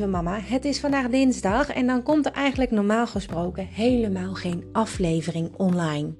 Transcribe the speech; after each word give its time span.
lieve 0.00 0.16
mama, 0.16 0.40
het 0.40 0.64
is 0.64 0.80
vandaag 0.80 1.08
dinsdag 1.08 1.70
en 1.70 1.86
dan 1.86 2.02
komt 2.02 2.26
er 2.26 2.32
eigenlijk 2.32 2.70
normaal 2.70 3.06
gesproken 3.06 3.66
helemaal 3.66 4.34
geen 4.34 4.64
aflevering 4.72 5.50
online. 5.56 6.14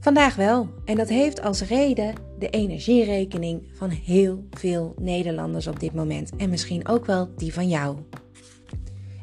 Vandaag 0.00 0.36
wel, 0.36 0.68
en 0.84 0.96
dat 0.96 1.08
heeft 1.08 1.42
als 1.42 1.62
reden 1.62 2.14
de 2.38 2.48
energierekening 2.48 3.62
van 3.72 3.90
heel 3.90 4.44
veel 4.50 4.94
Nederlanders 4.98 5.66
op 5.66 5.80
dit 5.80 5.94
moment 5.94 6.36
en 6.36 6.50
misschien 6.50 6.88
ook 6.88 7.06
wel 7.06 7.28
die 7.36 7.52
van 7.52 7.68
jou. 7.68 7.96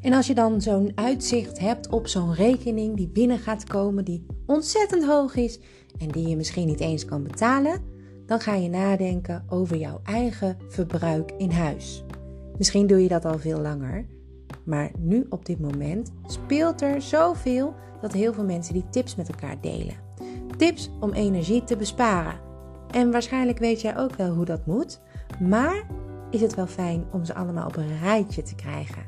En 0.01 0.13
als 0.13 0.27
je 0.27 0.33
dan 0.33 0.61
zo'n 0.61 0.91
uitzicht 0.95 1.59
hebt 1.59 1.89
op 1.89 2.07
zo'n 2.07 2.33
rekening 2.33 2.95
die 2.97 3.09
binnen 3.09 3.39
gaat 3.39 3.63
komen, 3.63 4.05
die 4.05 4.25
ontzettend 4.45 5.05
hoog 5.05 5.35
is 5.35 5.59
en 5.97 6.07
die 6.07 6.27
je 6.27 6.35
misschien 6.35 6.67
niet 6.67 6.79
eens 6.79 7.05
kan 7.05 7.23
betalen, 7.23 7.81
dan 8.25 8.39
ga 8.39 8.55
je 8.55 8.69
nadenken 8.69 9.45
over 9.49 9.77
jouw 9.77 9.99
eigen 10.03 10.57
verbruik 10.67 11.31
in 11.37 11.51
huis. 11.51 12.03
Misschien 12.61 12.87
doe 12.87 13.01
je 13.01 13.07
dat 13.07 13.25
al 13.25 13.37
veel 13.37 13.59
langer, 13.59 14.05
maar 14.63 14.91
nu 14.97 15.25
op 15.29 15.45
dit 15.45 15.59
moment 15.59 16.11
speelt 16.25 16.81
er 16.81 17.01
zoveel 17.01 17.73
dat 18.01 18.13
heel 18.13 18.33
veel 18.33 18.43
mensen 18.43 18.73
die 18.73 18.89
tips 18.89 19.15
met 19.15 19.29
elkaar 19.29 19.61
delen. 19.61 19.95
Tips 20.57 20.91
om 20.99 21.13
energie 21.13 21.63
te 21.63 21.75
besparen. 21.75 22.39
En 22.91 23.11
waarschijnlijk 23.11 23.59
weet 23.59 23.81
jij 23.81 23.97
ook 23.97 24.15
wel 24.15 24.33
hoe 24.33 24.45
dat 24.45 24.65
moet, 24.65 25.01
maar 25.39 25.87
is 26.29 26.41
het 26.41 26.55
wel 26.55 26.67
fijn 26.67 27.05
om 27.11 27.25
ze 27.25 27.35
allemaal 27.35 27.67
op 27.67 27.75
een 27.75 27.99
rijtje 27.99 28.41
te 28.41 28.55
krijgen. 28.55 29.03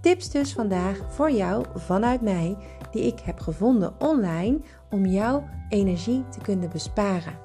Tips 0.00 0.30
dus 0.30 0.52
vandaag 0.52 1.04
voor 1.08 1.30
jou 1.30 1.64
vanuit 1.74 2.20
mij, 2.20 2.56
die 2.90 3.06
ik 3.06 3.20
heb 3.20 3.40
gevonden 3.40 3.94
online 4.00 4.60
om 4.90 5.06
jouw 5.06 5.44
energie 5.68 6.24
te 6.28 6.40
kunnen 6.40 6.70
besparen. 6.70 7.38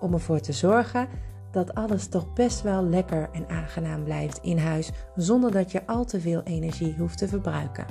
Om 0.00 0.12
ervoor 0.12 0.40
te 0.40 0.52
zorgen 0.52 1.08
dat 1.50 1.74
alles 1.74 2.06
toch 2.06 2.32
best 2.32 2.62
wel 2.62 2.84
lekker 2.84 3.28
en 3.32 3.48
aangenaam 3.48 4.04
blijft 4.04 4.38
in 4.42 4.58
huis, 4.58 4.90
zonder 5.16 5.52
dat 5.52 5.72
je 5.72 5.86
al 5.86 6.04
te 6.04 6.20
veel 6.20 6.42
energie 6.42 6.94
hoeft 6.98 7.18
te 7.18 7.28
verbruiken. 7.28 7.86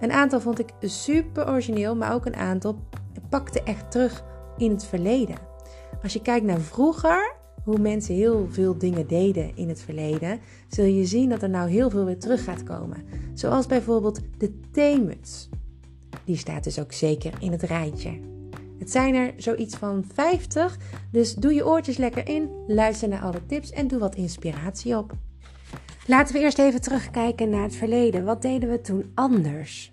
Een 0.00 0.12
aantal 0.12 0.40
vond 0.40 0.58
ik 0.58 0.72
super 0.80 1.48
origineel, 1.48 1.96
maar 1.96 2.14
ook 2.14 2.26
een 2.26 2.36
aantal 2.36 2.78
pakte 3.28 3.62
echt 3.62 3.90
terug 3.90 4.24
in 4.56 4.70
het 4.70 4.84
verleden. 4.84 5.36
Als 6.02 6.12
je 6.12 6.22
kijkt 6.22 6.46
naar 6.46 6.60
vroeger, 6.60 7.34
hoe 7.64 7.78
mensen 7.78 8.14
heel 8.14 8.46
veel 8.50 8.78
dingen 8.78 9.06
deden 9.06 9.56
in 9.56 9.68
het 9.68 9.80
verleden, 9.80 10.40
zul 10.68 10.84
je 10.84 11.04
zien 11.04 11.28
dat 11.28 11.42
er 11.42 11.50
nou 11.50 11.70
heel 11.70 11.90
veel 11.90 12.04
weer 12.04 12.18
terug 12.18 12.44
gaat 12.44 12.62
komen. 12.62 13.04
Zoals 13.34 13.66
bijvoorbeeld 13.66 14.20
de 14.38 14.60
theemuts. 14.72 15.48
Die 16.24 16.36
staat 16.36 16.64
dus 16.64 16.80
ook 16.80 16.92
zeker 16.92 17.32
in 17.40 17.52
het 17.52 17.62
rijtje. 17.62 18.33
Het 18.78 18.90
zijn 18.90 19.14
er 19.14 19.32
zoiets 19.36 19.76
van 19.76 20.04
50, 20.14 20.78
dus 21.10 21.34
doe 21.34 21.54
je 21.54 21.66
oortjes 21.66 21.96
lekker 21.96 22.28
in, 22.28 22.50
luister 22.66 23.08
naar 23.08 23.22
alle 23.22 23.46
tips 23.46 23.70
en 23.70 23.88
doe 23.88 23.98
wat 23.98 24.14
inspiratie 24.14 24.96
op. 24.96 25.12
Laten 26.06 26.34
we 26.34 26.40
eerst 26.40 26.58
even 26.58 26.80
terugkijken 26.80 27.50
naar 27.50 27.62
het 27.62 27.76
verleden. 27.76 28.24
Wat 28.24 28.42
deden 28.42 28.70
we 28.70 28.80
toen 28.80 29.10
anders? 29.14 29.90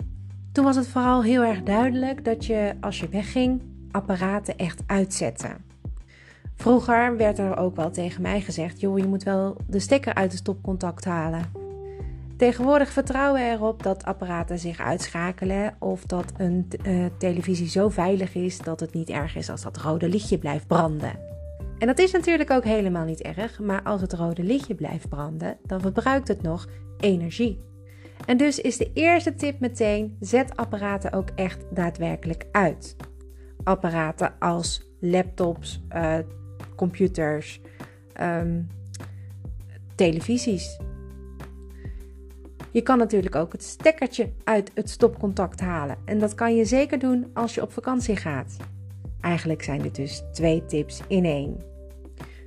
Toen 0.51 0.65
was 0.65 0.75
het 0.75 0.87
vooral 0.87 1.23
heel 1.23 1.43
erg 1.43 1.63
duidelijk 1.63 2.25
dat 2.25 2.45
je 2.45 2.75
als 2.81 2.99
je 2.99 3.09
wegging 3.09 3.61
apparaten 3.91 4.57
echt 4.57 4.81
uitzette. 4.85 5.49
Vroeger 6.55 7.17
werd 7.17 7.39
er 7.39 7.57
ook 7.57 7.75
wel 7.75 7.91
tegen 7.91 8.21
mij 8.21 8.41
gezegd: 8.41 8.79
joh, 8.79 8.97
je 8.97 9.07
moet 9.07 9.23
wel 9.23 9.57
de 9.67 9.79
stekker 9.79 10.13
uit 10.13 10.31
het 10.31 10.39
stopcontact 10.39 11.05
halen. 11.05 11.60
Tegenwoordig 12.41 12.91
vertrouwen 12.91 13.41
we 13.41 13.47
erop 13.47 13.83
dat 13.83 14.03
apparaten 14.03 14.59
zich 14.59 14.79
uitschakelen 14.79 15.75
of 15.79 16.05
dat 16.05 16.33
een 16.37 16.67
uh, 16.87 17.05
televisie 17.17 17.69
zo 17.69 17.89
veilig 17.89 18.35
is 18.35 18.57
dat 18.57 18.79
het 18.79 18.93
niet 18.93 19.09
erg 19.09 19.35
is 19.35 19.49
als 19.49 19.61
dat 19.61 19.77
rode 19.77 20.09
lichtje 20.09 20.37
blijft 20.37 20.67
branden. 20.67 21.19
En 21.77 21.87
dat 21.87 21.99
is 21.99 22.11
natuurlijk 22.11 22.51
ook 22.51 22.63
helemaal 22.63 23.05
niet 23.05 23.21
erg, 23.21 23.59
maar 23.59 23.83
als 23.83 24.01
het 24.01 24.13
rode 24.13 24.43
lichtje 24.43 24.75
blijft 24.75 25.09
branden, 25.09 25.57
dan 25.65 25.81
verbruikt 25.81 26.27
het 26.27 26.41
nog 26.41 26.67
energie. 26.99 27.61
En 28.25 28.37
dus 28.37 28.59
is 28.59 28.77
de 28.77 28.91
eerste 28.93 29.35
tip 29.35 29.59
meteen: 29.59 30.17
zet 30.19 30.55
apparaten 30.55 31.13
ook 31.13 31.29
echt 31.35 31.65
daadwerkelijk 31.69 32.45
uit. 32.51 32.95
Apparaten 33.63 34.33
als 34.39 34.81
laptops, 34.99 35.81
uh, 35.95 36.17
computers, 36.75 37.61
um, 38.21 38.67
televisies. 39.95 40.79
Je 42.71 42.81
kan 42.81 42.97
natuurlijk 42.97 43.35
ook 43.35 43.51
het 43.51 43.63
stekkertje 43.63 44.29
uit 44.43 44.71
het 44.73 44.89
stopcontact 44.89 45.59
halen. 45.59 45.97
En 46.05 46.19
dat 46.19 46.35
kan 46.35 46.55
je 46.55 46.65
zeker 46.65 46.99
doen 46.99 47.29
als 47.33 47.55
je 47.55 47.61
op 47.61 47.71
vakantie 47.71 48.15
gaat. 48.15 48.57
Eigenlijk 49.21 49.63
zijn 49.63 49.81
dit 49.81 49.95
dus 49.95 50.23
twee 50.31 50.65
tips 50.65 51.01
in 51.07 51.25
één. 51.25 51.69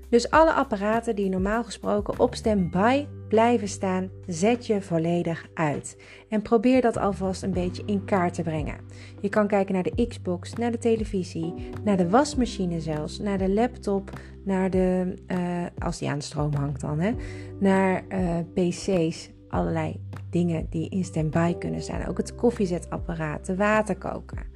Dus 0.09 0.31
alle 0.31 0.53
apparaten 0.53 1.17
die 1.17 1.29
normaal 1.29 1.65
gesproken 1.65 2.19
op 2.19 2.35
standby 2.35 3.07
blijven 3.29 3.69
staan, 3.69 4.11
zet 4.27 4.67
je 4.67 4.83
volledig 4.83 5.47
uit. 5.55 5.97
En 6.29 6.43
probeer 6.43 6.81
dat 6.81 6.97
alvast 6.97 7.43
een 7.43 7.53
beetje 7.53 7.83
in 7.87 8.05
kaart 8.05 8.35
te 8.35 8.43
brengen. 8.43 8.77
Je 9.21 9.29
kan 9.29 9.47
kijken 9.47 9.75
naar 9.75 9.83
de 9.83 10.07
Xbox, 10.09 10.53
naar 10.53 10.71
de 10.71 10.79
televisie, 10.79 11.55
naar 11.85 11.97
de 11.97 12.11
wasmachine 12.11 12.81
zelfs, 12.81 13.19
naar 13.19 13.39
de 13.39 13.51
laptop, 13.51 14.11
naar 14.45 14.71
de, 14.71 15.15
uh, 15.27 15.39
als 15.79 15.99
die 15.99 16.09
aan 16.09 16.19
de 16.19 16.25
stroom 16.25 16.55
hangt 16.55 16.81
dan, 16.81 17.01
hè, 17.01 17.13
naar 17.61 18.05
uh, 18.09 18.39
PC's, 18.55 19.31
allerlei 19.55 20.01
dingen 20.31 20.67
die 20.71 20.89
in 20.89 21.05
standby 21.05 21.55
kunnen 21.59 21.83
staan. 21.83 22.07
Ook 22.07 22.17
het 22.17 22.35
koffiezetapparaat, 22.35 23.47
de 23.47 23.57
waterkoker. 23.57 24.47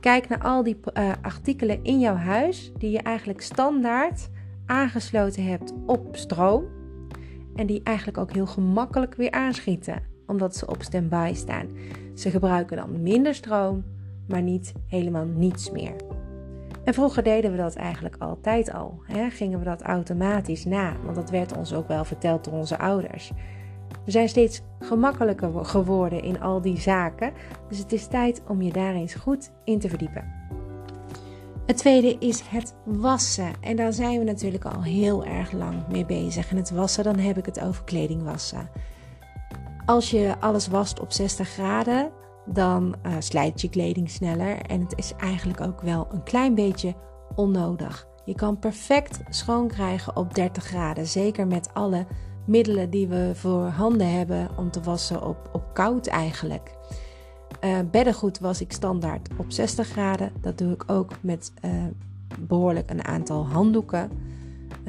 Kijk 0.00 0.28
naar 0.28 0.42
al 0.42 0.62
die 0.62 0.76
uh, 0.94 1.12
artikelen 1.22 1.84
in 1.84 2.00
jouw 2.00 2.14
huis 2.14 2.72
die 2.78 2.90
je 2.90 2.98
eigenlijk 2.98 3.40
standaard 3.40 4.28
aangesloten 4.66 5.44
hebt 5.44 5.72
op 5.86 6.16
stroom. 6.16 6.64
En 7.54 7.66
die 7.66 7.82
eigenlijk 7.82 8.18
ook 8.18 8.32
heel 8.32 8.46
gemakkelijk 8.46 9.14
weer 9.14 9.30
aanschieten, 9.30 10.02
omdat 10.26 10.56
ze 10.56 10.66
op 10.66 10.82
standby 10.82 11.30
staan. 11.34 11.68
Ze 12.14 12.30
gebruiken 12.30 12.76
dan 12.76 13.02
minder 13.02 13.34
stroom, 13.34 13.84
maar 14.28 14.42
niet 14.42 14.72
helemaal 14.86 15.24
niets 15.24 15.70
meer. 15.70 15.94
En 16.84 16.94
vroeger 16.94 17.22
deden 17.22 17.50
we 17.50 17.56
dat 17.56 17.74
eigenlijk 17.74 18.16
altijd 18.18 18.72
al. 18.72 19.02
Hè? 19.06 19.30
Gingen 19.30 19.58
we 19.58 19.64
dat 19.64 19.82
automatisch 19.82 20.64
na, 20.64 20.96
want 21.04 21.16
dat 21.16 21.30
werd 21.30 21.56
ons 21.56 21.74
ook 21.74 21.88
wel 21.88 22.04
verteld 22.04 22.44
door 22.44 22.54
onze 22.54 22.78
ouders. 22.78 23.32
We 24.04 24.10
zijn 24.10 24.28
steeds 24.28 24.62
gemakkelijker 24.80 25.64
geworden 25.64 26.22
in 26.22 26.40
al 26.40 26.60
die 26.60 26.80
zaken, 26.80 27.32
dus 27.68 27.78
het 27.78 27.92
is 27.92 28.06
tijd 28.06 28.42
om 28.48 28.62
je 28.62 28.72
daar 28.72 28.94
eens 28.94 29.14
goed 29.14 29.50
in 29.64 29.78
te 29.78 29.88
verdiepen. 29.88 30.42
Het 31.66 31.76
tweede 31.76 32.16
is 32.18 32.40
het 32.40 32.74
wassen. 32.84 33.52
En 33.60 33.76
daar 33.76 33.92
zijn 33.92 34.18
we 34.18 34.24
natuurlijk 34.24 34.64
al 34.64 34.82
heel 34.82 35.24
erg 35.24 35.52
lang 35.52 35.88
mee 35.88 36.06
bezig. 36.06 36.50
En 36.50 36.56
het 36.56 36.70
wassen, 36.70 37.04
dan 37.04 37.18
heb 37.18 37.38
ik 37.38 37.46
het 37.46 37.60
over 37.60 37.84
kledingwassen. 37.84 38.70
Als 39.84 40.10
je 40.10 40.34
alles 40.40 40.68
wast 40.68 41.00
op 41.00 41.12
60 41.12 41.48
graden, 41.48 42.10
dan 42.46 42.94
uh, 43.06 43.12
slijt 43.18 43.60
je 43.60 43.68
kleding 43.68 44.10
sneller. 44.10 44.60
En 44.60 44.80
het 44.80 44.92
is 44.96 45.12
eigenlijk 45.18 45.60
ook 45.60 45.80
wel 45.80 46.06
een 46.10 46.22
klein 46.22 46.54
beetje 46.54 46.94
onnodig. 47.34 48.06
Je 48.24 48.34
kan 48.34 48.58
perfect 48.58 49.20
schoon 49.28 49.68
krijgen 49.68 50.16
op 50.16 50.34
30 50.34 50.64
graden. 50.64 51.06
Zeker 51.06 51.46
met 51.46 51.74
alle 51.74 52.06
middelen 52.44 52.90
die 52.90 53.06
we 53.06 53.30
voor 53.34 53.66
handen 53.66 54.12
hebben 54.12 54.48
om 54.56 54.70
te 54.70 54.80
wassen 54.80 55.26
op, 55.26 55.50
op 55.52 55.62
koud 55.72 56.06
eigenlijk. 56.06 56.74
Uh, 57.64 57.78
beddengoed 57.90 58.38
was 58.38 58.60
ik 58.60 58.72
standaard 58.72 59.28
op 59.36 59.44
60 59.48 59.88
graden. 59.88 60.32
Dat 60.40 60.58
doe 60.58 60.72
ik 60.72 60.84
ook 60.86 61.10
met 61.20 61.52
uh, 61.64 61.70
behoorlijk 62.38 62.90
een 62.90 63.04
aantal 63.04 63.46
handdoeken. 63.46 64.10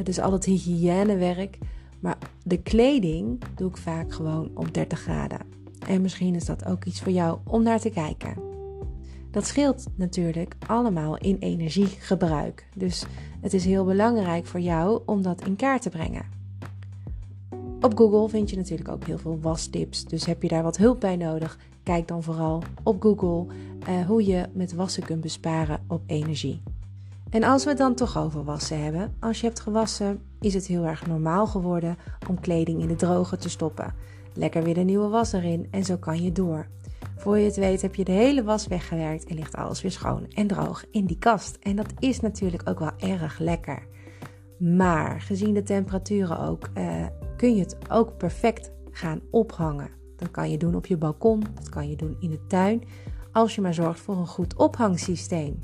Dus 0.04 0.20
al 0.20 0.32
het 0.32 0.46
hygiënewerk. 0.46 1.58
Maar 2.00 2.18
de 2.44 2.62
kleding 2.62 3.42
doe 3.56 3.70
ik 3.70 3.78
vaak 3.78 4.14
gewoon 4.14 4.50
op 4.54 4.74
30 4.74 5.00
graden. 5.00 5.40
En 5.88 6.02
misschien 6.02 6.36
is 6.36 6.46
dat 6.46 6.66
ook 6.66 6.86
iets 6.86 7.02
voor 7.02 7.12
jou 7.12 7.40
om 7.44 7.64
naar 7.64 7.80
te 7.80 7.90
kijken. 7.90 8.36
Dat 9.32 9.48
scheelt 9.48 9.86
natuurlijk 9.96 10.56
allemaal 10.68 11.18
in 11.18 11.38
energiegebruik. 11.40 12.68
Dus 12.76 13.06
het 13.42 13.54
is 13.54 13.66
heel 13.66 13.86
belangrijk 13.86 14.46
voor 14.46 14.60
jou 14.60 15.02
om 15.06 15.22
dat 15.22 15.46
in 15.46 15.56
kaart 15.56 15.82
te 15.82 15.90
brengen. 15.90 16.26
Op 17.84 17.98
Google 17.98 18.30
vind 18.30 18.50
je 18.50 18.56
natuurlijk 18.56 18.90
ook 18.90 19.06
heel 19.06 19.18
veel 19.18 19.40
wastips. 19.42 20.06
Dus 20.06 20.26
heb 20.26 20.42
je 20.42 20.48
daar 20.48 20.64
wat 20.64 20.78
hulp 20.78 21.00
bij 21.00 21.16
nodig? 21.16 21.58
Kijk 21.84 22.08
dan 22.08 22.24
vooral 22.24 22.64
op 22.84 23.02
Google 23.02 23.54
uh, 23.90 24.06
hoe 24.08 24.26
je 24.26 24.46
met 24.54 24.74
wassen 24.74 25.04
kunt 25.04 25.22
besparen 25.22 25.84
op 25.88 26.02
energie. 26.06 26.62
En 27.30 27.44
als 27.44 27.64
we 27.64 27.70
het 27.70 27.78
dan 27.78 27.96
toch 27.96 28.18
over 28.18 28.44
wassen 28.44 28.84
hebben, 28.84 29.16
als 29.20 29.40
je 29.40 29.46
hebt 29.46 29.60
gewassen, 29.60 30.22
is 30.40 30.54
het 30.54 30.68
heel 30.68 30.86
erg 30.86 31.08
normaal 31.08 31.48
geworden 31.48 31.98
om 32.30 32.40
kleding 32.40 32.82
in 32.82 32.88
de 32.88 32.96
droger 32.96 33.38
te 33.38 33.50
stoppen. 33.50 33.94
Lekker 34.34 34.64
weer 34.64 34.74
de 34.74 34.82
nieuwe 34.82 35.08
was 35.08 35.34
erin 35.34 35.68
en 35.72 35.84
zo 35.84 35.98
kan 35.98 36.24
je 36.24 36.32
door. 36.32 36.68
Voor 37.18 37.38
je 37.38 37.46
het 37.46 37.56
weet 37.56 37.82
heb 37.82 37.96
je 37.96 38.04
de 38.04 38.12
hele 38.12 38.44
was 38.44 38.68
weggewerkt 38.68 39.26
en 39.26 39.36
ligt 39.36 39.56
alles 39.56 39.82
weer 39.82 39.92
schoon 39.92 40.26
en 40.30 40.48
droog 40.48 40.86
in 40.92 41.06
die 41.06 41.20
kast. 41.20 41.58
En 41.62 41.76
dat 41.76 41.94
is 42.00 42.20
natuurlijk 42.20 42.70
ook 42.70 42.80
wel 42.80 42.92
erg 42.98 43.40
lekker. 43.40 43.88
Maar 44.58 45.22
gezien 45.22 45.54
de 45.54 45.64
temperaturen 45.64 46.40
ook, 46.40 46.70
uh, 46.78 47.06
kun 47.44 47.56
je 47.56 47.62
het 47.62 47.78
ook 47.90 48.18
perfect 48.18 48.72
gaan 48.92 49.22
ophangen. 49.32 49.90
Dat 50.16 50.32
kan 50.32 50.52
je 50.52 50.58
doen 50.58 50.76
op 50.76 50.86
je 50.86 50.98
balkon, 50.98 51.44
dat 51.54 51.70
kan 51.70 51.90
je 51.90 51.96
doen 51.96 52.18
in 52.20 52.30
de 52.30 52.46
tuin, 52.48 52.84
als 53.32 53.56
je 53.56 53.62
maar 53.62 53.74
zorgt 53.74 54.00
voor 54.00 54.16
een 54.16 54.28
goed 54.28 54.56
ophangsysteem. 54.56 55.60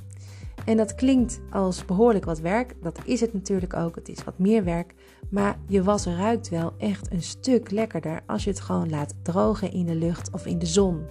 En 0.65 0.77
dat 0.77 0.95
klinkt 0.95 1.39
als 1.51 1.85
behoorlijk 1.85 2.25
wat 2.25 2.39
werk. 2.39 2.75
Dat 2.81 2.99
is 3.05 3.21
het 3.21 3.33
natuurlijk 3.33 3.73
ook. 3.73 3.95
Het 3.95 4.09
is 4.09 4.23
wat 4.23 4.39
meer 4.39 4.63
werk. 4.63 4.93
Maar 5.29 5.59
je 5.67 5.83
was 5.83 6.05
ruikt 6.05 6.49
wel 6.49 6.73
echt 6.77 7.11
een 7.11 7.21
stuk 7.21 7.71
lekkerder 7.71 8.21
als 8.25 8.43
je 8.43 8.49
het 8.49 8.59
gewoon 8.59 8.89
laat 8.89 9.15
drogen 9.21 9.71
in 9.71 9.85
de 9.85 9.95
lucht 9.95 10.31
of 10.31 10.45
in 10.45 10.59
de 10.59 10.65
zon. 10.65 11.05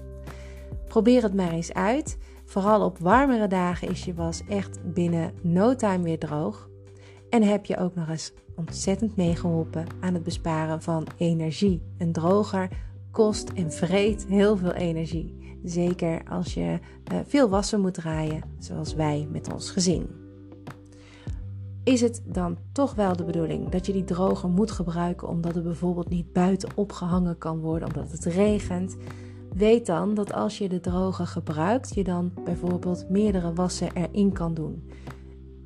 Probeer 0.86 1.22
het 1.22 1.34
maar 1.34 1.52
eens 1.52 1.72
uit. 1.72 2.18
Vooral 2.44 2.84
op 2.84 2.98
warmere 2.98 3.46
dagen 3.46 3.88
is 3.88 4.04
je 4.04 4.14
was 4.14 4.42
echt 4.48 4.92
binnen 4.94 5.32
no 5.42 5.74
time 5.74 6.02
weer 6.02 6.18
droog. 6.18 6.68
En 7.30 7.42
heb 7.42 7.66
je 7.66 7.76
ook 7.76 7.94
nog 7.94 8.08
eens 8.08 8.32
ontzettend 8.58 9.16
meegeholpen 9.16 9.86
aan 10.00 10.14
het 10.14 10.22
besparen 10.22 10.82
van 10.82 11.06
energie. 11.16 11.82
Een 11.98 12.12
droger 12.12 12.68
kost 13.10 13.48
en 13.48 13.72
vreet 13.72 14.26
heel 14.28 14.56
veel 14.56 14.72
energie. 14.72 15.58
Zeker 15.64 16.22
als 16.28 16.54
je 16.54 16.78
uh, 17.12 17.18
veel 17.26 17.48
wassen 17.48 17.80
moet 17.80 17.94
draaien, 17.94 18.42
zoals 18.58 18.94
wij 18.94 19.28
met 19.32 19.52
ons 19.52 19.70
gezin. 19.70 20.06
Is 21.84 22.00
het 22.00 22.22
dan 22.24 22.56
toch 22.72 22.94
wel 22.94 23.16
de 23.16 23.24
bedoeling 23.24 23.68
dat 23.68 23.86
je 23.86 23.92
die 23.92 24.04
droger 24.04 24.48
moet 24.48 24.70
gebruiken 24.70 25.28
omdat 25.28 25.54
het 25.54 25.64
bijvoorbeeld 25.64 26.08
niet 26.08 26.32
buiten 26.32 26.68
opgehangen 26.74 27.38
kan 27.38 27.58
worden 27.58 27.88
omdat 27.88 28.12
het 28.12 28.24
regent? 28.24 28.96
Weet 29.54 29.86
dan 29.86 30.14
dat 30.14 30.32
als 30.32 30.58
je 30.58 30.68
de 30.68 30.80
droger 30.80 31.26
gebruikt, 31.26 31.94
je 31.94 32.04
dan 32.04 32.32
bijvoorbeeld 32.44 33.08
meerdere 33.08 33.52
wassen 33.52 33.88
erin 33.94 34.32
kan 34.32 34.54
doen. 34.54 34.90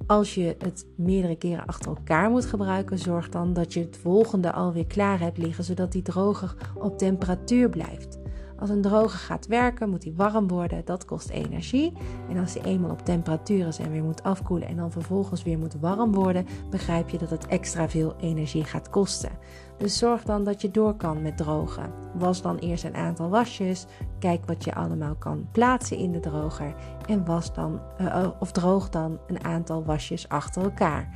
Als 0.07 0.35
je 0.35 0.57
het 0.59 0.87
meerdere 0.97 1.37
keren 1.37 1.67
achter 1.67 1.89
elkaar 1.97 2.31
moet 2.31 2.47
gebruiken, 2.47 2.99
zorg 2.99 3.29
dan 3.29 3.53
dat 3.53 3.73
je 3.73 3.81
het 3.81 3.97
volgende 3.97 4.53
alweer 4.53 4.87
klaar 4.87 5.21
hebt 5.21 5.39
liggen, 5.39 5.65
zodat 5.65 5.93
die 5.93 6.03
droger 6.03 6.55
op 6.75 6.99
temperatuur 6.99 7.69
blijft. 7.69 8.21
Als 8.63 8.71
een 8.71 8.83
droger 8.83 9.19
gaat 9.19 9.47
werken, 9.47 9.91
moet 9.91 10.05
hij 10.05 10.13
warm 10.17 10.49
worden. 10.49 10.85
Dat 10.85 11.05
kost 11.05 11.29
energie. 11.29 11.93
En 12.29 12.39
als 12.39 12.55
hij 12.55 12.63
eenmaal 12.63 12.91
op 12.91 13.05
temperatuur 13.05 13.67
is 13.67 13.79
en 13.79 13.91
weer 13.91 14.05
moet 14.05 14.23
afkoelen 14.23 14.69
en 14.69 14.77
dan 14.77 14.91
vervolgens 14.91 15.43
weer 15.43 15.59
moet 15.59 15.77
warm 15.81 16.13
worden, 16.13 16.47
begrijp 16.71 17.09
je 17.09 17.19
dat 17.19 17.31
het 17.31 17.47
extra 17.47 17.89
veel 17.89 18.15
energie 18.21 18.65
gaat 18.65 18.91
kosten. 18.91 19.31
Dus 19.79 19.99
zorg 19.99 20.23
dan 20.23 20.45
dat 20.45 20.61
je 20.61 20.71
door 20.71 20.95
kan 20.95 21.23
met 21.23 21.37
drogen. 21.37 21.93
Was 22.15 22.43
dan 22.43 22.59
eerst 22.59 22.85
een 22.85 22.95
aantal 22.95 23.29
wasjes. 23.29 23.87
Kijk 24.19 24.47
wat 24.47 24.65
je 24.65 24.75
allemaal 24.75 25.15
kan 25.15 25.49
plaatsen 25.53 25.97
in 25.97 26.13
de 26.13 26.21
droger. 26.21 26.75
En 27.07 27.25
was 27.25 27.55
dan, 27.55 27.81
uh, 28.01 28.29
of 28.39 28.53
droog 28.53 28.89
dan 28.89 29.19
een 29.27 29.45
aantal 29.45 29.85
wasjes 29.85 30.29
achter 30.29 30.63
elkaar. 30.63 31.09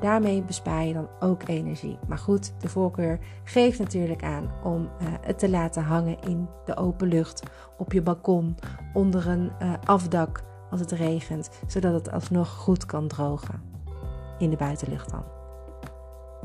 Daarmee 0.00 0.42
bespaar 0.42 0.84
je 0.84 0.92
dan 0.92 1.08
ook 1.20 1.48
energie. 1.48 1.98
Maar 2.06 2.18
goed, 2.18 2.52
de 2.60 2.68
voorkeur 2.68 3.18
geeft 3.44 3.78
natuurlijk 3.78 4.22
aan 4.22 4.50
om 4.62 4.82
uh, 4.82 5.08
het 5.20 5.38
te 5.38 5.50
laten 5.50 5.82
hangen 5.82 6.20
in 6.20 6.48
de 6.64 6.76
open 6.76 7.08
lucht, 7.08 7.42
op 7.78 7.92
je 7.92 8.02
balkon, 8.02 8.56
onder 8.92 9.28
een 9.28 9.52
uh, 9.62 9.72
afdak 9.84 10.42
als 10.70 10.80
het 10.80 10.92
regent, 10.92 11.50
zodat 11.66 11.92
het 11.92 12.10
alsnog 12.10 12.48
goed 12.48 12.86
kan 12.86 13.08
drogen. 13.08 13.62
In 14.38 14.50
de 14.50 14.56
buitenlucht 14.56 15.10
dan. 15.10 15.33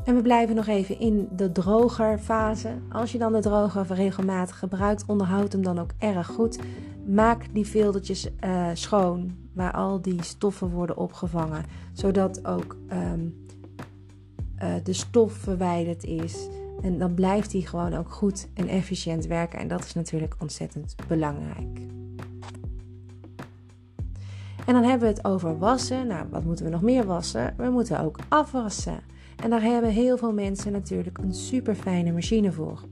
En 0.04 0.14
we 0.14 0.22
blijven 0.22 0.54
nog 0.54 0.66
even 0.66 0.98
in 0.98 1.28
de 1.36 1.52
drogerfase. 1.52 2.78
Als 2.88 3.12
je 3.12 3.18
dan 3.18 3.32
de 3.32 3.40
droger 3.40 3.86
regelmatig 3.86 4.58
gebruikt, 4.58 5.04
onderhoud 5.06 5.52
hem 5.52 5.62
dan 5.62 5.78
ook 5.78 5.90
erg 5.98 6.26
goed. 6.26 6.58
Maak 7.06 7.44
die 7.52 7.64
filtertjes 7.64 8.28
uh, 8.44 8.66
schoon, 8.72 9.36
waar 9.52 9.72
al 9.72 10.02
die 10.02 10.22
stoffen 10.22 10.70
worden 10.70 10.96
opgevangen, 10.96 11.64
zodat 11.92 12.46
ook 12.46 12.76
um, 12.92 13.46
uh, 14.62 14.74
de 14.82 14.92
stof 14.92 15.32
verwijderd 15.32 16.04
is. 16.04 16.48
En 16.82 16.98
dan 16.98 17.14
blijft 17.14 17.52
hij 17.52 17.60
gewoon 17.60 17.94
ook 17.94 18.12
goed 18.12 18.48
en 18.54 18.68
efficiënt 18.68 19.26
werken. 19.26 19.58
En 19.58 19.68
dat 19.68 19.84
is 19.84 19.94
natuurlijk 19.94 20.34
ontzettend 20.38 20.94
belangrijk. 21.08 21.78
En 24.66 24.74
dan 24.74 24.82
hebben 24.82 25.08
we 25.08 25.14
het 25.14 25.24
over 25.24 25.58
wassen. 25.58 26.06
Nou, 26.06 26.26
wat 26.30 26.44
moeten 26.44 26.64
we 26.64 26.70
nog 26.70 26.82
meer 26.82 27.06
wassen? 27.06 27.54
We 27.56 27.70
moeten 27.70 28.00
ook 28.00 28.18
afwassen. 28.28 29.00
En 29.42 29.50
daar 29.50 29.62
hebben 29.62 29.90
heel 29.90 30.16
veel 30.16 30.32
mensen 30.32 30.72
natuurlijk 30.72 31.18
een 31.18 31.34
super 31.34 31.74
fijne 31.74 32.12
machine 32.12 32.52
voor. 32.52 32.84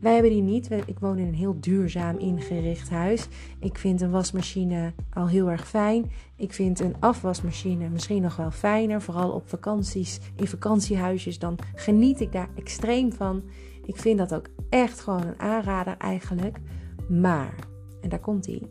Wij 0.00 0.12
hebben 0.12 0.30
die 0.30 0.42
niet. 0.42 0.70
Ik 0.86 0.98
woon 0.98 1.18
in 1.18 1.26
een 1.26 1.34
heel 1.34 1.60
duurzaam 1.60 2.18
ingericht 2.18 2.90
huis. 2.90 3.28
Ik 3.58 3.78
vind 3.78 4.00
een 4.00 4.10
wasmachine 4.10 4.92
al 5.12 5.28
heel 5.28 5.50
erg 5.50 5.68
fijn. 5.68 6.10
Ik 6.36 6.52
vind 6.52 6.80
een 6.80 6.94
afwasmachine 7.00 7.88
misschien 7.88 8.22
nog 8.22 8.36
wel 8.36 8.50
fijner. 8.50 9.02
Vooral 9.02 9.30
op 9.30 9.48
vakanties, 9.48 10.20
in 10.36 10.46
vakantiehuisjes. 10.46 11.38
Dan 11.38 11.58
geniet 11.74 12.20
ik 12.20 12.32
daar 12.32 12.48
extreem 12.54 13.12
van. 13.12 13.42
Ik 13.84 13.96
vind 13.96 14.18
dat 14.18 14.34
ook 14.34 14.46
echt 14.68 15.00
gewoon 15.00 15.26
een 15.26 15.40
aanrader 15.40 15.96
eigenlijk. 15.96 16.58
Maar, 17.08 17.54
en 18.00 18.08
daar 18.08 18.20
komt 18.20 18.46
hij. 18.46 18.62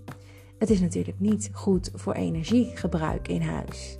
Het 0.57 0.69
is 0.69 0.79
natuurlijk 0.79 1.19
niet 1.19 1.49
goed 1.53 1.91
voor 1.93 2.13
energiegebruik 2.13 3.27
in 3.27 3.41
huis. 3.41 3.99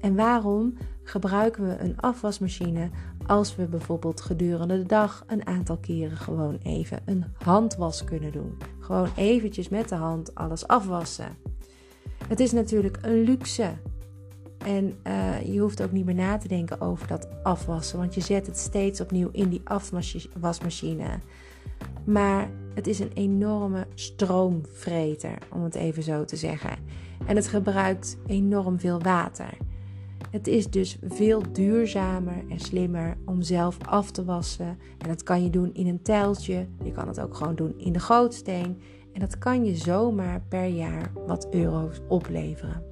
En 0.00 0.14
waarom 0.14 0.76
gebruiken 1.04 1.68
we 1.68 1.78
een 1.78 2.00
afwasmachine 2.00 2.90
als 3.26 3.56
we 3.56 3.64
bijvoorbeeld 3.64 4.20
gedurende 4.20 4.78
de 4.78 4.86
dag 4.86 5.24
een 5.26 5.46
aantal 5.46 5.76
keren 5.76 6.16
gewoon 6.16 6.58
even 6.62 6.98
een 7.04 7.24
handwas 7.44 8.04
kunnen 8.04 8.32
doen? 8.32 8.58
Gewoon 8.78 9.08
eventjes 9.16 9.68
met 9.68 9.88
de 9.88 9.94
hand 9.94 10.34
alles 10.34 10.66
afwassen. 10.66 11.36
Het 12.28 12.40
is 12.40 12.52
natuurlijk 12.52 12.98
een 13.02 13.22
luxe. 13.22 13.72
En 14.64 14.94
uh, 15.06 15.52
je 15.52 15.60
hoeft 15.60 15.82
ook 15.82 15.92
niet 15.92 16.04
meer 16.04 16.14
na 16.14 16.38
te 16.38 16.48
denken 16.48 16.80
over 16.80 17.06
dat 17.06 17.28
afwassen, 17.42 17.98
want 17.98 18.14
je 18.14 18.20
zet 18.20 18.46
het 18.46 18.58
steeds 18.58 19.00
opnieuw 19.00 19.28
in 19.32 19.48
die 19.48 19.60
afwasmachine. 19.64 21.18
Maar 22.04 22.50
het 22.74 22.86
is 22.86 22.98
een 22.98 23.12
enorme 23.14 23.86
stroomvreter, 23.94 25.38
om 25.50 25.62
het 25.62 25.74
even 25.74 26.02
zo 26.02 26.24
te 26.24 26.36
zeggen. 26.36 26.76
En 27.26 27.36
het 27.36 27.48
gebruikt 27.48 28.16
enorm 28.26 28.78
veel 28.78 29.00
water. 29.00 29.56
Het 30.30 30.46
is 30.46 30.70
dus 30.70 30.98
veel 31.02 31.42
duurzamer 31.52 32.44
en 32.48 32.60
slimmer 32.60 33.16
om 33.24 33.42
zelf 33.42 33.78
af 33.86 34.10
te 34.10 34.24
wassen. 34.24 34.78
En 34.98 35.08
dat 35.08 35.22
kan 35.22 35.42
je 35.42 35.50
doen 35.50 35.74
in 35.74 35.86
een 35.86 36.02
tijltje. 36.02 36.66
Je 36.84 36.92
kan 36.92 37.08
het 37.08 37.20
ook 37.20 37.34
gewoon 37.34 37.54
doen 37.54 37.78
in 37.78 37.92
de 37.92 38.00
gootsteen. 38.00 38.80
En 39.12 39.20
dat 39.20 39.38
kan 39.38 39.64
je 39.64 39.76
zomaar 39.76 40.42
per 40.48 40.66
jaar 40.66 41.12
wat 41.26 41.48
euro's 41.50 42.00
opleveren. 42.08 42.82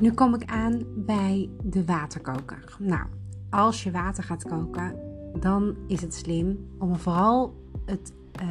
Nu 0.00 0.12
kom 0.12 0.34
ik 0.34 0.44
aan 0.44 0.82
bij 0.94 1.48
de 1.62 1.84
waterkoker. 1.84 2.76
Nou, 2.78 3.06
als 3.50 3.82
je 3.82 3.90
water 3.90 4.24
gaat 4.24 4.44
koken, 4.44 4.94
dan 5.40 5.76
is 5.86 6.00
het 6.00 6.14
slim 6.14 6.68
om 6.78 6.96
vooral 6.96 7.54
het 7.84 8.12
uh, 8.42 8.48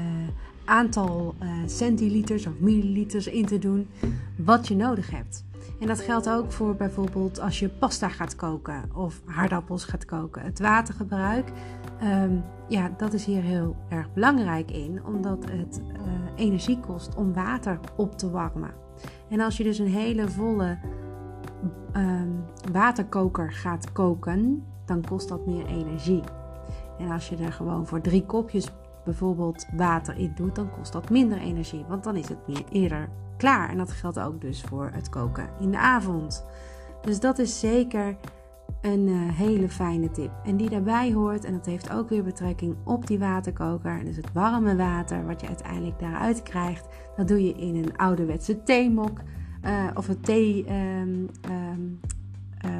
aantal 0.66 1.36
uh, 1.42 1.50
centiliters 1.66 2.48
of 2.48 2.60
milliliters 2.60 3.28
in 3.28 3.46
te 3.46 3.58
doen 3.58 3.88
wat 4.38 4.68
je 4.68 4.76
nodig 4.76 5.12
hebt. 5.12 5.45
En 5.80 5.88
dat 5.88 6.00
geldt 6.00 6.30
ook 6.30 6.52
voor 6.52 6.76
bijvoorbeeld 6.76 7.40
als 7.40 7.60
je 7.60 7.70
pasta 7.70 8.10
gaat 8.10 8.36
koken 8.36 8.84
of 8.94 9.22
aardappels 9.26 9.86
gaat 9.86 10.06
koken. 10.06 10.42
Het 10.42 10.60
watergebruik, 10.60 11.52
um, 12.04 12.44
ja, 12.68 12.92
dat 12.98 13.14
is 13.14 13.26
hier 13.26 13.42
heel 13.42 13.76
erg 13.90 14.14
belangrijk 14.14 14.72
in, 14.72 15.06
omdat 15.06 15.46
het 15.50 15.82
uh, 15.82 15.98
energie 16.36 16.80
kost 16.80 17.16
om 17.16 17.34
water 17.34 17.80
op 17.96 18.18
te 18.18 18.30
warmen. 18.30 18.74
En 19.30 19.40
als 19.40 19.58
je 19.58 19.64
dus 19.64 19.80
een 19.80 19.88
hele 19.88 20.30
volle 20.30 20.78
um, 21.94 22.44
waterkoker 22.72 23.52
gaat 23.52 23.92
koken, 23.92 24.64
dan 24.86 25.06
kost 25.08 25.30
dat 25.30 25.46
meer 25.46 25.66
energie. 25.66 26.22
En 27.00 27.12
als 27.12 27.30
je 27.30 27.36
er 27.36 27.54
gewoon 27.54 27.88
voor 27.88 28.02
drie 28.02 28.26
kopjes 28.26 28.72
bijvoorbeeld 29.06 29.66
water 29.76 30.18
in 30.18 30.32
doet, 30.36 30.56
dan 30.56 30.72
kost 30.72 30.94
dat 30.94 31.10
minder 31.10 31.38
energie, 31.38 31.86
want 31.88 32.04
dan 32.04 32.16
is 32.16 32.30
het 32.30 32.48
meer 32.48 32.64
eerder 32.72 33.10
klaar. 33.38 33.70
En 33.70 33.78
dat 33.78 33.92
geldt 33.92 34.20
ook 34.20 34.42
dus 34.42 34.62
voor 34.62 34.90
het 34.94 35.10
koken 35.10 35.50
in 35.60 35.72
de 35.72 35.78
avond. 35.78 36.46
Dus 37.02 37.20
dat 37.20 37.40
is 37.40 37.60
zeker 37.60 38.18
een 38.82 39.08
uh, 39.08 39.16
hele 39.32 39.70
fijne 39.70 40.12
tip. 40.12 40.32
En 40.44 40.58
die 40.58 40.70
daarbij 40.70 41.14
hoort, 41.14 41.44
en 41.44 41.54
dat 41.54 41.66
heeft 41.66 41.92
ook 41.92 42.10
weer 42.10 42.24
betrekking 42.24 42.76
op 42.84 43.08
die 43.08 43.20
waterkoker. 43.20 44.04
Dus 44.04 44.16
het 44.16 44.34
warme 44.34 44.76
water 44.76 45.26
wat 45.26 45.42
je 45.42 45.48
uiteindelijk 45.48 46.00
daaruit 46.00 46.44
krijgt, 46.44 46.88
dat 47.16 47.28
doe 47.28 47.46
je 47.46 47.54
in 47.54 47.76
een 47.76 47.98
ouderwetse 47.98 48.64
theemok 48.64 49.20
uh, 49.66 49.84
of 49.94 50.08
een 50.08 50.22
theepot. 50.22 50.70
Um, 50.70 51.30
um, 51.52 52.00
uh, 52.66 52.72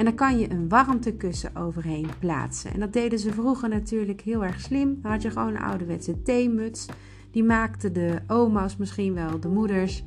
en 0.00 0.06
dan 0.06 0.14
kan 0.14 0.38
je 0.38 0.50
een 0.50 0.68
warmtekussen 0.68 1.56
overheen 1.56 2.08
plaatsen. 2.18 2.72
En 2.72 2.80
dat 2.80 2.92
deden 2.92 3.18
ze 3.18 3.32
vroeger 3.32 3.68
natuurlijk 3.68 4.20
heel 4.20 4.44
erg 4.44 4.60
slim. 4.60 4.98
Dan 5.02 5.10
had 5.10 5.22
je 5.22 5.30
gewoon 5.30 5.48
een 5.48 5.62
ouderwetse 5.62 6.22
theemuts. 6.22 6.86
Die 7.30 7.44
maakten 7.44 7.92
de 7.92 8.18
oma's 8.26 8.76
misschien 8.76 9.14
wel, 9.14 9.40
de 9.40 9.48
moeders. 9.48 10.04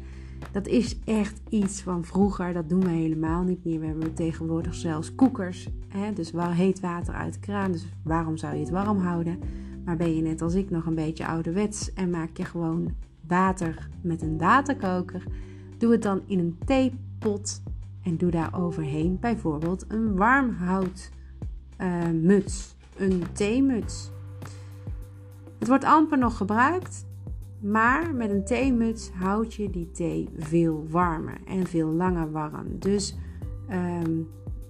Dat 0.51 0.67
is 0.67 0.99
echt 1.05 1.41
iets 1.49 1.81
van 1.81 2.05
vroeger. 2.05 2.53
Dat 2.53 2.69
doen 2.69 2.79
we 2.79 2.89
helemaal 2.89 3.43
niet 3.43 3.65
meer. 3.65 3.79
We 3.79 3.85
hebben 3.85 4.13
tegenwoordig 4.13 4.73
zelfs 4.73 5.15
koekers. 5.15 5.67
Hè? 5.87 6.13
Dus 6.13 6.31
waar 6.31 6.53
heet 6.53 6.79
water 6.79 7.13
uit 7.13 7.33
de 7.33 7.39
kraan. 7.39 7.71
Dus 7.71 7.85
waarom 8.03 8.37
zou 8.37 8.53
je 8.53 8.59
het 8.59 8.69
warm 8.69 8.97
houden? 8.97 9.39
Maar 9.85 9.97
ben 9.97 10.15
je 10.15 10.21
net 10.21 10.41
als 10.41 10.53
ik 10.53 10.69
nog 10.69 10.85
een 10.85 10.95
beetje 10.95 11.27
ouderwets 11.27 11.93
en 11.93 12.09
maak 12.09 12.37
je 12.37 12.45
gewoon 12.45 12.93
water 13.27 13.89
met 14.01 14.21
een 14.21 14.37
waterkoker? 14.37 15.23
Doe 15.77 15.91
het 15.91 16.01
dan 16.01 16.21
in 16.25 16.39
een 16.39 16.57
theepot 16.65 17.61
en 18.03 18.17
doe 18.17 18.31
daar 18.31 18.61
overheen 18.61 19.17
bijvoorbeeld 19.19 19.85
een 19.87 20.15
warmhout 20.15 21.11
uh, 21.81 22.09
muts, 22.21 22.75
een 22.97 23.23
theemuts. 23.31 24.11
Het 25.59 25.67
wordt 25.67 25.83
amper 25.83 26.17
nog 26.17 26.37
gebruikt, 26.37 27.05
Maar 27.59 28.13
met 28.13 28.29
een 28.29 28.45
theemuts 28.45 29.11
houd 29.11 29.53
je 29.53 29.69
die 29.69 29.91
thee 29.91 30.29
veel 30.37 30.87
warmer 30.89 31.37
en 31.45 31.67
veel 31.67 31.87
langer 31.87 32.31
warm. 32.31 32.79
Dus 32.79 33.17
ehm, 33.67 34.11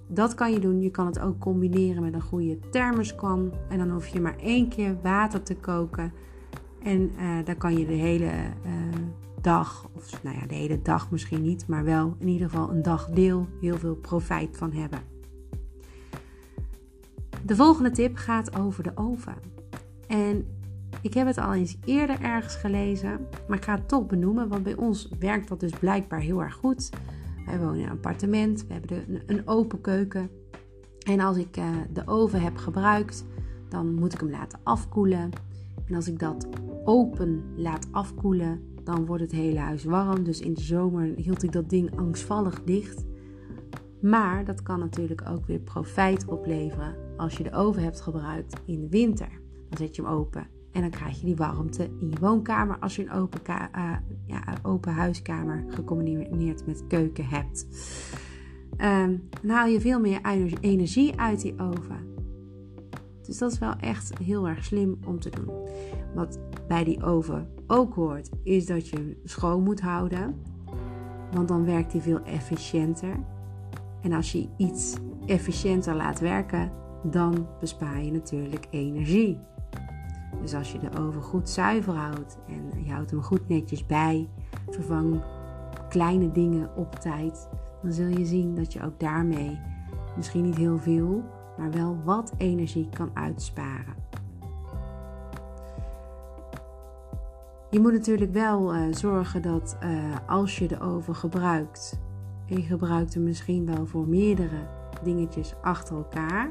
dat 0.06 0.34
kan 0.34 0.52
je 0.52 0.58
doen. 0.58 0.80
Je 0.80 0.90
kan 0.90 1.06
het 1.06 1.20
ook 1.20 1.38
combineren 1.38 2.02
met 2.02 2.14
een 2.14 2.22
goede 2.22 2.58
thermoskan. 2.70 3.52
En 3.68 3.78
dan 3.78 3.90
hoef 3.90 4.06
je 4.06 4.20
maar 4.20 4.36
één 4.36 4.68
keer 4.68 4.96
water 5.02 5.42
te 5.42 5.56
koken. 5.56 6.12
En 6.82 7.00
uh, 7.00 7.44
daar 7.44 7.56
kan 7.56 7.76
je 7.78 7.86
de 7.86 7.92
hele 7.92 8.24
uh, 8.24 9.00
dag, 9.44 9.88
of 9.92 10.22
nou 10.22 10.36
ja, 10.36 10.46
de 10.46 10.54
hele 10.54 10.82
dag 10.82 11.10
misschien 11.10 11.42
niet, 11.42 11.66
maar 11.66 11.84
wel 11.84 12.16
in 12.18 12.28
ieder 12.28 12.50
geval 12.50 12.70
een 12.70 12.82
dagdeel 12.82 13.48
heel 13.60 13.78
veel 13.78 13.94
profijt 13.94 14.56
van 14.56 14.72
hebben. 14.72 15.00
De 17.42 17.56
volgende 17.56 17.90
tip 17.90 18.16
gaat 18.16 18.56
over 18.56 18.82
de 18.82 18.92
oven. 18.94 19.34
En 20.06 20.46
ik 21.00 21.14
heb 21.14 21.26
het 21.26 21.38
al 21.38 21.54
eens 21.54 21.76
eerder 21.84 22.20
ergens 22.20 22.54
gelezen, 22.54 23.28
maar 23.48 23.56
ik 23.56 23.64
ga 23.64 23.74
het 23.74 23.88
toch 23.88 24.06
benoemen, 24.06 24.48
want 24.48 24.62
bij 24.62 24.76
ons 24.76 25.08
werkt 25.18 25.48
dat 25.48 25.60
dus 25.60 25.72
blijkbaar 25.72 26.20
heel 26.20 26.42
erg 26.42 26.54
goed. 26.54 26.90
Wij 27.46 27.58
wonen 27.58 27.78
in 27.78 27.84
een 27.84 27.90
appartement, 27.90 28.66
we 28.66 28.72
hebben 28.72 29.22
een 29.26 29.48
open 29.48 29.80
keuken. 29.80 30.30
En 31.06 31.20
als 31.20 31.36
ik 31.36 31.56
uh, 31.56 31.68
de 31.92 32.06
oven 32.06 32.40
heb 32.40 32.56
gebruikt, 32.56 33.24
dan 33.68 33.94
moet 33.94 34.12
ik 34.12 34.20
hem 34.20 34.30
laten 34.30 34.58
afkoelen. 34.62 35.30
En 35.86 35.94
als 35.94 36.08
ik 36.08 36.18
dat 36.18 36.48
open 36.84 37.44
laat 37.56 37.88
afkoelen, 37.90 38.73
dan 38.84 39.06
wordt 39.06 39.22
het 39.22 39.32
hele 39.32 39.58
huis 39.58 39.84
warm. 39.84 40.24
Dus 40.24 40.40
in 40.40 40.54
de 40.54 40.60
zomer 40.60 41.12
hield 41.16 41.42
ik 41.42 41.52
dat 41.52 41.70
ding 41.70 41.96
angstvallig 41.96 42.62
dicht. 42.64 43.04
Maar 44.00 44.44
dat 44.44 44.62
kan 44.62 44.78
natuurlijk 44.78 45.22
ook 45.30 45.46
weer 45.46 45.60
profijt 45.60 46.26
opleveren 46.26 46.96
als 47.16 47.36
je 47.36 47.42
de 47.42 47.52
oven 47.52 47.82
hebt 47.82 48.00
gebruikt 48.00 48.60
in 48.64 48.80
de 48.80 48.88
winter. 48.88 49.28
Dan 49.68 49.78
zet 49.78 49.96
je 49.96 50.02
hem 50.02 50.10
open 50.10 50.46
en 50.72 50.80
dan 50.80 50.90
krijg 50.90 51.20
je 51.20 51.26
die 51.26 51.36
warmte 51.36 51.90
in 52.00 52.10
je 52.10 52.18
woonkamer 52.20 52.78
als 52.78 52.96
je 52.96 53.02
een 53.02 53.12
open, 53.12 53.40
uh, 53.48 53.92
ja, 54.26 54.42
open 54.62 54.92
huiskamer 54.92 55.64
gecombineerd 55.68 56.66
met 56.66 56.86
keuken 56.86 57.26
hebt. 57.26 57.66
Um, 58.78 59.28
dan 59.42 59.50
haal 59.50 59.68
je 59.68 59.80
veel 59.80 60.00
meer 60.00 60.20
energie 60.60 61.20
uit 61.20 61.40
die 61.40 61.58
oven. 61.58 62.12
Dus 63.26 63.38
dat 63.38 63.52
is 63.52 63.58
wel 63.58 63.74
echt 63.80 64.18
heel 64.18 64.48
erg 64.48 64.64
slim 64.64 64.98
om 65.06 65.20
te 65.20 65.30
doen. 65.30 65.68
Wat 66.14 66.38
bij 66.68 66.84
die 66.84 67.02
oven 67.02 67.48
ook 67.66 67.94
hoort, 67.94 68.30
is 68.42 68.66
dat 68.66 68.88
je 68.88 68.96
hem 68.96 69.16
schoon 69.24 69.62
moet 69.62 69.80
houden. 69.80 70.42
Want 71.32 71.48
dan 71.48 71.64
werkt 71.64 71.92
hij 71.92 72.00
veel 72.00 72.22
efficiënter. 72.22 73.16
En 74.00 74.12
als 74.12 74.32
je 74.32 74.48
iets 74.56 74.94
efficiënter 75.26 75.94
laat 75.94 76.20
werken, 76.20 76.72
dan 77.02 77.46
bespaar 77.60 78.02
je 78.02 78.12
natuurlijk 78.12 78.66
energie. 78.70 79.38
Dus 80.40 80.54
als 80.54 80.72
je 80.72 80.78
de 80.78 80.98
oven 80.98 81.22
goed 81.22 81.48
zuiver 81.48 81.94
houdt 81.94 82.38
en 82.48 82.84
je 82.84 82.92
houdt 82.92 83.10
hem 83.10 83.22
goed 83.22 83.48
netjes 83.48 83.86
bij, 83.86 84.28
vervang 84.70 85.22
kleine 85.88 86.32
dingen 86.32 86.76
op 86.76 86.94
tijd, 86.94 87.48
dan 87.82 87.92
zul 87.92 88.06
je 88.06 88.24
zien 88.24 88.54
dat 88.54 88.72
je 88.72 88.82
ook 88.82 89.00
daarmee 89.00 89.60
misschien 90.16 90.44
niet 90.44 90.56
heel 90.56 90.78
veel, 90.78 91.22
maar 91.58 91.70
wel 91.70 91.98
wat 92.04 92.32
energie 92.36 92.88
kan 92.88 93.10
uitsparen. 93.14 94.03
Je 97.74 97.80
moet 97.80 97.92
natuurlijk 97.92 98.32
wel 98.32 98.74
uh, 98.74 98.82
zorgen 98.90 99.42
dat 99.42 99.76
uh, 99.82 100.16
als 100.26 100.58
je 100.58 100.68
de 100.68 100.80
oven 100.80 101.14
gebruikt, 101.14 102.00
en 102.48 102.56
je 102.56 102.62
gebruikt 102.62 103.14
hem 103.14 103.22
misschien 103.22 103.66
wel 103.66 103.86
voor 103.86 104.08
meerdere 104.08 104.66
dingetjes 105.02 105.54
achter 105.62 105.96
elkaar, 105.96 106.50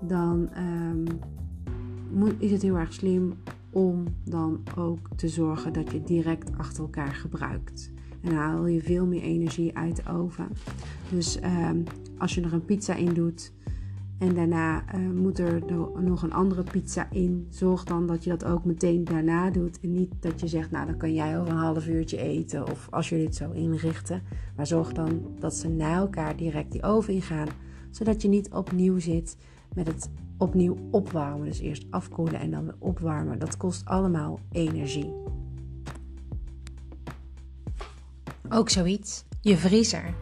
dan 0.00 0.50
um, 0.58 1.04
is 2.38 2.50
het 2.50 2.62
heel 2.62 2.76
erg 2.76 2.92
slim 2.92 3.34
om 3.70 4.04
dan 4.24 4.62
ook 4.76 5.08
te 5.16 5.28
zorgen 5.28 5.72
dat 5.72 5.92
je 5.92 6.02
direct 6.02 6.58
achter 6.58 6.82
elkaar 6.82 7.14
gebruikt. 7.14 7.92
En 8.20 8.30
dan 8.30 8.38
haal 8.38 8.66
je 8.66 8.82
veel 8.82 9.06
meer 9.06 9.22
energie 9.22 9.76
uit 9.76 9.96
de 9.96 10.12
oven. 10.12 10.48
Dus 11.10 11.38
um, 11.42 11.84
als 12.18 12.34
je 12.34 12.40
er 12.40 12.52
een 12.52 12.64
pizza 12.64 12.94
in 12.94 13.14
doet 13.14 13.52
en 14.18 14.34
daarna 14.34 14.94
uh, 14.94 15.10
moet 15.10 15.38
er 15.38 15.62
nog 16.00 16.22
een 16.22 16.32
andere 16.32 16.62
pizza 16.62 17.08
in, 17.10 17.46
zorg 17.50 17.84
dan 17.84 18.06
dat 18.06 18.24
je 18.24 18.30
dat 18.30 18.44
ook 18.44 18.64
meteen 18.64 19.04
daarna 19.04 19.50
doet. 19.50 19.80
En 19.80 19.92
niet 19.92 20.12
dat 20.20 20.40
je 20.40 20.48
zegt, 20.48 20.70
nou 20.70 20.86
dan 20.86 20.96
kan 20.96 21.14
jij 21.14 21.38
over 21.38 21.52
een 21.52 21.58
half 21.58 21.86
uurtje 21.86 22.16
eten 22.16 22.70
of 22.70 22.86
als 22.90 23.08
jullie 23.08 23.24
het 23.24 23.36
zo 23.36 23.50
inrichten. 23.50 24.22
Maar 24.56 24.66
zorg 24.66 24.92
dan 24.92 25.22
dat 25.38 25.54
ze 25.54 25.68
na 25.68 25.96
elkaar 25.96 26.36
direct 26.36 26.72
die 26.72 26.82
oven 26.82 27.14
ingaan, 27.14 27.48
zodat 27.90 28.22
je 28.22 28.28
niet 28.28 28.50
opnieuw 28.50 28.98
zit 28.98 29.36
met 29.74 29.86
het 29.86 30.10
opnieuw 30.38 30.76
opwarmen. 30.90 31.46
Dus 31.46 31.60
eerst 31.60 31.86
afkoelen 31.90 32.40
en 32.40 32.50
dan 32.50 32.64
weer 32.64 32.76
opwarmen. 32.78 33.38
Dat 33.38 33.56
kost 33.56 33.84
allemaal 33.84 34.40
energie. 34.52 35.12
Ook 38.48 38.68
zoiets, 38.68 39.24
je 39.40 39.56
vriezer. 39.56 40.14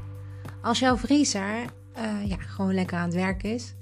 Als 0.62 0.78
jouw 0.78 0.96
vriezer 0.96 1.64
uh, 1.98 2.26
ja, 2.26 2.36
gewoon 2.36 2.74
lekker 2.74 2.98
aan 2.98 3.04
het 3.04 3.14
werk 3.14 3.42
is, 3.42 3.74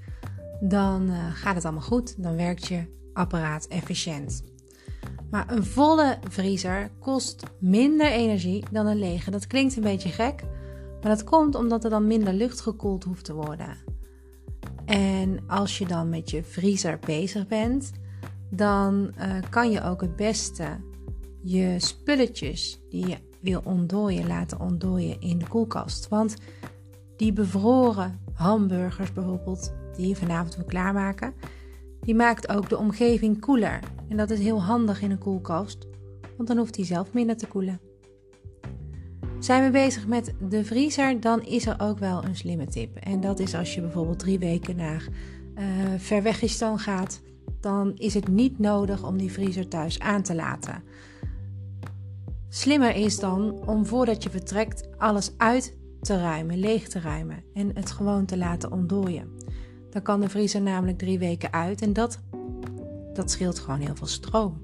dan 0.60 1.10
uh, 1.10 1.16
gaat 1.32 1.54
het 1.54 1.64
allemaal 1.64 1.82
goed. 1.82 2.22
Dan 2.22 2.36
werkt 2.36 2.66
je 2.66 2.84
apparaat 3.12 3.66
efficiënt. 3.66 4.42
Maar 5.30 5.50
een 5.52 5.64
volle 5.64 6.18
vriezer 6.28 6.90
kost 7.00 7.42
minder 7.58 8.10
energie 8.10 8.64
dan 8.70 8.86
een 8.86 8.98
lege. 8.98 9.30
Dat 9.30 9.46
klinkt 9.46 9.76
een 9.76 9.82
beetje 9.82 10.08
gek, 10.08 10.42
maar 11.00 11.10
dat 11.10 11.24
komt 11.24 11.54
omdat 11.54 11.84
er 11.84 11.90
dan 11.90 12.06
minder 12.06 12.32
lucht 12.32 12.60
gekoeld 12.60 13.04
hoeft 13.04 13.24
te 13.24 13.34
worden. 13.34 13.76
En 14.84 15.38
als 15.46 15.78
je 15.78 15.86
dan 15.86 16.08
met 16.08 16.30
je 16.30 16.44
vriezer 16.44 16.98
bezig 16.98 17.46
bent, 17.46 17.92
dan 18.50 19.12
uh, 19.18 19.36
kan 19.50 19.70
je 19.70 19.82
ook 19.82 20.00
het 20.00 20.16
beste 20.16 20.66
je 21.42 21.74
spulletjes 21.78 22.80
die 22.88 23.08
je 23.08 23.16
wil 23.40 23.60
ontdooien 23.64 24.26
laten 24.26 24.60
ontdooien 24.60 25.20
in 25.20 25.38
de 25.38 25.48
koelkast. 25.48 26.08
Want 26.08 26.36
die 27.16 27.32
bevroren 27.32 28.20
hamburgers 28.32 29.12
bijvoorbeeld, 29.12 29.72
die 29.96 30.08
je 30.08 30.16
vanavond 30.16 30.56
wil 30.56 30.64
klaarmaken, 30.64 31.34
die 32.00 32.14
maakt 32.14 32.48
ook 32.48 32.68
de 32.68 32.78
omgeving 32.78 33.40
koeler. 33.40 33.78
En 34.08 34.16
dat 34.16 34.30
is 34.30 34.38
heel 34.38 34.62
handig 34.62 35.02
in 35.02 35.10
een 35.10 35.18
koelkast, 35.18 35.86
want 36.36 36.48
dan 36.48 36.56
hoeft 36.56 36.76
hij 36.76 36.84
zelf 36.84 37.12
minder 37.12 37.36
te 37.36 37.46
koelen. 37.46 37.80
Zijn 39.38 39.64
we 39.64 39.70
bezig 39.70 40.06
met 40.06 40.34
de 40.48 40.64
vriezer, 40.64 41.20
dan 41.20 41.42
is 41.42 41.66
er 41.66 41.76
ook 41.78 41.98
wel 41.98 42.24
een 42.24 42.36
slimme 42.36 42.66
tip. 42.66 42.96
En 42.96 43.20
dat 43.20 43.38
is 43.38 43.54
als 43.54 43.74
je 43.74 43.80
bijvoorbeeld 43.80 44.18
drie 44.18 44.38
weken 44.38 44.76
naar 44.76 45.08
uh, 46.10 46.76
gaat, 46.76 47.20
dan 47.60 47.92
is 47.96 48.14
het 48.14 48.28
niet 48.28 48.58
nodig 48.58 49.06
om 49.06 49.18
die 49.18 49.32
vriezer 49.32 49.68
thuis 49.68 49.98
aan 49.98 50.22
te 50.22 50.34
laten. 50.34 50.82
Slimmer 52.48 52.94
is 52.94 53.18
dan 53.18 53.66
om 53.66 53.86
voordat 53.86 54.22
je 54.22 54.30
vertrekt 54.30 54.88
alles 54.98 55.32
uit 55.36 55.76
te 56.00 56.18
ruimen, 56.18 56.58
leeg 56.58 56.88
te 56.88 57.00
ruimen 57.00 57.44
en 57.54 57.70
het 57.74 57.90
gewoon 57.90 58.24
te 58.24 58.36
laten 58.36 58.72
ontdooien. 58.72 59.28
Dan 59.94 60.02
kan 60.02 60.20
de 60.20 60.28
vriezer 60.28 60.62
namelijk 60.62 60.98
drie 60.98 61.18
weken 61.18 61.52
uit 61.52 61.82
en 61.82 61.92
dat, 61.92 62.20
dat 63.12 63.30
scheelt 63.30 63.58
gewoon 63.58 63.80
heel 63.80 63.96
veel 63.96 64.06
stroom. 64.06 64.60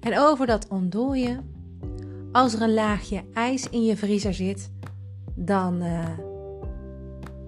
En 0.00 0.18
over 0.18 0.46
dat 0.46 0.68
ontdooien 0.68 1.50
als 2.32 2.54
er 2.54 2.62
een 2.62 2.74
laagje 2.74 3.24
ijs 3.32 3.68
in 3.68 3.84
je 3.84 3.96
vriezer 3.96 4.34
zit, 4.34 4.70
dan, 5.34 5.82
uh, 5.82 6.08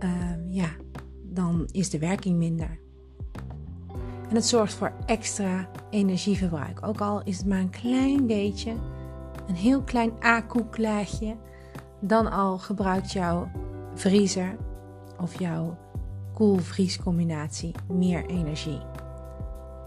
uh, 0.01 0.11
ja, 0.49 0.69
dan 1.23 1.69
is 1.71 1.91
de 1.91 1.99
werking 1.99 2.37
minder. 2.37 2.79
En 4.29 4.35
het 4.35 4.47
zorgt 4.47 4.75
voor 4.75 4.93
extra 5.05 5.69
energieverbruik. 5.91 6.87
Ook 6.87 7.01
al 7.01 7.23
is 7.25 7.37
het 7.37 7.47
maar 7.47 7.61
een 7.61 7.71
klein 7.71 8.27
beetje, 8.27 8.75
een 9.49 9.55
heel 9.55 9.83
klein 9.83 10.13
A-koeklaagje, 10.25 11.37
dan 12.01 12.31
al 12.31 12.59
gebruikt 12.59 13.13
jouw 13.13 13.51
vriezer 13.95 14.57
of 15.21 15.39
jouw 15.39 15.77
koel-vriescombinatie 16.37 17.75
meer 17.89 18.27
energie. 18.27 18.81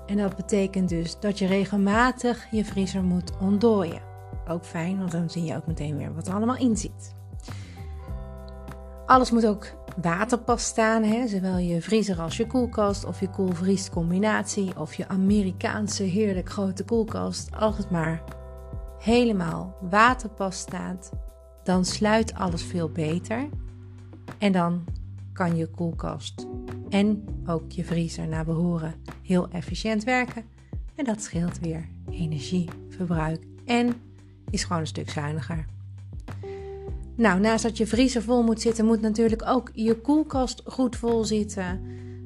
En 0.05 0.17
dat 0.17 0.35
betekent 0.35 0.89
dus 0.89 1.19
dat 1.19 1.39
je 1.39 1.47
regelmatig 1.47 2.47
je 2.51 2.65
vriezer 2.65 3.03
moet 3.03 3.31
ontdooien. 3.41 4.01
Ook 4.47 4.65
fijn, 4.65 4.97
want 4.97 5.11
dan 5.11 5.29
zie 5.29 5.43
je 5.43 5.55
ook 5.55 5.67
meteen 5.67 5.97
weer 5.97 6.13
wat 6.13 6.27
er 6.27 6.33
allemaal 6.33 6.57
in 6.57 6.77
zit. 6.77 7.15
Alles 9.05 9.31
moet 9.31 9.47
ook 9.47 9.73
waterpas 10.01 10.63
staan, 10.63 11.03
hè? 11.03 11.27
zowel 11.27 11.57
je 11.57 11.81
vriezer 11.81 12.19
als 12.21 12.37
je 12.37 12.47
koelkast 12.47 13.05
of 13.05 13.19
je 13.19 13.29
koelvries 13.29 13.89
combinatie 13.89 14.79
of 14.79 14.93
je 14.93 15.07
Amerikaanse 15.07 16.03
heerlijk 16.03 16.49
grote 16.49 16.83
koelkast. 16.83 17.49
Als 17.55 17.77
het 17.77 17.89
maar 17.89 18.23
helemaal 18.99 19.75
waterpas 19.89 20.57
staat, 20.57 21.11
dan 21.63 21.85
sluit 21.85 22.33
alles 22.33 22.63
veel 22.63 22.89
beter. 22.89 23.49
En 24.37 24.51
dan 24.51 24.83
kan 25.39 25.55
je 25.55 25.67
koelkast 25.67 26.48
en 26.89 27.24
ook 27.46 27.72
je 27.72 27.84
vriezer 27.84 28.27
naar 28.27 28.46
behoren 28.46 28.93
heel 29.24 29.50
efficiënt 29.50 30.03
werken. 30.03 30.43
En 30.96 31.05
dat 31.05 31.22
scheelt 31.22 31.60
weer 31.60 31.88
energieverbruik 32.10 33.43
en 33.65 33.93
is 34.50 34.63
gewoon 34.63 34.81
een 34.81 34.88
stuk 34.88 35.10
zuiniger. 35.10 35.65
Nou, 37.15 37.39
naast 37.39 37.63
dat 37.63 37.77
je 37.77 37.88
vriezer 37.88 38.22
vol 38.22 38.43
moet 38.43 38.62
zitten, 38.62 38.86
moet 38.86 39.01
natuurlijk 39.01 39.46
ook 39.46 39.72
je 39.74 39.96
koelkast 39.96 40.62
goed 40.65 40.96
vol 40.96 41.24
zitten. 41.24 41.81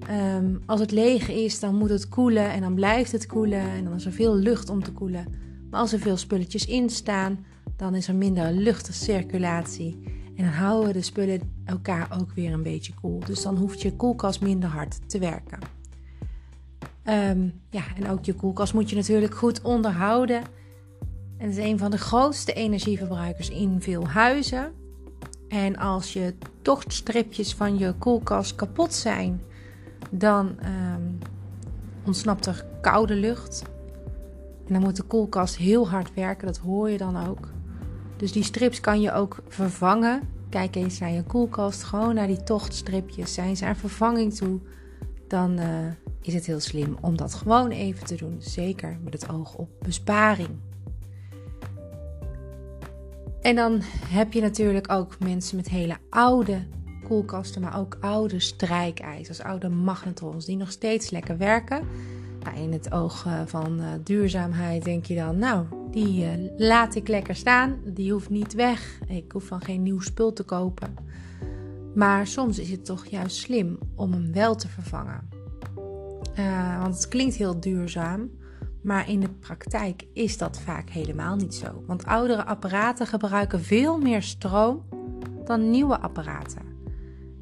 Ehm, 0.07 0.55
als 0.65 0.79
het 0.79 0.91
leeg 0.91 1.29
is, 1.29 1.59
dan 1.59 1.75
moet 1.75 1.89
het 1.89 2.09
koelen 2.09 2.51
en 2.51 2.61
dan 2.61 2.75
blijft 2.75 3.11
het 3.11 3.25
koelen 3.25 3.69
en 3.69 3.83
dan 3.83 3.93
is 3.93 4.05
er 4.05 4.11
veel 4.11 4.35
lucht 4.35 4.69
om 4.69 4.83
te 4.83 4.91
koelen. 4.91 5.25
Maar 5.69 5.79
als 5.79 5.93
er 5.93 5.99
veel 5.99 6.17
spulletjes 6.17 6.65
in 6.65 6.89
staan, 6.89 7.45
dan 7.75 7.95
is 7.95 8.07
er 8.07 8.15
minder 8.15 8.51
luchtcirculatie. 8.51 10.21
En 10.35 10.43
dan 10.43 10.53
houden 10.53 10.93
de 10.93 11.01
spullen 11.01 11.41
elkaar 11.65 12.17
ook 12.19 12.31
weer 12.31 12.53
een 12.53 12.63
beetje 12.63 12.93
koel. 12.93 13.19
Dus 13.19 13.41
dan 13.41 13.57
hoeft 13.57 13.81
je 13.81 13.95
koelkast 13.95 14.41
minder 14.41 14.69
hard 14.69 15.09
te 15.09 15.19
werken. 15.19 15.59
Ehm, 17.03 17.49
ja, 17.69 17.83
en 17.95 18.09
ook 18.09 18.25
je 18.25 18.33
koelkast 18.33 18.73
moet 18.73 18.89
je 18.89 18.95
natuurlijk 18.95 19.35
goed 19.35 19.61
onderhouden. 19.61 20.41
En 21.37 21.49
het 21.49 21.57
is 21.57 21.63
een 21.65 21.77
van 21.77 21.91
de 21.91 21.97
grootste 21.97 22.53
energieverbruikers 22.53 23.49
in 23.49 23.81
veel 23.81 24.07
huizen. 24.07 24.71
En 25.47 25.77
als 25.77 26.13
je 26.13 26.35
tochtstripjes 26.61 27.53
van 27.53 27.77
je 27.77 27.93
koelkast 27.93 28.55
kapot 28.55 28.93
zijn, 28.93 29.41
dan 30.09 30.47
um, 30.47 31.17
ontsnapt 32.05 32.45
er 32.45 32.65
koude 32.81 33.15
lucht. 33.15 33.63
En 34.67 34.73
dan 34.73 34.81
moet 34.81 34.95
de 34.95 35.03
koelkast 35.03 35.57
heel 35.57 35.89
hard 35.89 36.13
werken, 36.13 36.47
dat 36.47 36.57
hoor 36.57 36.89
je 36.89 36.97
dan 36.97 37.27
ook. 37.27 37.52
Dus 38.23 38.31
die 38.31 38.43
strips 38.43 38.79
kan 38.79 39.01
je 39.01 39.11
ook 39.11 39.37
vervangen. 39.47 40.21
Kijk 40.49 40.75
eens 40.75 40.99
naar 40.99 41.11
je 41.11 41.23
koelkast, 41.23 41.83
gewoon 41.83 42.15
naar 42.15 42.27
die 42.27 42.43
tochtstripjes. 42.43 43.33
Zijn 43.33 43.57
ze 43.57 43.65
aan 43.65 43.75
vervanging 43.75 44.33
toe? 44.33 44.59
Dan 45.27 45.59
uh, 45.59 45.67
is 46.21 46.33
het 46.33 46.45
heel 46.45 46.59
slim 46.59 46.97
om 47.01 47.17
dat 47.17 47.33
gewoon 47.33 47.69
even 47.69 48.05
te 48.05 48.15
doen. 48.15 48.35
Zeker 48.39 48.97
met 49.03 49.13
het 49.13 49.29
oog 49.29 49.55
op 49.55 49.69
besparing. 49.81 50.49
En 53.41 53.55
dan 53.55 53.79
heb 54.07 54.33
je 54.33 54.41
natuurlijk 54.41 54.91
ook 54.91 55.19
mensen 55.19 55.55
met 55.55 55.69
hele 55.69 55.97
oude 56.09 56.67
koelkasten, 57.03 57.61
maar 57.61 57.79
ook 57.79 57.97
oude 58.01 58.39
strijkijzers, 58.39 59.41
oude 59.41 59.69
magnetrons 59.69 60.45
die 60.45 60.57
nog 60.57 60.71
steeds 60.71 61.09
lekker 61.09 61.37
werken. 61.37 61.87
In 62.55 62.71
het 62.71 62.91
oog 62.91 63.25
eh, 63.25 63.41
van 63.45 63.79
uh, 63.79 63.87
duurzaamheid 64.03 64.83
denk 64.83 65.05
je 65.05 65.15
dan, 65.15 65.37
nou, 65.37 65.65
die 65.91 66.23
uh, 66.23 66.51
laat 66.57 66.95
ik 66.95 67.07
lekker 67.07 67.35
staan. 67.35 67.79
Die 67.85 68.11
hoeft 68.11 68.29
niet 68.29 68.53
weg. 68.53 68.99
Ik 69.07 69.31
hoef 69.31 69.43
van 69.43 69.61
geen 69.61 69.83
nieuw 69.83 69.99
spul 69.99 70.33
te 70.33 70.43
kopen. 70.43 70.95
Maar 71.95 72.27
soms 72.27 72.59
is 72.59 72.69
het 72.69 72.85
toch 72.85 73.05
juist 73.05 73.37
slim 73.37 73.77
om 73.95 74.11
hem 74.11 74.33
wel 74.33 74.55
te 74.55 74.67
vervangen. 74.67 75.29
want 76.81 76.95
het 76.95 77.07
klinkt 77.07 77.35
heel 77.35 77.59
duurzaam. 77.59 78.29
Maar 78.81 79.09
in 79.09 79.19
de 79.19 79.29
praktijk 79.29 80.05
is 80.13 80.37
dat 80.37 80.59
vaak 80.59 80.89
helemaal 80.89 81.35
niet 81.35 81.55
zo. 81.55 81.83
Want 81.87 82.05
oudere 82.05 82.45
apparaten 82.45 83.07
gebruiken 83.07 83.61
veel 83.61 83.97
meer 83.97 84.21
stroom 84.21 84.85
dan 85.45 85.69
nieuwe 85.69 85.99
apparaten. 85.99 86.61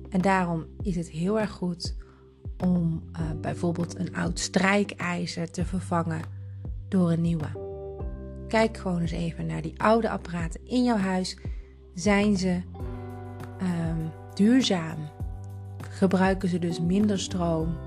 En 0.09 0.21
daarom 0.21 0.65
is 0.81 0.95
het 0.95 1.09
heel 1.09 1.39
erg 1.39 1.51
goed 1.51 1.95
om 2.61 3.03
uh, 3.13 3.19
bijvoorbeeld 3.41 3.99
een 3.99 4.15
oud 4.15 4.39
strijkijzer 4.39 5.51
te 5.51 5.65
vervangen 5.65 6.21
door 6.87 7.11
een 7.11 7.21
nieuwe. 7.21 7.47
Kijk 8.47 8.77
gewoon 8.77 9.01
eens 9.01 9.11
even 9.11 9.45
naar 9.45 9.61
die 9.61 9.73
oude 9.77 10.09
apparaten 10.09 10.59
in 10.65 10.83
jouw 10.83 10.97
huis. 10.97 11.37
Zijn 11.93 12.37
ze 12.37 12.61
um, 13.61 14.11
duurzaam? 14.33 14.97
Gebruiken 15.89 16.49
ze 16.49 16.59
dus 16.59 16.81
minder 16.81 17.19
stroom 17.19 17.77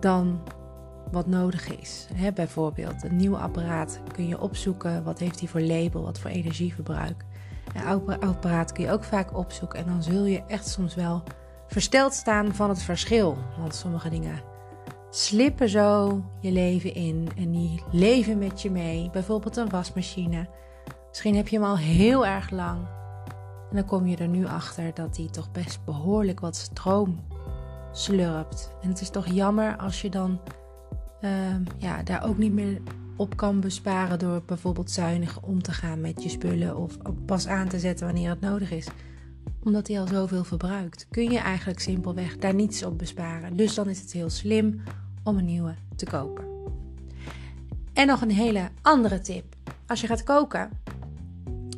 dan 0.00 0.40
wat 1.10 1.26
nodig 1.26 1.78
is. 1.78 2.08
Bijvoorbeeld 2.34 3.04
een 3.04 3.16
nieuw 3.16 3.36
apparaat 3.36 4.00
kun 4.12 4.28
je 4.28 4.40
opzoeken. 4.40 5.04
Wat 5.04 5.18
heeft 5.18 5.38
hij 5.38 5.48
voor 5.48 5.60
label? 5.60 6.02
Wat 6.02 6.18
voor 6.18 6.30
energieverbruik? 6.30 7.24
Een 7.74 7.84
oud 7.84 8.20
apparaat 8.20 8.72
kun 8.72 8.84
je 8.84 8.90
ook 8.90 9.04
vaak 9.04 9.36
opzoeken. 9.36 9.78
En 9.78 9.86
dan 9.86 10.02
zul 10.02 10.24
je 10.24 10.42
echt 10.46 10.68
soms 10.68 10.94
wel 10.94 11.22
versteld 11.68 12.14
staan 12.14 12.54
van 12.54 12.68
het 12.68 12.82
verschil. 12.82 13.38
Want 13.58 13.74
sommige 13.74 14.08
dingen 14.08 14.42
slippen 15.10 15.68
zo 15.68 16.22
je 16.40 16.52
leven 16.52 16.94
in 16.94 17.28
en 17.36 17.50
die 17.50 17.82
leven 17.90 18.38
met 18.38 18.62
je 18.62 18.70
mee. 18.70 19.10
Bijvoorbeeld 19.10 19.56
een 19.56 19.68
wasmachine. 19.68 20.48
Misschien 21.08 21.36
heb 21.36 21.48
je 21.48 21.56
hem 21.56 21.66
al 21.66 21.78
heel 21.78 22.26
erg 22.26 22.50
lang. 22.50 22.78
En 23.70 23.76
dan 23.76 23.84
kom 23.84 24.06
je 24.06 24.16
er 24.16 24.28
nu 24.28 24.46
achter 24.46 24.94
dat 24.94 25.16
hij 25.16 25.28
toch 25.30 25.50
best 25.50 25.84
behoorlijk 25.84 26.40
wat 26.40 26.56
stroom 26.56 27.20
slurpt. 27.92 28.72
En 28.82 28.88
het 28.88 29.00
is 29.00 29.10
toch 29.10 29.26
jammer 29.26 29.76
als 29.76 30.00
je 30.00 30.10
dan 30.10 30.40
uh, 31.20 31.30
ja, 31.76 32.02
daar 32.02 32.24
ook 32.24 32.38
niet 32.38 32.52
meer 32.52 32.80
op 33.16 33.36
kan 33.36 33.60
besparen 33.60 34.18
door 34.18 34.42
bijvoorbeeld 34.46 34.90
zuinig 34.90 35.40
om 35.40 35.62
te 35.62 35.72
gaan 35.72 36.00
met 36.00 36.22
je 36.22 36.28
spullen 36.28 36.76
of 36.76 36.96
pas 37.26 37.46
aan 37.46 37.68
te 37.68 37.78
zetten 37.78 38.06
wanneer 38.06 38.30
het 38.30 38.40
nodig 38.40 38.70
is. 38.70 38.86
Omdat 39.68 39.88
hij 39.88 40.00
al 40.00 40.06
zoveel 40.06 40.44
verbruikt, 40.44 41.06
kun 41.10 41.30
je 41.30 41.38
eigenlijk 41.38 41.80
simpelweg 41.80 42.36
daar 42.36 42.54
niets 42.54 42.82
op 42.82 42.98
besparen. 42.98 43.56
Dus 43.56 43.74
dan 43.74 43.88
is 43.88 44.00
het 44.00 44.12
heel 44.12 44.30
slim 44.30 44.82
om 45.22 45.38
een 45.38 45.44
nieuwe 45.44 45.74
te 45.96 46.06
kopen. 46.06 46.44
En 47.92 48.06
nog 48.06 48.20
een 48.20 48.30
hele 48.30 48.68
andere 48.82 49.20
tip. 49.20 49.44
Als 49.86 50.00
je 50.00 50.06
gaat 50.06 50.22
koken, 50.22 50.70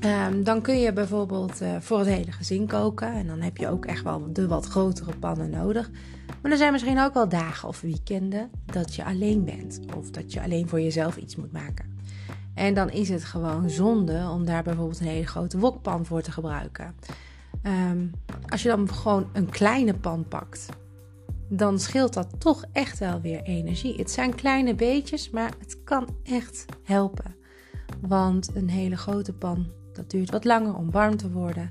um, 0.04 0.44
dan 0.44 0.60
kun 0.60 0.78
je 0.78 0.92
bijvoorbeeld 0.92 1.62
uh, 1.62 1.76
voor 1.80 1.98
het 1.98 2.08
hele 2.08 2.32
gezin 2.32 2.66
koken. 2.66 3.12
En 3.12 3.26
dan 3.26 3.40
heb 3.40 3.56
je 3.56 3.68
ook 3.68 3.84
echt 3.84 4.02
wel 4.02 4.32
de 4.32 4.46
wat 4.46 4.66
grotere 4.66 5.16
pannen 5.16 5.50
nodig. 5.50 5.90
Maar 6.42 6.50
er 6.50 6.58
zijn 6.58 6.72
misschien 6.72 7.00
ook 7.00 7.14
wel 7.14 7.28
dagen 7.28 7.68
of 7.68 7.80
weekenden 7.80 8.50
dat 8.64 8.94
je 8.94 9.04
alleen 9.04 9.44
bent. 9.44 9.80
Of 9.96 10.10
dat 10.10 10.32
je 10.32 10.42
alleen 10.42 10.68
voor 10.68 10.80
jezelf 10.80 11.16
iets 11.16 11.36
moet 11.36 11.52
maken. 11.52 11.98
En 12.54 12.74
dan 12.74 12.90
is 12.90 13.08
het 13.08 13.24
gewoon 13.24 13.70
zonde 13.70 14.28
om 14.32 14.44
daar 14.44 14.62
bijvoorbeeld 14.62 15.00
een 15.00 15.06
hele 15.06 15.26
grote 15.26 15.58
wokpan 15.58 16.06
voor 16.06 16.22
te 16.22 16.32
gebruiken. 16.32 16.94
Um, 17.62 18.10
als 18.48 18.62
je 18.62 18.68
dan 18.68 18.92
gewoon 18.92 19.28
een 19.32 19.50
kleine 19.50 19.94
pan 19.94 20.28
pakt, 20.28 20.68
dan 21.48 21.78
scheelt 21.78 22.14
dat 22.14 22.40
toch 22.40 22.64
echt 22.72 22.98
wel 22.98 23.20
weer 23.20 23.42
energie. 23.42 23.96
Het 23.96 24.10
zijn 24.10 24.34
kleine 24.34 24.74
beetjes, 24.74 25.30
maar 25.30 25.52
het 25.58 25.82
kan 25.84 26.08
echt 26.22 26.64
helpen. 26.82 27.34
Want 28.00 28.50
een 28.54 28.68
hele 28.68 28.96
grote 28.96 29.32
pan, 29.32 29.66
dat 29.92 30.10
duurt 30.10 30.30
wat 30.30 30.44
langer 30.44 30.74
om 30.74 30.90
warm 30.90 31.16
te 31.16 31.30
worden. 31.30 31.70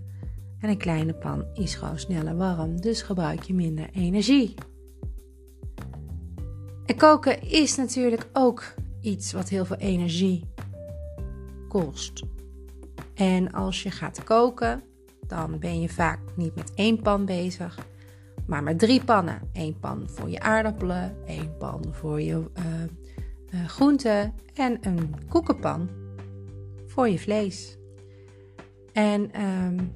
En 0.60 0.70
een 0.70 0.78
kleine 0.78 1.14
pan 1.14 1.46
is 1.54 1.76
gewoon 1.76 2.00
sneller 2.00 2.38
warm, 2.38 2.82
dus 2.82 3.02
gebruik 3.02 3.44
je 3.44 3.54
minder 3.54 3.90
energie. 3.94 4.56
En 6.86 6.96
koken 6.96 7.42
is 7.42 7.76
natuurlijk 7.76 8.30
ook 8.34 8.74
iets 9.02 9.32
wat 9.32 9.50
heel 9.50 9.66
veel 9.66 9.76
energie 9.76 10.50
kost. 11.68 12.24
En 13.14 13.52
als 13.52 13.84
je 13.84 13.92
gaat 13.92 14.24
koken, 14.24 14.84
dan 15.30 15.60
ben 15.60 15.82
je 15.82 15.90
vaak 15.90 16.20
niet 16.36 16.56
met 16.56 16.74
één 16.76 17.02
pan 17.02 17.26
bezig, 17.26 17.80
maar 18.46 18.64
met 18.64 18.80
drie 18.80 19.04
pannen. 19.04 19.42
Eén 19.54 19.80
pan 19.80 20.10
voor 20.10 20.30
je 20.30 20.40
aardappelen, 20.40 21.16
één 21.26 21.58
pan 21.58 21.86
voor 21.92 22.22
je 22.22 22.34
uh, 22.34 22.66
uh, 23.50 23.68
groenten 23.68 24.34
en 24.54 24.78
een 24.82 25.16
koekenpan 25.30 25.90
voor 26.88 27.10
je 27.10 27.20
vlees. 27.20 27.78
En 28.94 29.42
um, 29.42 29.92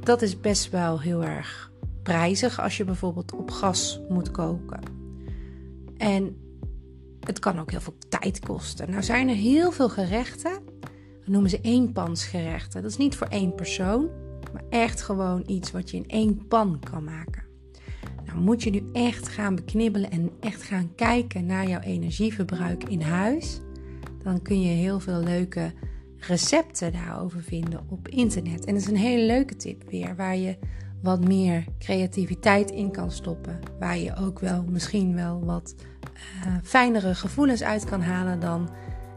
dat 0.00 0.22
is 0.22 0.40
best 0.40 0.70
wel 0.70 1.00
heel 1.00 1.24
erg 1.24 1.72
prijzig 2.02 2.60
als 2.60 2.76
je 2.76 2.84
bijvoorbeeld 2.84 3.32
op 3.32 3.50
gas 3.50 4.00
moet 4.08 4.30
koken. 4.30 4.80
En 5.96 6.36
het 7.20 7.38
kan 7.38 7.58
ook 7.58 7.70
heel 7.70 7.80
veel 7.80 7.96
tijd 8.08 8.40
kosten. 8.40 8.90
Nou 8.90 9.02
zijn 9.02 9.28
er 9.28 9.34
heel 9.34 9.72
veel 9.72 9.88
gerechten, 9.88 10.52
dat 11.18 11.28
noemen 11.28 11.50
ze 11.50 11.60
eenpansgerechten. 11.60 12.82
Dat 12.82 12.90
is 12.90 12.96
niet 12.96 13.16
voor 13.16 13.26
één 13.26 13.54
persoon, 13.54 14.08
maar 14.54 14.64
echt 14.70 15.02
gewoon 15.02 15.42
iets 15.46 15.70
wat 15.70 15.90
je 15.90 15.96
in 15.96 16.08
één 16.08 16.46
pan 16.46 16.80
kan 16.90 17.04
maken. 17.04 17.42
Nou 18.26 18.38
moet 18.38 18.62
je 18.62 18.70
nu 18.70 18.82
echt 18.92 19.28
gaan 19.28 19.54
beknibbelen 19.54 20.10
en 20.10 20.30
echt 20.40 20.62
gaan 20.62 20.94
kijken 20.94 21.46
naar 21.46 21.68
jouw 21.68 21.80
energieverbruik 21.80 22.84
in 22.84 23.00
huis. 23.00 23.60
Dan 24.22 24.42
kun 24.42 24.60
je 24.60 24.68
heel 24.68 25.00
veel 25.00 25.22
leuke 25.22 25.72
recepten 26.16 26.92
daarover 26.92 27.42
vinden 27.42 27.80
op 27.88 28.08
internet. 28.08 28.64
En 28.64 28.74
dat 28.74 28.82
is 28.82 28.88
een 28.88 28.96
hele 28.96 29.26
leuke 29.26 29.56
tip 29.56 29.90
weer, 29.90 30.16
waar 30.16 30.36
je 30.36 30.56
wat 31.02 31.24
meer 31.24 31.64
creativiteit 31.78 32.70
in 32.70 32.90
kan 32.90 33.10
stoppen. 33.10 33.60
Waar 33.78 33.98
je 33.98 34.16
ook 34.16 34.38
wel 34.38 34.64
misschien 34.68 35.14
wel 35.14 35.44
wat 35.44 35.74
uh, 36.46 36.54
fijnere 36.62 37.14
gevoelens 37.14 37.62
uit 37.62 37.84
kan 37.84 38.00
halen 38.02 38.40
dan 38.40 38.68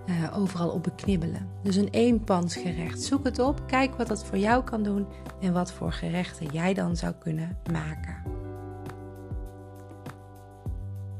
uh, 0.10 0.38
overal 0.38 0.70
op 0.70 0.84
beknibbelen. 0.84 1.48
Dus 1.64 1.76
een 1.76 1.90
eenpansgerecht. 1.90 3.02
Zoek 3.02 3.24
het 3.24 3.40
op, 3.40 3.62
kijk 3.68 3.96
wat 3.96 4.08
dat 4.08 4.26
voor 4.26 4.38
jou 4.38 4.64
kan 4.64 4.84
doen 4.84 5.08
en 5.42 5.54
wat 5.54 5.72
voor 5.72 5.92
gerechten 5.92 6.48
jij 6.52 6.74
dan 6.74 6.96
zou 6.96 7.14
kunnen 7.20 7.58
maken. 7.72 8.16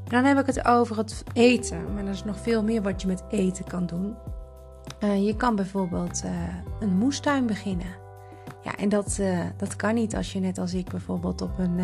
dan 0.04 0.24
heb 0.24 0.38
ik 0.38 0.46
het 0.46 0.64
over 0.64 0.96
het 0.96 1.24
eten, 1.32 1.94
maar 1.94 2.04
er 2.04 2.10
is 2.10 2.24
nog 2.24 2.38
veel 2.38 2.62
meer 2.62 2.82
wat 2.82 3.02
je 3.02 3.08
met 3.08 3.22
eten 3.28 3.64
kan 3.64 3.86
doen. 3.86 4.14
Uh, 5.04 5.26
je 5.26 5.36
kan 5.36 5.56
bijvoorbeeld 5.56 6.22
uh, 6.24 6.30
een 6.80 6.96
moestuin 6.96 7.46
beginnen. 7.46 7.86
Ja, 8.62 8.76
en 8.76 8.88
dat, 8.88 9.20
dat 9.56 9.76
kan 9.76 9.94
niet 9.94 10.16
als 10.16 10.32
je 10.32 10.40
net 10.40 10.58
als 10.58 10.74
ik 10.74 10.90
bijvoorbeeld 10.90 11.42
op 11.42 11.58
een, 11.58 11.78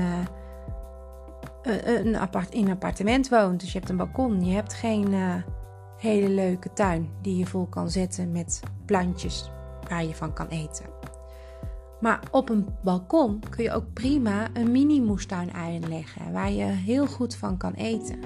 een 1.85 2.17
apart, 2.17 2.53
in 2.53 2.65
een 2.65 2.73
appartement 2.73 3.29
woont. 3.29 3.61
Dus 3.61 3.73
je 3.73 3.79
hebt 3.79 3.91
een 3.91 3.97
balkon. 3.97 4.45
Je 4.45 4.55
hebt 4.55 4.75
geen 4.75 5.15
hele 6.05 6.29
leuke 6.29 6.73
tuin 6.73 7.09
die 7.23 7.37
je 7.37 7.47
vol 7.47 7.67
kan 7.67 7.91
zetten 7.91 8.33
met 8.33 8.61
plantjes 8.85 9.51
waar 9.89 10.05
je 10.05 10.15
van 10.15 10.33
kan 10.33 10.49
eten. 10.49 10.85
Maar 12.01 12.21
op 12.31 12.49
een 12.49 12.67
balkon 12.83 13.43
kun 13.51 13.65
je 13.65 13.73
ook 13.73 13.93
prima 13.93 14.49
een 14.53 14.73
mini 14.73 15.01
moestuin 15.01 15.53
aanleggen 15.53 16.33
waar 16.33 16.53
je 16.53 16.65
heel 16.65 17.07
goed 17.07 17.35
van 17.35 17.57
kan 17.57 17.73
eten. 17.73 18.19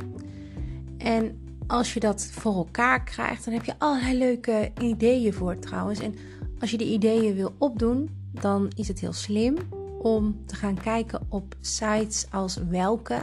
En 0.99 1.39
als 1.67 1.95
je 1.95 2.01
dat 2.01 2.25
voor 2.25 2.55
elkaar 2.55 3.05
krijgt, 3.05 3.45
dan 3.45 3.55
heb 3.55 3.65
je 3.65 3.75
allerlei 3.79 4.19
leuke 4.19 4.73
ideeën 4.81 5.33
voor 5.33 5.59
trouwens. 5.59 6.01
En 6.01 6.15
als 6.61 6.71
je 6.71 6.79
die 6.79 6.93
ideeën 6.93 7.35
wil 7.35 7.55
opdoen, 7.59 8.11
dan 8.33 8.71
is 8.77 8.89
het 8.89 9.01
heel 9.01 9.13
slim 9.13 9.57
om 10.03 10.47
te 10.47 10.55
gaan 10.55 10.81
kijken 10.81 11.21
op 11.29 11.55
sites 11.61 12.27
als 12.31 12.57
welke 12.69 13.23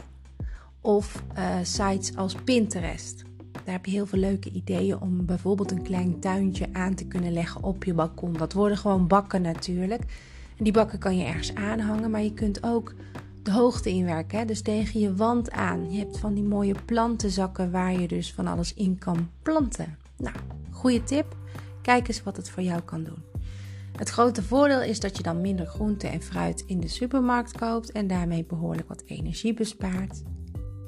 of 0.80 1.22
uh, 1.38 1.56
sites 1.62 2.16
als 2.16 2.34
Pinterest. 2.34 3.24
Daar 3.66 3.74
heb 3.74 3.86
je 3.86 3.92
heel 3.92 4.06
veel 4.06 4.18
leuke 4.18 4.50
ideeën 4.50 5.00
om 5.00 5.24
bijvoorbeeld 5.24 5.70
een 5.70 5.82
klein 5.82 6.20
tuintje 6.20 6.68
aan 6.72 6.94
te 6.94 7.06
kunnen 7.06 7.32
leggen 7.32 7.62
op 7.62 7.84
je 7.84 7.94
balkon. 7.94 8.32
Dat 8.32 8.52
worden 8.52 8.78
gewoon 8.78 9.06
bakken 9.06 9.42
natuurlijk. 9.42 10.00
En 10.56 10.64
die 10.64 10.72
bakken 10.72 10.98
kan 10.98 11.18
je 11.18 11.24
ergens 11.24 11.54
aanhangen, 11.54 12.10
maar 12.10 12.22
je 12.22 12.32
kunt 12.32 12.62
ook 12.62 12.94
de 13.42 13.52
hoogte 13.52 13.90
inwerken. 13.90 14.46
Dus 14.46 14.62
tegen 14.62 15.00
je 15.00 15.14
wand 15.14 15.50
aan. 15.50 15.92
Je 15.92 15.98
hebt 15.98 16.18
van 16.18 16.34
die 16.34 16.42
mooie 16.42 16.74
plantenzakken 16.84 17.70
waar 17.70 18.00
je 18.00 18.08
dus 18.08 18.32
van 18.32 18.46
alles 18.46 18.74
in 18.74 18.98
kan 18.98 19.30
planten. 19.42 19.98
Nou, 20.16 20.36
goede 20.70 21.02
tip. 21.02 21.36
Kijk 21.82 22.08
eens 22.08 22.22
wat 22.22 22.36
het 22.36 22.50
voor 22.50 22.62
jou 22.62 22.80
kan 22.80 23.04
doen. 23.04 23.22
Het 23.96 24.08
grote 24.08 24.42
voordeel 24.42 24.82
is 24.82 25.00
dat 25.00 25.16
je 25.16 25.22
dan 25.22 25.40
minder 25.40 25.66
groente 25.66 26.06
en 26.06 26.22
fruit 26.22 26.64
in 26.66 26.80
de 26.80 26.88
supermarkt 26.88 27.58
koopt 27.58 27.92
en 27.92 28.06
daarmee 28.06 28.44
behoorlijk 28.44 28.88
wat 28.88 29.02
energie 29.06 29.54
bespaart. 29.54 30.22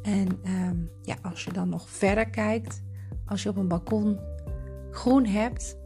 En 0.08 0.38
ehm, 0.42 0.76
ja, 1.02 1.16
als 1.22 1.44
je 1.44 1.52
dan 1.52 1.68
nog 1.68 1.90
verder 1.90 2.30
kijkt, 2.30 2.82
als 3.26 3.42
je 3.42 3.48
op 3.48 3.56
een 3.56 3.68
balkon 3.68 4.18
groen 4.90 5.26
hebt 5.26 5.76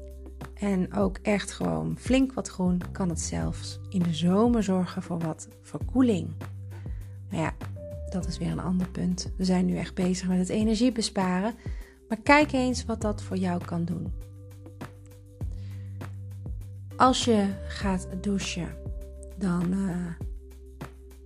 en 0.54 0.94
ook 0.94 1.18
echt 1.18 1.52
gewoon 1.52 1.96
flink 1.98 2.32
wat 2.32 2.48
groen, 2.48 2.80
kan 2.92 3.08
het 3.08 3.20
zelfs 3.20 3.80
in 3.88 3.98
de 4.02 4.14
zomer 4.14 4.62
zorgen 4.62 5.02
voor 5.02 5.18
wat 5.18 5.48
verkoeling. 5.62 6.30
Nou 7.30 7.42
ja, 7.42 7.54
dat 8.10 8.26
is 8.26 8.38
weer 8.38 8.50
een 8.50 8.60
ander 8.60 8.88
punt. 8.88 9.32
We 9.36 9.44
zijn 9.44 9.66
nu 9.66 9.76
echt 9.76 9.94
bezig 9.94 10.28
met 10.28 10.38
het 10.38 10.48
energie 10.48 10.92
besparen. 10.92 11.54
Maar 12.08 12.20
kijk 12.22 12.52
eens 12.52 12.84
wat 12.84 13.00
dat 13.00 13.22
voor 13.22 13.36
jou 13.36 13.64
kan 13.64 13.84
doen. 13.84 14.12
Als 16.96 17.24
je 17.24 17.46
gaat 17.68 18.08
douchen, 18.20 18.68
dan, 19.38 19.72
uh, 19.72 20.28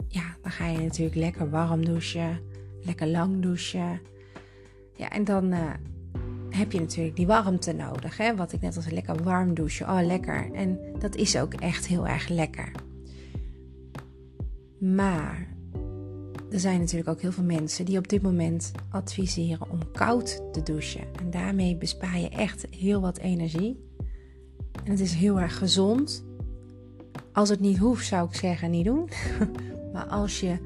ja, 0.08 0.36
dan 0.42 0.50
ga 0.50 0.66
je 0.66 0.78
natuurlijk 0.78 1.16
lekker 1.16 1.50
warm 1.50 1.84
douchen, 1.84 2.45
lekker 2.86 3.06
lang 3.06 3.42
douchen. 3.42 4.00
Ja, 4.96 5.10
en 5.10 5.24
dan 5.24 5.52
uh, 5.52 5.70
heb 6.50 6.72
je 6.72 6.80
natuurlijk 6.80 7.16
die 7.16 7.26
warmte 7.26 7.72
nodig. 7.72 8.16
Hè? 8.16 8.36
Wat 8.36 8.52
ik 8.52 8.60
net 8.60 8.76
als 8.76 8.90
lekker 8.90 9.22
warm 9.22 9.54
douchen. 9.54 9.88
Oh, 9.88 10.00
lekker. 10.02 10.52
En 10.52 10.78
dat 10.98 11.14
is 11.14 11.38
ook 11.38 11.54
echt 11.54 11.86
heel 11.86 12.06
erg 12.06 12.28
lekker. 12.28 12.70
Maar 14.78 15.46
er 16.50 16.60
zijn 16.60 16.80
natuurlijk 16.80 17.08
ook 17.08 17.20
heel 17.20 17.32
veel 17.32 17.44
mensen 17.44 17.84
die 17.84 17.98
op 17.98 18.08
dit 18.08 18.22
moment 18.22 18.72
adviseren 18.90 19.70
om 19.70 19.92
koud 19.92 20.42
te 20.52 20.62
douchen. 20.62 21.04
En 21.20 21.30
daarmee 21.30 21.76
bespaar 21.76 22.18
je 22.18 22.28
echt 22.28 22.66
heel 22.70 23.00
wat 23.00 23.18
energie. 23.18 23.84
En 24.84 24.90
het 24.90 25.00
is 25.00 25.12
heel 25.12 25.40
erg 25.40 25.58
gezond. 25.58 26.24
Als 27.32 27.48
het 27.48 27.60
niet 27.60 27.78
hoeft, 27.78 28.06
zou 28.06 28.28
ik 28.28 28.34
zeggen, 28.34 28.70
niet 28.70 28.84
doen. 28.84 29.08
maar 29.92 30.06
als 30.06 30.40
je 30.40 30.58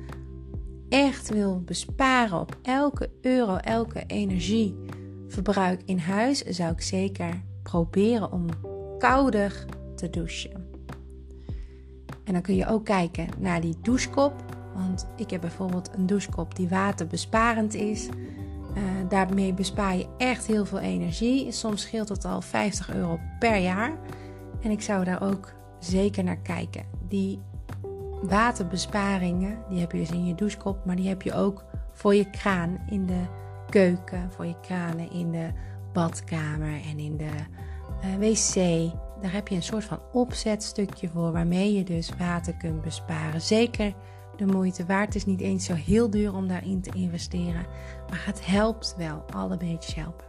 echt 0.91 1.29
wil 1.29 1.63
besparen 1.65 2.41
op 2.41 2.57
elke 2.63 3.11
euro, 3.21 3.57
elke 3.57 4.05
energieverbruik 4.07 5.83
in 5.85 5.99
huis, 5.99 6.43
zou 6.43 6.73
ik 6.73 6.81
zeker 6.81 7.43
proberen 7.63 8.33
om 8.33 8.47
kouder 8.99 9.65
te 9.97 10.11
douchen. 10.11 10.69
En 12.25 12.33
dan 12.33 12.43
kun 12.43 12.57
je 12.57 12.67
ook 12.67 12.85
kijken 12.85 13.29
naar 13.39 13.61
die 13.61 13.77
douchekop. 13.83 14.33
Want 14.75 15.07
ik 15.17 15.31
heb 15.31 15.41
bijvoorbeeld 15.41 15.91
een 15.95 16.07
douchekop 16.07 16.57
die 16.57 16.69
waterbesparend 16.69 17.75
is. 17.75 18.09
Uh, 18.77 18.83
daarmee 19.09 19.55
bespaar 19.55 19.97
je 19.97 20.07
echt 20.17 20.47
heel 20.47 20.65
veel 20.65 20.79
energie. 20.79 21.53
Soms 21.53 21.83
scheelt 21.83 22.09
het 22.09 22.25
al 22.25 22.41
50 22.41 22.95
euro 22.95 23.19
per 23.39 23.57
jaar. 23.57 23.99
En 24.61 24.71
ik 24.71 24.83
zou 24.83 25.05
daar 25.05 25.23
ook 25.23 25.53
zeker 25.79 26.25
naar 26.25 26.41
kijken. 26.41 26.85
Die 27.09 27.41
waterbesparingen, 28.23 29.59
die 29.69 29.81
heb 29.81 29.93
je 29.93 29.99
dus 29.99 30.11
in 30.11 30.27
je 30.27 30.35
douchekop, 30.35 30.85
maar 30.85 30.97
die 30.97 31.09
heb 31.09 31.23
je 31.23 31.35
ook 31.35 31.65
voor 31.93 32.15
je 32.15 32.31
kraan 32.31 32.81
in 32.91 33.07
de 33.07 33.21
keuken, 33.71 34.31
voor 34.33 34.47
je 34.47 34.61
kranen 34.61 35.11
in 35.11 35.31
de 35.31 35.49
badkamer 35.93 36.81
en 36.91 36.99
in 36.99 37.17
de 37.17 37.31
uh, 38.05 38.15
wc. 38.19 38.55
Daar 39.23 39.33
heb 39.33 39.49
je 39.49 39.55
een 39.55 39.63
soort 39.63 39.85
van 39.85 40.01
opzetstukje 40.13 41.09
voor 41.09 41.33
waarmee 41.33 41.75
je 41.75 41.85
dus 41.85 42.11
water 42.19 42.55
kunt 42.57 42.83
besparen. 42.83 43.41
Zeker 43.41 43.95
de 44.37 44.47
moeite 44.47 44.87
waard. 44.87 45.07
Het 45.07 45.15
is 45.15 45.27
niet 45.27 45.41
eens 45.41 45.65
zo 45.65 45.75
heel 45.75 46.11
duur 46.11 46.35
om 46.35 46.49
daarin 46.49 46.81
te 46.81 46.91
investeren. 46.95 47.67
Maar 48.11 48.23
het 48.27 48.47
helpt 48.47 48.95
wel. 48.99 49.25
Alle 49.33 49.57
beetjes 49.57 49.95
helpen. 49.95 50.25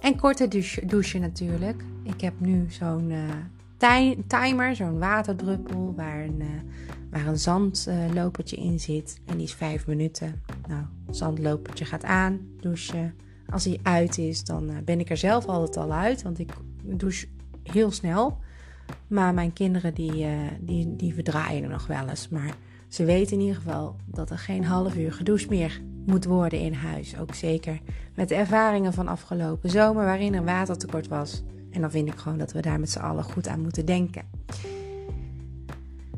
En 0.00 0.16
korte 0.16 0.48
douche, 0.48 0.86
douchen 0.86 1.20
natuurlijk. 1.20 1.84
Ik 2.02 2.20
heb 2.20 2.34
nu 2.38 2.66
zo'n 2.70 3.10
uh, 3.10 3.18
timer, 4.26 4.76
zo'n 4.76 4.98
waterdruppel 4.98 5.94
waar 5.96 6.20
een, 6.20 6.40
uh, 6.40 6.46
waar 7.10 7.26
een 7.26 7.38
zandlopertje 7.38 8.56
in 8.56 8.80
zit. 8.80 9.20
En 9.26 9.36
die 9.36 9.46
is 9.46 9.54
vijf 9.54 9.86
minuten. 9.86 10.42
Nou, 10.68 10.82
zandlopertje 11.10 11.84
gaat 11.84 12.04
aan, 12.04 12.40
douchen. 12.60 13.14
Als 13.50 13.64
hij 13.64 13.78
uit 13.82 14.18
is, 14.18 14.44
dan 14.44 14.70
uh, 14.70 14.76
ben 14.84 15.00
ik 15.00 15.10
er 15.10 15.16
zelf 15.16 15.46
altijd 15.46 15.76
al 15.76 15.92
uit. 15.92 16.22
Want 16.22 16.38
ik 16.38 16.52
douche 16.82 17.26
heel 17.62 17.90
snel. 17.90 18.38
Maar 19.06 19.34
mijn 19.34 19.52
kinderen 19.52 19.94
die, 19.94 20.26
die, 20.60 20.96
die 20.96 21.14
verdraaien 21.14 21.62
er 21.62 21.68
nog 21.68 21.86
wel 21.86 22.08
eens. 22.08 22.28
Maar 22.28 22.54
ze 22.88 23.04
weten 23.04 23.32
in 23.32 23.40
ieder 23.40 23.56
geval 23.56 23.96
dat 24.04 24.30
er 24.30 24.38
geen 24.38 24.64
half 24.64 24.96
uur 24.96 25.12
gedoucht 25.12 25.48
meer 25.48 25.80
moet 26.06 26.24
worden 26.24 26.60
in 26.60 26.72
huis. 26.72 27.18
Ook 27.18 27.34
zeker 27.34 27.80
met 28.14 28.28
de 28.28 28.34
ervaringen 28.34 28.92
van 28.92 29.08
afgelopen 29.08 29.70
zomer 29.70 30.04
waarin 30.04 30.34
er 30.34 30.44
watertekort 30.44 31.08
was. 31.08 31.42
En 31.70 31.80
dan 31.80 31.90
vind 31.90 32.08
ik 32.08 32.18
gewoon 32.18 32.38
dat 32.38 32.52
we 32.52 32.60
daar 32.60 32.80
met 32.80 32.90
z'n 32.90 32.98
allen 32.98 33.24
goed 33.24 33.48
aan 33.48 33.60
moeten 33.60 33.86
denken. 33.86 34.22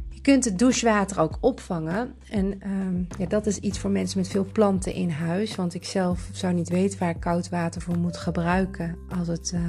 Je 0.09 0.21
kunt 0.21 0.45
het 0.45 0.59
douchewater 0.59 1.21
ook 1.21 1.39
opvangen. 1.41 2.15
En 2.31 2.59
um, 2.67 3.07
ja, 3.19 3.27
dat 3.27 3.47
is 3.47 3.59
iets 3.59 3.79
voor 3.79 3.91
mensen 3.91 4.19
met 4.19 4.29
veel 4.29 4.47
planten 4.53 4.93
in 4.93 5.11
huis. 5.11 5.55
Want 5.55 5.75
ik 5.75 5.85
zelf 5.85 6.29
zou 6.33 6.55
niet 6.55 6.69
weten 6.69 6.99
waar 6.99 7.11
ik 7.11 7.21
koud 7.21 7.49
water 7.49 7.81
voor 7.81 7.99
moet 7.99 8.17
gebruiken 8.17 8.99
als 9.19 9.29
het 9.29 9.53
uh, 9.55 9.61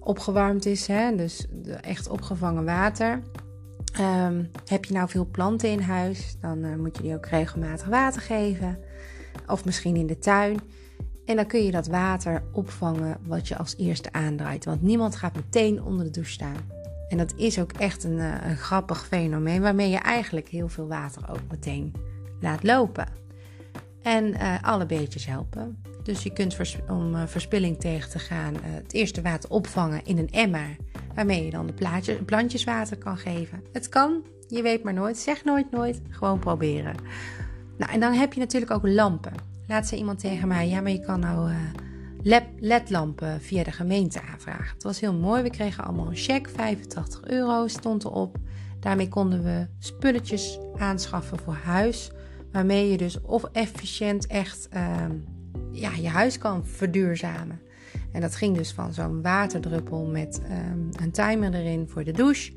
opgewarmd 0.00 0.66
is. 0.66 0.86
Hè? 0.86 1.16
Dus 1.16 1.46
echt 1.80 2.08
opgevangen 2.08 2.64
water. 2.64 3.22
Um, 4.00 4.50
heb 4.64 4.84
je 4.84 4.94
nou 4.94 5.08
veel 5.08 5.26
planten 5.26 5.70
in 5.70 5.80
huis, 5.80 6.36
dan 6.40 6.64
uh, 6.64 6.76
moet 6.76 6.96
je 6.96 7.02
die 7.02 7.14
ook 7.14 7.26
regelmatig 7.26 7.86
water 7.86 8.20
geven. 8.20 8.78
Of 9.46 9.64
misschien 9.64 9.96
in 9.96 10.06
de 10.06 10.18
tuin. 10.18 10.60
En 11.26 11.36
dan 11.36 11.46
kun 11.46 11.64
je 11.64 11.70
dat 11.70 11.86
water 11.86 12.42
opvangen 12.52 13.18
wat 13.26 13.48
je 13.48 13.56
als 13.56 13.74
eerste 13.78 14.12
aandraait. 14.12 14.64
Want 14.64 14.82
niemand 14.82 15.16
gaat 15.16 15.34
meteen 15.34 15.82
onder 15.82 16.04
de 16.04 16.10
douche 16.10 16.32
staan. 16.32 16.74
En 17.08 17.16
dat 17.16 17.34
is 17.36 17.58
ook 17.58 17.72
echt 17.72 18.04
een, 18.04 18.18
een 18.18 18.56
grappig 18.56 19.06
fenomeen 19.06 19.60
waarmee 19.60 19.90
je 19.90 19.98
eigenlijk 19.98 20.48
heel 20.48 20.68
veel 20.68 20.86
water 20.88 21.30
ook 21.30 21.42
meteen 21.50 21.92
laat 22.40 22.62
lopen. 22.62 23.08
En 24.02 24.24
uh, 24.24 24.62
alle 24.62 24.86
beetjes 24.86 25.26
helpen. 25.26 25.82
Dus 26.02 26.22
je 26.22 26.32
kunt 26.32 26.56
om 26.88 27.14
uh, 27.14 27.22
verspilling 27.26 27.80
tegen 27.80 28.10
te 28.10 28.18
gaan 28.18 28.54
het 28.60 28.92
eerste 28.92 29.22
water 29.22 29.50
opvangen 29.50 30.04
in 30.04 30.18
een 30.18 30.30
emmer 30.30 30.76
waarmee 31.14 31.44
je 31.44 31.50
dan 31.50 31.66
de 31.66 32.22
plantjes 32.24 32.64
water 32.64 32.98
kan 32.98 33.16
geven. 33.16 33.62
Het 33.72 33.88
kan, 33.88 34.22
je 34.48 34.62
weet 34.62 34.82
maar 34.82 34.92
nooit. 34.92 35.18
Zeg 35.18 35.44
nooit 35.44 35.70
nooit, 35.70 36.00
gewoon 36.10 36.38
proberen. 36.38 36.94
Nou, 37.78 37.92
en 37.92 38.00
dan 38.00 38.12
heb 38.12 38.32
je 38.32 38.40
natuurlijk 38.40 38.72
ook 38.72 38.86
lampen. 38.86 39.32
Laat 39.66 39.86
ze 39.86 39.96
iemand 39.96 40.18
tegen 40.18 40.48
mij, 40.48 40.68
ja, 40.68 40.80
maar 40.80 40.92
je 40.92 41.00
kan 41.00 41.20
nou 41.20 41.50
uh, 41.50 42.36
ledlampen 42.58 43.40
via 43.40 43.64
de 43.64 43.72
gemeente 43.72 44.22
aanvragen. 44.22 44.74
Het 44.74 44.82
was 44.82 45.00
heel 45.00 45.14
mooi, 45.14 45.42
we 45.42 45.50
kregen 45.50 45.84
allemaal 45.84 46.06
een 46.06 46.16
cheque, 46.16 46.52
85 46.52 47.24
euro 47.24 47.66
stond 47.66 48.04
erop. 48.04 48.36
Daarmee 48.80 49.08
konden 49.08 49.42
we 49.42 49.66
spulletjes 49.78 50.58
aanschaffen 50.76 51.38
voor 51.38 51.54
huis. 51.54 52.10
Waarmee 52.52 52.90
je 52.90 52.96
dus 52.96 53.20
of 53.20 53.44
efficiënt 53.44 54.26
echt 54.26 54.68
uh, 54.74 55.06
ja, 55.72 55.90
je 55.94 56.08
huis 56.08 56.38
kan 56.38 56.66
verduurzamen. 56.66 57.60
En 58.12 58.20
dat 58.20 58.36
ging 58.36 58.56
dus 58.56 58.72
van 58.72 58.94
zo'n 58.94 59.22
waterdruppel 59.22 60.06
met 60.06 60.40
um, 60.50 60.88
een 61.02 61.10
timer 61.10 61.54
erin 61.54 61.88
voor 61.88 62.04
de 62.04 62.12
douche 62.12 62.52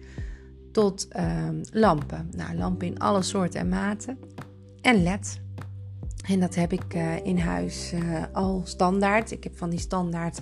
tot 0.71 1.07
um, 1.17 1.61
lampen. 1.71 2.29
Nou, 2.35 2.57
lampen 2.57 2.87
in 2.87 2.99
alle 2.99 3.21
soorten 3.21 3.59
en 3.59 3.69
maten. 3.69 4.17
En 4.81 5.03
LED. 5.03 5.41
En 6.29 6.39
dat 6.39 6.55
heb 6.55 6.73
ik 6.73 6.93
uh, 6.95 7.25
in 7.25 7.39
huis 7.39 7.93
uh, 7.93 8.23
al 8.33 8.61
standaard. 8.63 9.31
Ik 9.31 9.43
heb 9.43 9.57
van 9.57 9.69
die 9.69 9.79
standaard 9.79 10.39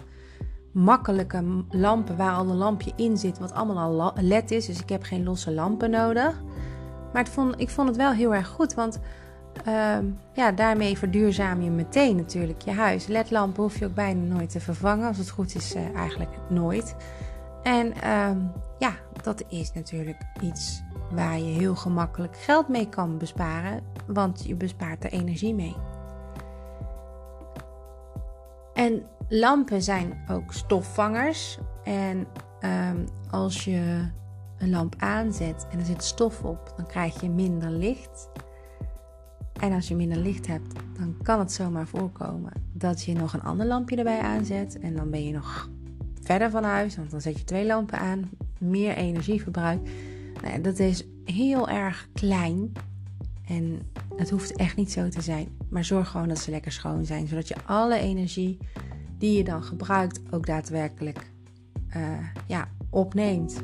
makkelijke 0.72 1.64
lampen 1.70 2.18
waar 2.18 2.34
al 2.34 2.50
een 2.50 2.56
lampje 2.56 2.92
in 2.96 3.18
zit, 3.18 3.40
wat 3.40 3.54
allemaal 3.54 4.02
al 4.02 4.24
LED 4.24 4.52
is. 4.52 4.66
Dus 4.66 4.82
ik 4.82 4.90
heb 4.90 5.04
geen 5.04 5.24
losse 5.24 5.52
lampen 5.52 5.90
nodig. 5.90 6.44
Maar 7.14 7.28
vond, 7.28 7.60
ik 7.60 7.70
vond 7.70 7.88
het 7.88 7.98
wel 7.98 8.12
heel 8.12 8.36
erg 8.36 8.48
goed, 8.48 8.74
want 8.74 9.00
uh, 9.68 9.98
ja, 10.34 10.52
daarmee 10.52 10.98
verduurzaam 10.98 11.62
je 11.62 11.70
meteen 11.70 12.16
natuurlijk 12.16 12.62
je 12.62 12.72
huis. 12.72 13.08
LED-lampen 13.08 13.64
hoef 13.64 13.80
je 13.80 13.86
ook 13.86 13.94
bijna 13.94 14.36
nooit 14.36 14.50
te 14.50 14.60
vervangen. 14.60 15.08
Als 15.08 15.18
het 15.18 15.30
goed 15.30 15.56
is, 15.56 15.76
uh, 15.76 15.96
eigenlijk 15.96 16.32
nooit. 16.50 16.96
En 17.64 17.88
uh, 17.88 18.30
ja, 18.78 18.94
dat 19.24 19.44
is 19.50 19.74
natuurlijk 19.74 20.22
iets 20.42 20.82
waar 21.12 21.40
je 21.40 21.60
heel 21.60 21.76
gemakkelijk 21.76 22.38
geld 22.38 22.68
mee 22.68 22.90
kan 22.90 23.18
besparen. 23.18 23.82
Want 24.08 24.44
je 24.46 24.56
bespaart 24.56 25.04
er 25.04 25.12
energie 25.12 25.54
mee. 25.54 25.76
En 28.74 29.04
lampen 29.30 29.82
zijn 29.82 30.24
ook 30.30 30.54
stofvangers. 30.54 31.58
En 31.84 32.28
ehm, 32.60 32.98
als 33.30 33.64
je 33.64 34.08
een 34.58 34.70
lamp 34.70 34.96
aanzet 34.98 35.68
en 35.72 35.80
er 35.80 35.86
zit 35.86 36.04
stof 36.04 36.44
op, 36.44 36.74
dan 36.76 36.88
krijg 36.88 37.22
je 37.22 37.30
minder 37.30 37.70
licht. 37.70 38.30
En 39.60 39.74
als 39.74 39.88
je 39.88 39.96
minder 39.96 40.18
licht 40.18 40.48
hebt, 40.48 40.74
dan 40.98 41.18
kan 41.22 41.40
het 41.40 41.52
zomaar 41.52 41.88
voorkomen 41.88 42.52
dat 42.74 43.04
je 43.04 43.14
nog 43.14 43.34
een 43.34 43.44
ander 43.44 43.66
lampje 43.66 43.96
erbij 43.96 44.20
aanzet. 44.20 44.80
En 44.80 44.96
dan 44.96 45.10
ben 45.10 45.26
je 45.26 45.34
nog 45.34 45.70
verder 46.22 46.50
van 46.50 46.64
huis, 46.64 46.96
want 46.98 47.12
dan 47.12 47.22
zet 47.22 47.38
je 47.38 47.44
twee 47.44 47.66
lampen 47.66 48.00
aan, 48.00 48.30
meer 48.60 48.96
energieverbruik. 48.96 49.90
Nou 50.44 50.62
dat 50.62 50.80
is 50.80 51.04
heel 51.26 51.70
erg 51.70 52.10
klein. 52.14 52.72
En 53.48 53.82
het 54.16 54.30
hoeft 54.30 54.56
echt 54.56 54.76
niet 54.76 54.92
zo 54.92 55.10
te 55.10 55.22
zijn. 55.22 55.48
Maar 55.70 55.86
zorg 55.86 56.10
gewoon 56.10 56.28
dat 56.28 56.40
ze 56.40 56.52
lekker 56.52 56.72
schoon 56.72 57.06
zijn, 57.06 57.28
zodat 57.28 57.48
je 57.48 57.56
alle 57.66 58.00
energie 58.00 58.58
die 59.18 59.38
je 59.38 59.44
dan 59.44 59.64
gebruikt 59.64 60.20
ook 60.32 60.46
daadwerkelijk 60.46 61.32
uh, 61.96 62.04
ja, 62.48 62.70
opneemt. 62.90 63.62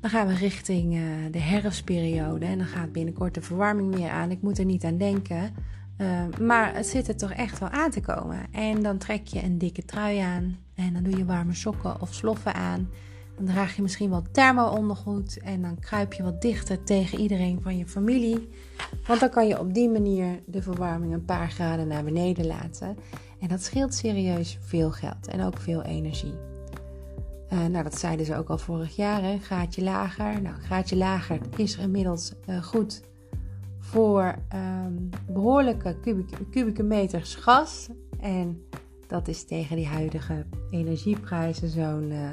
Dan 0.00 0.10
gaan 0.10 0.26
we 0.26 0.34
richting 0.34 0.94
uh, 0.94 1.02
de 1.30 1.38
herfstperiode 1.38 2.44
en 2.44 2.58
dan 2.58 2.66
gaat 2.66 2.92
binnenkort 2.92 3.34
de 3.34 3.42
verwarming 3.42 3.94
weer 3.94 4.10
aan. 4.10 4.30
Ik 4.30 4.42
moet 4.42 4.58
er 4.58 4.64
niet 4.64 4.84
aan 4.84 4.98
denken. 4.98 5.50
Uh, 5.98 6.22
maar 6.40 6.74
het 6.74 6.86
zit 6.86 7.08
er 7.08 7.16
toch 7.16 7.32
echt 7.32 7.58
wel 7.58 7.68
aan 7.68 7.90
te 7.90 8.00
komen. 8.00 8.46
En 8.50 8.82
dan 8.82 8.98
trek 8.98 9.26
je 9.26 9.42
een 9.42 9.58
dikke 9.58 9.84
trui 9.84 10.18
aan. 10.18 10.56
En 10.74 10.92
dan 10.92 11.02
doe 11.02 11.16
je 11.16 11.24
warme 11.24 11.54
sokken 11.54 12.00
of 12.00 12.14
sloffen 12.14 12.54
aan. 12.54 12.88
Dan 13.36 13.46
draag 13.46 13.76
je 13.76 13.82
misschien 13.82 14.10
wel 14.10 14.22
thermo-ondergoed. 14.32 15.38
En 15.38 15.62
dan 15.62 15.78
kruip 15.78 16.12
je 16.12 16.22
wat 16.22 16.42
dichter 16.42 16.84
tegen 16.84 17.18
iedereen 17.18 17.62
van 17.62 17.76
je 17.76 17.86
familie. 17.86 18.48
Want 19.06 19.20
dan 19.20 19.30
kan 19.30 19.46
je 19.46 19.58
op 19.58 19.74
die 19.74 19.88
manier 19.88 20.42
de 20.46 20.62
verwarming 20.62 21.12
een 21.12 21.24
paar 21.24 21.50
graden 21.50 21.88
naar 21.88 22.04
beneden 22.04 22.46
laten. 22.46 22.96
En 23.40 23.48
dat 23.48 23.62
scheelt 23.62 23.94
serieus 23.94 24.58
veel 24.60 24.90
geld 24.90 25.28
en 25.28 25.42
ook 25.42 25.58
veel 25.58 25.82
energie. 25.82 26.34
Uh, 27.52 27.66
nou, 27.66 27.82
dat 27.84 27.98
zeiden 27.98 28.26
ze 28.26 28.36
ook 28.36 28.48
al 28.48 28.58
vorig 28.58 28.96
jaar, 28.96 29.22
hè? 29.22 29.38
graadje 29.38 29.82
lager. 29.82 30.42
Nou, 30.42 30.56
graadje 30.60 30.96
lager 30.96 31.38
is 31.56 31.76
inmiddels 31.76 32.32
uh, 32.48 32.62
goed 32.62 33.02
voor 33.78 34.34
um, 34.54 35.08
behoorlijke 35.26 35.96
kubieke, 36.00 36.44
kubieke 36.50 36.82
meters 36.82 37.34
gas. 37.34 37.88
En 38.20 38.62
dat 39.06 39.28
is 39.28 39.44
tegen 39.44 39.76
die 39.76 39.86
huidige 39.86 40.46
energieprijzen 40.70 41.68
zo'n, 41.68 42.10
uh, 42.10 42.28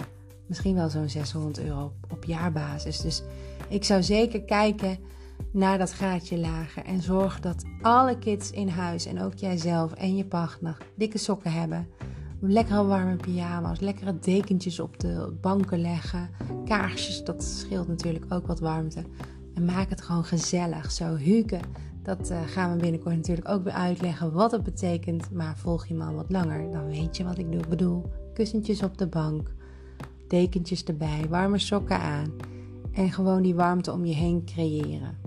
misschien 0.51 0.75
wel 0.75 0.89
zo'n 0.89 1.09
600 1.09 1.59
euro 1.59 1.93
op, 2.09 2.23
jaarbasis. 2.23 3.01
Dus 3.01 3.23
ik 3.69 3.83
zou 3.83 4.03
zeker 4.03 4.41
kijken 4.41 4.97
naar 5.51 5.77
dat 5.77 5.91
graadje 5.91 6.37
lager. 6.37 6.85
En 6.85 7.01
zorg 7.01 7.39
dat 7.39 7.63
alle 7.81 8.17
kids 8.17 8.51
in 8.51 8.67
huis 8.67 9.05
en 9.05 9.21
ook 9.21 9.33
jijzelf 9.33 9.93
en 9.93 10.15
je 10.15 10.25
partner 10.25 10.77
dikke 10.95 11.17
sokken 11.17 11.51
hebben. 11.51 11.87
Lekkere 12.39 12.85
warme 12.85 13.15
pyjama's, 13.15 13.79
lekkere 13.79 14.19
dekentjes 14.19 14.79
op 14.79 14.99
de 14.99 15.37
banken 15.41 15.81
leggen. 15.81 16.29
Kaarsjes, 16.65 17.23
dat 17.23 17.43
scheelt 17.43 17.87
natuurlijk 17.87 18.25
ook 18.29 18.47
wat 18.47 18.59
warmte. 18.59 19.03
En 19.53 19.65
maak 19.65 19.89
het 19.89 20.01
gewoon 20.01 20.25
gezellig. 20.25 20.91
Zo 20.91 21.15
huken, 21.15 21.61
dat 22.03 22.31
uh, 22.31 22.41
gaan 22.45 22.71
we 22.71 22.81
binnenkort 22.81 23.15
natuurlijk 23.15 23.49
ook 23.49 23.63
weer 23.63 23.73
uitleggen 23.73 24.31
wat 24.31 24.51
het 24.51 24.63
betekent. 24.63 25.31
Maar 25.31 25.57
volg 25.57 25.87
je 25.87 25.93
man 25.93 26.15
wat 26.15 26.31
langer, 26.31 26.71
dan 26.71 26.87
weet 26.87 27.17
je 27.17 27.23
wat 27.23 27.37
ik 27.37 27.69
bedoel. 27.69 28.11
Kussentjes 28.33 28.83
op 28.83 28.97
de 28.97 29.07
bank, 29.07 29.53
dekentjes 30.31 30.83
erbij, 30.83 31.25
warme 31.29 31.57
sokken 31.57 31.99
aan. 31.99 32.33
En 32.93 33.11
gewoon 33.11 33.41
die 33.41 33.55
warmte 33.55 33.91
om 33.91 34.05
je 34.05 34.13
heen 34.13 34.45
creëren. 34.45 35.17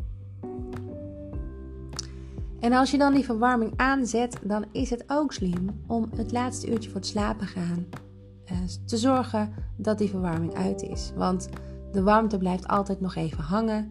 En 2.61 2.73
als 2.73 2.91
je 2.91 2.99
dan 2.99 3.15
die 3.15 3.25
verwarming 3.25 3.73
aanzet, 3.77 4.39
dan 4.43 4.65
is 4.73 4.91
het 4.91 5.05
ook 5.07 5.33
slim 5.33 5.83
om 5.87 6.09
het 6.17 6.33
laatste 6.33 6.71
uurtje 6.71 6.91
voor 6.91 7.01
het 7.01 7.09
slapen 7.09 7.47
gaan 7.47 7.87
uh, 8.53 8.59
te 8.85 8.97
zorgen 8.97 9.53
dat 9.77 9.99
die 9.99 10.09
verwarming 10.09 10.55
uit 10.55 10.83
is. 10.83 11.13
Want 11.17 11.49
de 11.93 12.03
warmte 12.03 12.39
blijft 12.39 12.69
altijd 12.69 13.01
nog 13.01 13.15
even 13.15 13.43
hangen. 13.43 13.91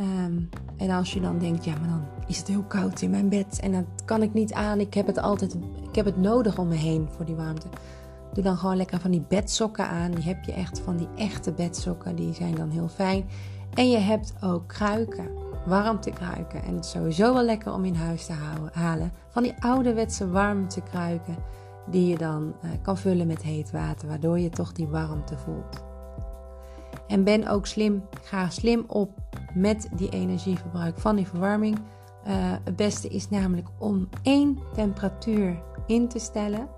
Um, 0.00 0.48
en 0.76 0.90
als 0.90 1.12
je 1.12 1.20
dan 1.20 1.38
denkt, 1.38 1.64
ja, 1.64 1.78
maar 1.78 1.88
dan 1.88 2.04
is 2.26 2.38
het 2.38 2.48
heel 2.48 2.62
koud 2.62 3.00
in 3.00 3.10
mijn 3.10 3.28
bed 3.28 3.60
en 3.60 3.72
dat 3.72 4.04
kan 4.04 4.22
ik 4.22 4.34
niet 4.34 4.52
aan. 4.52 4.80
Ik 4.80 4.94
heb 4.94 5.06
het 5.06 5.18
altijd, 5.18 5.56
ik 5.88 5.94
heb 5.94 6.04
het 6.04 6.16
nodig 6.16 6.58
om 6.58 6.68
me 6.68 6.74
heen 6.74 7.08
voor 7.10 7.24
die 7.24 7.34
warmte. 7.34 7.66
Doe 8.34 8.44
dan 8.44 8.56
gewoon 8.56 8.76
lekker 8.76 9.00
van 9.00 9.10
die 9.10 9.24
bedsokken 9.28 9.88
aan. 9.88 10.10
Die 10.10 10.24
heb 10.24 10.44
je 10.44 10.52
echt 10.52 10.80
van 10.80 10.96
die 10.96 11.08
echte 11.16 11.52
bedsokken, 11.52 12.16
die 12.16 12.34
zijn 12.34 12.54
dan 12.54 12.70
heel 12.70 12.88
fijn. 12.88 13.28
En 13.74 13.90
je 13.90 13.98
hebt 13.98 14.34
ook 14.40 14.68
kruiken, 14.68 15.28
warmtekruiken. 15.66 16.62
En 16.62 16.74
het 16.74 16.84
is 16.84 16.90
sowieso 16.90 17.34
wel 17.34 17.44
lekker 17.44 17.72
om 17.72 17.84
in 17.84 17.94
huis 17.94 18.26
te 18.26 18.32
halen. 18.72 19.12
Van 19.28 19.42
die 19.42 19.54
ouderwetse 19.58 20.30
warmtekruiken 20.30 21.36
die 21.86 22.06
je 22.06 22.18
dan 22.18 22.54
uh, 22.64 22.70
kan 22.82 22.96
vullen 22.96 23.26
met 23.26 23.42
heet 23.42 23.70
water, 23.70 24.08
waardoor 24.08 24.38
je 24.38 24.50
toch 24.50 24.72
die 24.72 24.86
warmte 24.86 25.38
voelt. 25.38 25.84
En 27.06 27.24
ben 27.24 27.48
ook 27.48 27.66
slim, 27.66 28.02
ga 28.22 28.50
slim 28.50 28.84
op 28.86 29.10
met 29.54 29.88
die 29.96 30.08
energieverbruik 30.08 30.98
van 30.98 31.16
die 31.16 31.26
verwarming. 31.26 31.78
Uh, 31.78 32.32
het 32.64 32.76
beste 32.76 33.08
is 33.08 33.28
namelijk 33.28 33.68
om 33.78 34.08
één 34.22 34.58
temperatuur 34.74 35.62
in 35.86 36.08
te 36.08 36.18
stellen. 36.18 36.68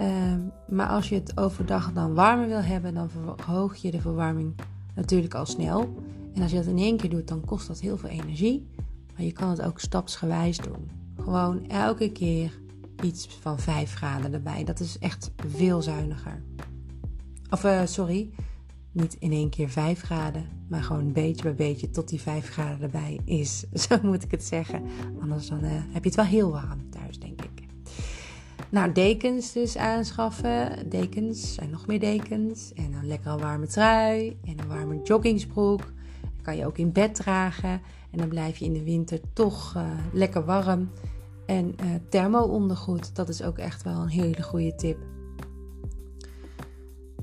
Uh, 0.00 0.34
maar 0.68 0.88
als 0.88 1.08
je 1.08 1.14
het 1.14 1.38
overdag 1.38 1.92
dan 1.92 2.14
warmer 2.14 2.48
wil 2.48 2.62
hebben, 2.62 2.94
dan 2.94 3.10
verhoog 3.10 3.76
je 3.76 3.90
de 3.90 4.00
verwarming 4.00 4.54
natuurlijk 4.94 5.34
al 5.34 5.46
snel. 5.46 5.94
En 6.34 6.42
als 6.42 6.50
je 6.50 6.56
dat 6.56 6.66
in 6.66 6.78
één 6.78 6.96
keer 6.96 7.10
doet, 7.10 7.28
dan 7.28 7.44
kost 7.44 7.66
dat 7.66 7.80
heel 7.80 7.96
veel 7.96 8.08
energie. 8.08 8.66
Maar 9.14 9.24
je 9.24 9.32
kan 9.32 9.50
het 9.50 9.62
ook 9.62 9.80
stapsgewijs 9.80 10.56
doen. 10.56 10.90
Gewoon 11.16 11.66
elke 11.68 12.12
keer 12.12 12.60
iets 13.02 13.26
van 13.40 13.58
5 13.58 13.94
graden 13.94 14.32
erbij. 14.32 14.64
Dat 14.64 14.80
is 14.80 14.98
echt 14.98 15.30
veel 15.48 15.82
zuiniger. 15.82 16.42
Of 17.50 17.64
uh, 17.64 17.80
sorry, 17.84 18.30
niet 18.92 19.16
in 19.18 19.32
één 19.32 19.50
keer 19.50 19.68
5 19.68 20.00
graden, 20.00 20.44
maar 20.68 20.82
gewoon 20.82 21.12
beetje 21.12 21.42
bij 21.42 21.54
beetje 21.54 21.90
tot 21.90 22.08
die 22.08 22.20
5 22.20 22.48
graden 22.48 22.82
erbij 22.82 23.20
is. 23.24 23.64
Zo 23.88 23.98
moet 24.02 24.22
ik 24.22 24.30
het 24.30 24.44
zeggen. 24.44 24.82
Anders 25.20 25.48
dan, 25.48 25.64
uh, 25.64 25.70
heb 25.70 26.02
je 26.02 26.08
het 26.08 26.14
wel 26.14 26.24
heel 26.24 26.50
warm. 26.50 26.88
Nou, 28.70 28.92
dekens 28.92 29.52
dus 29.52 29.76
aanschaffen. 29.76 30.88
Dekens, 30.88 31.54
zijn 31.54 31.70
nog 31.70 31.86
meer 31.86 32.00
dekens. 32.00 32.72
En 32.74 32.92
een 32.92 33.06
lekkere 33.06 33.38
warme 33.38 33.66
trui 33.66 34.38
en 34.44 34.58
een 34.58 34.68
warme 34.68 35.00
joggingsbroek. 35.02 35.80
Dat 36.20 36.42
kan 36.42 36.56
je 36.56 36.66
ook 36.66 36.78
in 36.78 36.92
bed 36.92 37.14
dragen. 37.14 37.80
En 38.10 38.18
dan 38.18 38.28
blijf 38.28 38.56
je 38.56 38.64
in 38.64 38.72
de 38.72 38.84
winter 38.84 39.20
toch 39.32 39.74
uh, 39.76 39.82
lekker 40.12 40.44
warm. 40.44 40.90
En 41.46 41.66
uh, 41.66 41.86
thermo-ondergoed, 42.08 43.16
dat 43.16 43.28
is 43.28 43.42
ook 43.42 43.58
echt 43.58 43.82
wel 43.82 44.00
een 44.00 44.08
hele 44.08 44.42
goede 44.42 44.74
tip. 44.74 44.98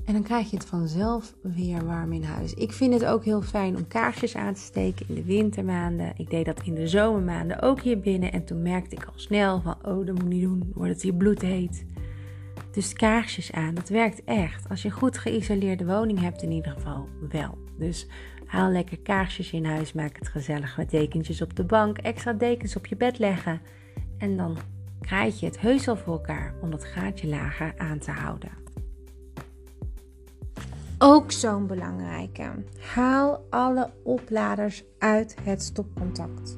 En 0.08 0.14
dan 0.14 0.22
krijg 0.22 0.50
je 0.50 0.56
het 0.56 0.66
vanzelf 0.66 1.34
weer 1.42 1.84
warm 1.84 2.12
in 2.12 2.22
huis. 2.22 2.54
Ik 2.54 2.72
vind 2.72 2.92
het 2.92 3.04
ook 3.04 3.24
heel 3.24 3.42
fijn 3.42 3.76
om 3.76 3.88
kaarsjes 3.88 4.36
aan 4.36 4.54
te 4.54 4.60
steken 4.60 5.08
in 5.08 5.14
de 5.14 5.24
wintermaanden. 5.24 6.12
Ik 6.16 6.30
deed 6.30 6.44
dat 6.44 6.62
in 6.64 6.74
de 6.74 6.88
zomermaanden 6.88 7.62
ook 7.62 7.80
hier 7.80 8.00
binnen. 8.00 8.32
En 8.32 8.44
toen 8.44 8.62
merkte 8.62 8.96
ik 8.96 9.04
al 9.04 9.12
snel 9.14 9.60
van, 9.60 9.76
oh 9.82 10.06
dat 10.06 10.18
moet 10.18 10.28
niet 10.28 10.42
doen, 10.42 10.72
wordt 10.74 10.92
het 10.92 11.02
hier 11.02 11.14
bloedheet. 11.14 11.84
Dus 12.72 12.92
kaarsjes 12.92 13.52
aan, 13.52 13.74
dat 13.74 13.88
werkt 13.88 14.24
echt. 14.24 14.68
Als 14.68 14.82
je 14.82 14.88
een 14.88 14.94
goed 14.94 15.18
geïsoleerde 15.18 15.86
woning 15.86 16.20
hebt 16.20 16.42
in 16.42 16.50
ieder 16.50 16.72
geval 16.72 17.08
wel. 17.30 17.58
Dus 17.78 18.06
haal 18.46 18.70
lekker 18.70 18.98
kaarsjes 18.98 19.52
in 19.52 19.64
huis, 19.64 19.92
maak 19.92 20.18
het 20.18 20.28
gezellig 20.28 20.76
met 20.76 20.90
dekentjes 20.90 21.42
op 21.42 21.56
de 21.56 21.64
bank, 21.64 21.98
extra 21.98 22.32
dekens 22.32 22.76
op 22.76 22.86
je 22.86 22.96
bed 22.96 23.18
leggen. 23.18 23.60
En 24.18 24.36
dan 24.36 24.56
krijg 25.00 25.40
je 25.40 25.46
het 25.46 25.60
heus 25.60 25.84
wel 25.84 25.96
voor 25.96 26.12
elkaar 26.12 26.54
om 26.60 26.70
dat 26.70 26.84
gaatje 26.84 27.28
lager 27.28 27.74
aan 27.76 27.98
te 27.98 28.10
houden. 28.10 28.66
Ook 30.98 31.32
zo'n 31.32 31.66
belangrijke. 31.66 32.50
Haal 32.94 33.44
alle 33.50 33.90
opladers 34.02 34.84
uit 34.98 35.36
het 35.42 35.62
stopcontact. 35.62 36.54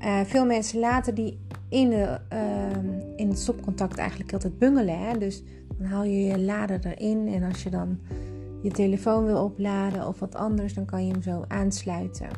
Uh, 0.00 0.20
veel 0.20 0.46
mensen 0.46 0.78
laten 0.78 1.14
die 1.14 1.40
in, 1.68 1.90
de, 1.90 2.18
uh, 2.32 3.16
in 3.16 3.28
het 3.28 3.38
stopcontact 3.38 3.98
eigenlijk 3.98 4.32
altijd 4.32 4.58
bungelen. 4.58 4.98
Hè? 4.98 5.18
Dus 5.18 5.42
dan 5.78 5.86
haal 5.86 6.04
je 6.04 6.24
je 6.24 6.38
lader 6.38 6.86
erin 6.86 7.28
en 7.28 7.42
als 7.42 7.62
je 7.62 7.70
dan 7.70 7.98
je 8.62 8.70
telefoon 8.70 9.24
wil 9.24 9.44
opladen 9.44 10.06
of 10.06 10.18
wat 10.18 10.34
anders, 10.34 10.74
dan 10.74 10.84
kan 10.84 11.06
je 11.06 11.12
hem 11.12 11.22
zo 11.22 11.44
aansluiten. 11.48 12.28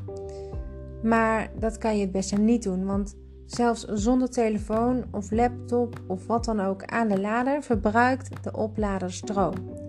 Maar 1.02 1.50
dat 1.58 1.78
kan 1.78 1.96
je 1.96 2.02
het 2.02 2.12
beste 2.12 2.36
niet 2.36 2.62
doen, 2.62 2.84
want 2.84 3.16
zelfs 3.46 3.84
zonder 3.84 4.30
telefoon 4.30 5.04
of 5.10 5.30
laptop 5.30 6.00
of 6.06 6.26
wat 6.26 6.44
dan 6.44 6.60
ook 6.60 6.84
aan 6.84 7.08
de 7.08 7.20
lader 7.20 7.62
verbruikt 7.62 8.44
de 8.44 8.52
oplader 8.52 9.12
stroom. 9.12 9.83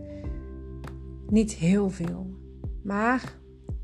Niet 1.30 1.52
heel 1.52 1.90
veel. 1.90 2.28
Maar 2.84 3.34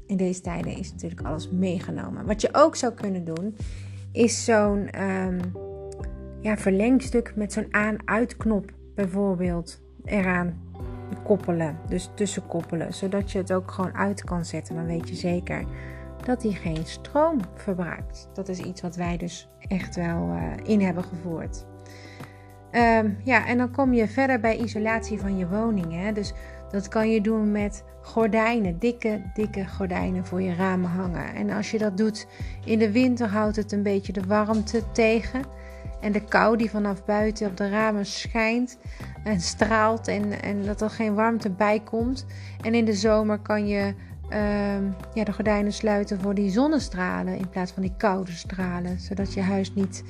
in 0.06 0.18
deze 0.18 0.42
tijden 0.42 0.78
is 0.78 0.92
natuurlijk 0.92 1.22
alles 1.22 1.50
meegenomen. 1.50 2.26
Wat 2.26 2.42
je 2.42 2.50
ook 2.52 2.76
zou 2.76 2.94
kunnen 2.94 3.26
doen, 3.26 3.56
is 4.12 4.44
zo'n 4.44 5.04
um, 5.04 5.40
ja, 6.42 6.58
verlengstuk 6.58 7.36
met 7.36 7.54
zo'n 7.54 7.68
aan-uitknop 7.74 8.72
bijvoorbeeld 8.96 9.82
eraan 10.06 10.62
koppelen. 11.24 11.78
Dus 11.88 12.12
tussenkoppelen. 12.16 12.94
Zodat 12.94 13.32
je 13.32 13.38
het 13.38 13.54
ook 13.54 13.72
gewoon 13.72 13.94
uit 13.94 14.24
kan 14.24 14.46
zetten. 14.46 14.76
Dan 14.76 14.86
weet 14.86 15.10
je 15.10 15.16
zeker 15.16 15.66
dat 16.26 16.42
die 16.42 16.54
geen 16.54 16.86
stroom 16.86 17.40
verbruikt. 17.56 18.30
Dat 18.34 18.50
is 18.50 18.60
iets 18.60 18.82
wat 18.82 18.96
wij 18.96 19.18
dus 19.18 19.50
echt 19.60 19.96
wel 19.96 20.28
uh, 20.28 20.44
in 20.64 20.82
hebben 20.82 21.04
gevoerd. 21.04 21.66
Um, 22.72 23.18
ja, 23.24 23.48
en 23.48 23.58
dan 23.58 23.72
kom 23.72 23.94
je 23.94 24.08
verder 24.08 24.40
bij 24.40 24.58
isolatie 24.58 25.20
van 25.20 25.38
je 25.38 25.48
woning. 25.48 25.94
Hè? 25.94 26.12
Dus 26.12 26.34
dat 26.72 26.88
kan 26.88 27.12
je 27.12 27.22
doen 27.22 27.52
met 27.52 27.84
gordijnen, 28.02 28.80
dikke, 28.80 29.22
dikke 29.34 29.66
gordijnen 29.68 30.26
voor 30.26 30.42
je 30.42 30.56
ramen 30.56 30.90
hangen. 30.90 31.36
En 31.36 31.50
als 31.50 31.72
je 31.72 31.78
dat 31.78 31.98
doet 31.98 32.28
in 32.66 32.80
de 32.80 32.92
winter, 32.92 33.28
houdt 33.28 33.56
het 33.56 33.72
een 33.72 33.84
beetje 33.84 34.14
de 34.14 34.26
warmte 34.28 34.92
tegen. 34.92 35.42
En 36.02 36.12
de 36.12 36.24
kou 36.24 36.58
die 36.58 36.70
vanaf 36.70 37.06
buiten 37.06 37.48
op 37.48 37.58
de 37.58 37.70
ramen 37.70 38.06
schijnt 38.06 38.78
en 39.24 39.42
straalt 39.42 40.08
en, 40.08 40.42
en 40.42 40.66
dat 40.66 40.82
er 40.82 40.90
geen 40.90 41.14
warmte 41.14 41.50
bij 41.50 41.80
komt. 41.80 42.26
En 42.62 42.74
in 42.74 42.86
de 42.86 42.94
zomer 42.94 43.40
kan 43.40 43.68
je 43.68 43.94
uh, 44.30 44.38
ja, 45.14 45.24
de 45.24 45.34
gordijnen 45.34 45.74
sluiten 45.74 46.20
voor 46.20 46.34
die 46.34 46.50
zonnestralen 46.50 47.38
in 47.38 47.50
plaats 47.50 47.72
van 47.72 47.82
die 47.82 47.94
koude 47.98 48.32
stralen. 48.32 49.00
Zodat 49.00 49.34
je 49.34 49.42
huis 49.42 49.74
niet 49.74 50.04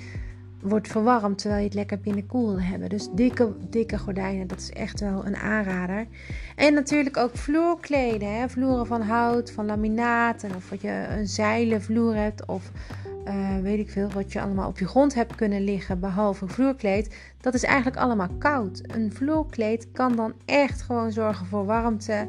wordt 0.61 0.87
verwarmd 0.87 1.37
terwijl 1.37 1.61
je 1.61 1.67
het 1.67 1.75
lekker 1.75 1.99
binnenkoel 1.99 2.47
wil 2.47 2.61
hebben. 2.61 2.89
Dus 2.89 3.09
dikke, 3.11 3.53
dikke 3.69 3.97
gordijnen, 3.97 4.47
dat 4.47 4.59
is 4.59 4.69
echt 4.69 4.99
wel 4.99 5.25
een 5.25 5.35
aanrader. 5.35 6.07
En 6.55 6.73
natuurlijk 6.73 7.17
ook 7.17 7.37
vloerkleden. 7.37 8.35
Hè? 8.35 8.49
Vloeren 8.49 8.87
van 8.87 9.01
hout, 9.01 9.51
van 9.51 9.65
laminaat. 9.65 10.45
of 10.55 10.69
wat 10.69 10.81
je 10.81 11.05
een 11.09 11.27
zeilen 11.27 11.81
vloer 11.81 12.15
hebt. 12.15 12.45
Of 12.45 12.71
uh, 13.27 13.57
weet 13.61 13.79
ik 13.79 13.89
veel, 13.89 14.09
wat 14.09 14.31
je 14.31 14.41
allemaal 14.41 14.67
op 14.67 14.79
je 14.79 14.87
grond 14.87 15.13
hebt 15.13 15.35
kunnen 15.35 15.63
liggen. 15.63 15.99
Behalve 15.99 16.47
vloerkleed. 16.47 17.15
Dat 17.41 17.53
is 17.53 17.63
eigenlijk 17.63 17.97
allemaal 17.97 18.29
koud. 18.39 18.81
Een 18.87 19.13
vloerkleed 19.13 19.87
kan 19.91 20.15
dan 20.15 20.33
echt 20.45 20.81
gewoon 20.81 21.11
zorgen 21.11 21.45
voor 21.45 21.65
warmte. 21.65 22.27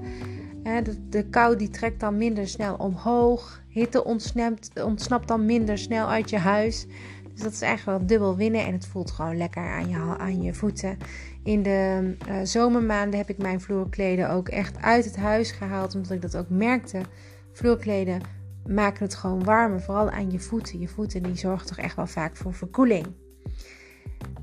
De, 0.62 1.08
de 1.08 1.24
kou 1.24 1.56
die 1.56 1.70
trekt 1.70 2.00
dan 2.00 2.16
minder 2.16 2.48
snel 2.48 2.74
omhoog. 2.74 3.60
Hitte 3.68 4.04
ontsnapt 4.74 5.28
dan 5.28 5.46
minder 5.46 5.78
snel 5.78 6.08
uit 6.08 6.30
je 6.30 6.38
huis. 6.38 6.86
Dus 7.32 7.42
dat 7.42 7.52
is 7.52 7.60
eigenlijk 7.60 7.98
wel 7.98 8.06
dubbel 8.06 8.36
winnen 8.36 8.64
en 8.64 8.72
het 8.72 8.86
voelt 8.86 9.10
gewoon 9.10 9.36
lekker 9.36 9.62
aan 9.62 9.88
je, 9.88 10.18
aan 10.18 10.42
je 10.42 10.54
voeten. 10.54 10.98
In 11.44 11.62
de 11.62 12.14
uh, 12.28 12.34
zomermaanden 12.42 13.18
heb 13.18 13.28
ik 13.28 13.38
mijn 13.38 13.60
vloerkleden 13.60 14.30
ook 14.30 14.48
echt 14.48 14.82
uit 14.82 15.04
het 15.04 15.16
huis 15.16 15.50
gehaald, 15.50 15.94
omdat 15.94 16.10
ik 16.10 16.22
dat 16.22 16.36
ook 16.36 16.48
merkte. 16.48 17.00
Vloerkleden 17.52 18.20
maken 18.66 19.04
het 19.04 19.14
gewoon 19.14 19.44
warmer, 19.44 19.80
vooral 19.80 20.10
aan 20.10 20.30
je 20.30 20.40
voeten. 20.40 20.78
Je 20.78 20.88
voeten 20.88 21.22
die 21.22 21.36
zorgen 21.36 21.66
toch 21.66 21.78
echt 21.78 21.96
wel 21.96 22.06
vaak 22.06 22.36
voor 22.36 22.54
verkoeling. 22.54 23.06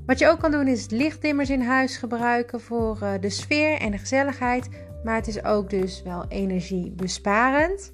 Wat 0.06 0.18
je 0.18 0.28
ook 0.28 0.40
kan 0.40 0.50
doen 0.50 0.66
is 0.66 0.88
lichtdimmers 0.88 1.50
in 1.50 1.62
huis 1.62 1.96
gebruiken 1.96 2.60
voor 2.60 2.98
uh, 3.02 3.12
de 3.20 3.30
sfeer 3.30 3.78
en 3.78 3.90
de 3.90 3.98
gezelligheid. 3.98 4.68
Maar 5.04 5.14
het 5.14 5.28
is 5.28 5.44
ook 5.44 5.70
dus 5.70 6.02
wel 6.02 6.24
energiebesparend. 6.28 7.92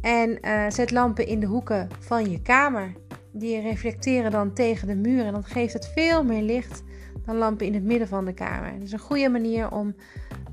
En 0.00 0.38
uh, 0.42 0.64
zet 0.68 0.90
lampen 0.90 1.26
in 1.26 1.40
de 1.40 1.46
hoeken 1.46 1.88
van 2.00 2.30
je 2.30 2.42
kamer 2.42 2.92
die 3.32 3.60
reflecteren 3.60 4.30
dan 4.30 4.52
tegen 4.52 4.88
de 4.88 4.94
muur 4.94 5.24
en 5.24 5.32
dan 5.32 5.44
geeft 5.44 5.72
het 5.72 5.88
veel 5.94 6.24
meer 6.24 6.42
licht 6.42 6.82
dan 7.24 7.36
lampen 7.36 7.66
in 7.66 7.74
het 7.74 7.82
midden 7.82 8.08
van 8.08 8.24
de 8.24 8.32
kamer. 8.32 8.82
Is 8.82 8.92
een 8.92 8.98
goede 8.98 9.28
manier 9.28 9.70
om 9.70 9.94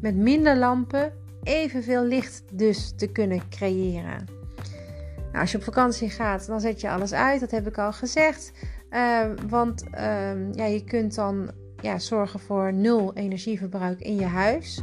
met 0.02 0.16
minder 0.16 0.58
lampen 0.58 1.14
evenveel 1.44 2.04
licht 2.04 2.44
dus 2.52 2.94
te 2.96 3.08
kunnen 3.08 3.42
creëren. 3.50 4.26
Nou, 5.16 5.42
als 5.42 5.52
je 5.52 5.58
op 5.58 5.64
vakantie 5.64 6.10
gaat, 6.10 6.48
dan 6.48 6.62
zet 6.62 6.82
je 6.82 6.90
alles 6.90 7.14
uit. 7.14 7.40
Dat 7.40 7.52
heb 7.52 7.68
ik 7.68 7.78
al 7.78 7.94
gezegd. 7.94 8.52
Uh, 8.92 9.22
want 9.50 9.84
uh, 9.84 10.54
ja, 10.54 10.66
je 10.66 10.84
kunt 10.84 11.16
dan 11.16 11.52
ja, 11.82 12.00
zorgen 12.00 12.40
voor 12.40 12.74
nul 12.74 13.14
energieverbruik 13.14 14.00
in 14.00 14.16
je 14.16 14.26
huis. 14.26 14.82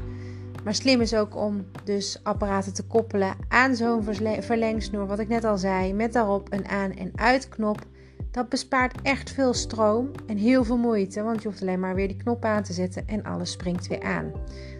Maar 0.66 0.74
slim 0.74 1.00
is 1.00 1.14
ook 1.14 1.36
om 1.36 1.64
dus 1.84 2.20
apparaten 2.22 2.74
te 2.74 2.86
koppelen 2.86 3.34
aan 3.48 3.74
zo'n 3.76 4.04
verlengsnoer, 4.40 5.06
wat 5.06 5.18
ik 5.18 5.28
net 5.28 5.44
al 5.44 5.58
zei, 5.58 5.92
met 5.92 6.12
daarop 6.12 6.52
een 6.52 6.68
aan- 6.68 6.96
en 6.96 7.12
uitknop. 7.14 7.86
Dat 8.30 8.48
bespaart 8.48 9.02
echt 9.02 9.30
veel 9.30 9.54
stroom 9.54 10.10
en 10.26 10.36
heel 10.36 10.64
veel 10.64 10.76
moeite, 10.76 11.22
want 11.22 11.42
je 11.42 11.48
hoeft 11.48 11.60
alleen 11.60 11.80
maar 11.80 11.94
weer 11.94 12.08
die 12.08 12.16
knop 12.16 12.44
aan 12.44 12.62
te 12.62 12.72
zetten 12.72 13.08
en 13.08 13.24
alles 13.24 13.50
springt 13.50 13.86
weer 13.86 14.02
aan. 14.02 14.32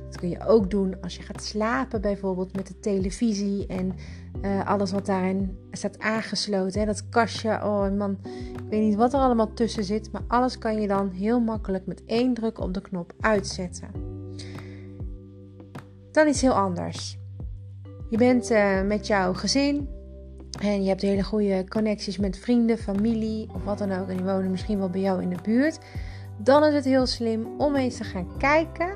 Dat 0.07 0.17
kun 0.17 0.29
je 0.29 0.47
ook 0.47 0.71
doen 0.71 0.97
als 1.01 1.17
je 1.17 1.23
gaat 1.23 1.43
slapen, 1.43 2.01
bijvoorbeeld 2.01 2.57
met 2.57 2.67
de 2.67 2.81
televisie 2.81 3.67
en 3.67 3.93
uh, 4.43 4.67
alles 4.67 4.93
wat 4.93 5.07
daarin 5.07 5.59
staat 5.71 5.99
aangesloten. 5.99 6.81
Hè? 6.81 6.87
Dat 6.87 7.09
kastje, 7.09 7.51
oh 7.51 7.97
man, 7.97 8.19
ik 8.53 8.71
weet 8.71 8.83
niet 8.83 8.97
wat 8.97 9.13
er 9.13 9.21
allemaal 9.21 9.53
tussen 9.53 9.85
zit, 9.85 10.13
maar 10.13 10.23
alles 10.29 10.59
kan 10.59 10.81
je 10.81 10.89
dan 10.89 11.11
heel 11.11 11.41
makkelijk 11.41 11.87
met 11.87 12.05
één 12.07 12.35
druk 12.35 12.61
op 12.61 12.75
de 12.75 12.81
knop 12.81 13.13
uitzetten. 13.21 14.06
Dan 16.17 16.29
iets 16.29 16.41
heel 16.41 16.53
anders. 16.53 17.19
Je 18.11 18.17
bent 18.17 18.51
uh, 18.51 18.83
met 18.83 19.07
jouw 19.07 19.35
gezin 19.35 19.89
en 20.61 20.83
je 20.83 20.89
hebt 20.89 21.03
hele 21.03 21.23
goede 21.23 21.69
connecties 21.69 22.19
met 22.19 22.39
vrienden, 22.39 22.79
familie 22.79 23.49
of 23.55 23.65
wat 23.65 23.79
dan 23.79 23.93
ook. 23.93 24.09
En 24.09 24.17
die 24.17 24.25
wonen 24.25 24.51
misschien 24.51 24.79
wel 24.79 24.91
bij 24.91 25.01
jou 25.01 25.23
in 25.23 25.29
de 25.29 25.43
buurt. 25.43 25.79
Dan 26.39 26.65
is 26.65 26.75
het 26.75 26.85
heel 26.85 27.07
slim 27.07 27.47
om 27.59 27.77
eens 27.77 27.97
te 27.97 28.05
gaan 28.05 28.37
kijken 28.39 28.95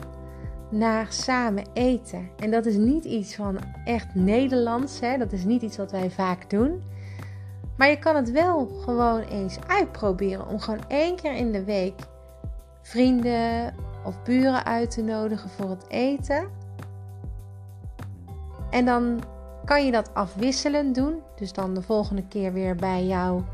naar 0.71 1.07
samen 1.13 1.65
eten. 1.73 2.31
En 2.37 2.51
dat 2.51 2.67
is 2.67 2.77
niet 2.77 3.05
iets 3.05 3.35
van 3.35 3.59
echt 3.85 4.15
Nederlands. 4.15 5.01
Hè? 5.01 5.19
Dat 5.19 5.33
is 5.33 5.45
niet 5.45 5.63
iets 5.63 5.77
wat 5.77 5.91
wij 5.91 6.11
vaak 6.11 6.51
doen. 6.51 6.83
Maar 7.77 7.89
je 7.89 7.99
kan 7.99 8.17
het 8.17 8.31
wel 8.31 8.67
gewoon 8.67 9.21
eens 9.21 9.59
uitproberen 9.67 10.49
om 10.49 10.59
gewoon 10.59 10.85
één 10.89 11.17
keer 11.17 11.35
in 11.35 11.53
de 11.53 11.65
week 11.65 12.01
vrienden 12.83 13.75
of 14.05 14.23
buren 14.23 14.65
uit 14.65 14.91
te 14.91 15.03
nodigen 15.03 15.51
voor 15.51 15.71
het 15.71 15.85
eten. 15.89 16.60
En 18.71 18.85
dan 18.85 19.21
kan 19.65 19.85
je 19.85 19.93
dat 19.93 20.15
afwisselend 20.15 20.95
doen. 20.95 21.15
Dus 21.37 21.53
dan 21.53 21.75
de 21.75 21.83
volgende 21.83 22.27
keer 22.29 22.53
weer 22.53 22.75
bij 22.75 23.07
jouw 23.07 23.45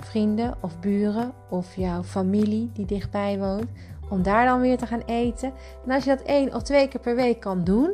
vrienden 0.00 0.54
of 0.60 0.80
buren 0.80 1.32
of 1.48 1.76
jouw 1.76 2.02
familie 2.02 2.70
die 2.72 2.86
dichtbij 2.86 3.38
woont. 3.38 3.68
Om 4.08 4.22
daar 4.22 4.46
dan 4.46 4.60
weer 4.60 4.78
te 4.78 4.86
gaan 4.86 5.02
eten. 5.06 5.52
En 5.86 5.92
als 5.92 6.04
je 6.04 6.16
dat 6.16 6.26
één 6.26 6.54
of 6.54 6.62
twee 6.62 6.88
keer 6.88 7.00
per 7.00 7.14
week 7.14 7.40
kan 7.40 7.64
doen, 7.64 7.92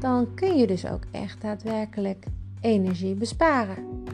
dan 0.00 0.34
kun 0.34 0.56
je 0.56 0.66
dus 0.66 0.86
ook 0.86 1.02
echt 1.10 1.40
daadwerkelijk 1.42 2.26
energie 2.60 3.14
besparen. 3.14 4.04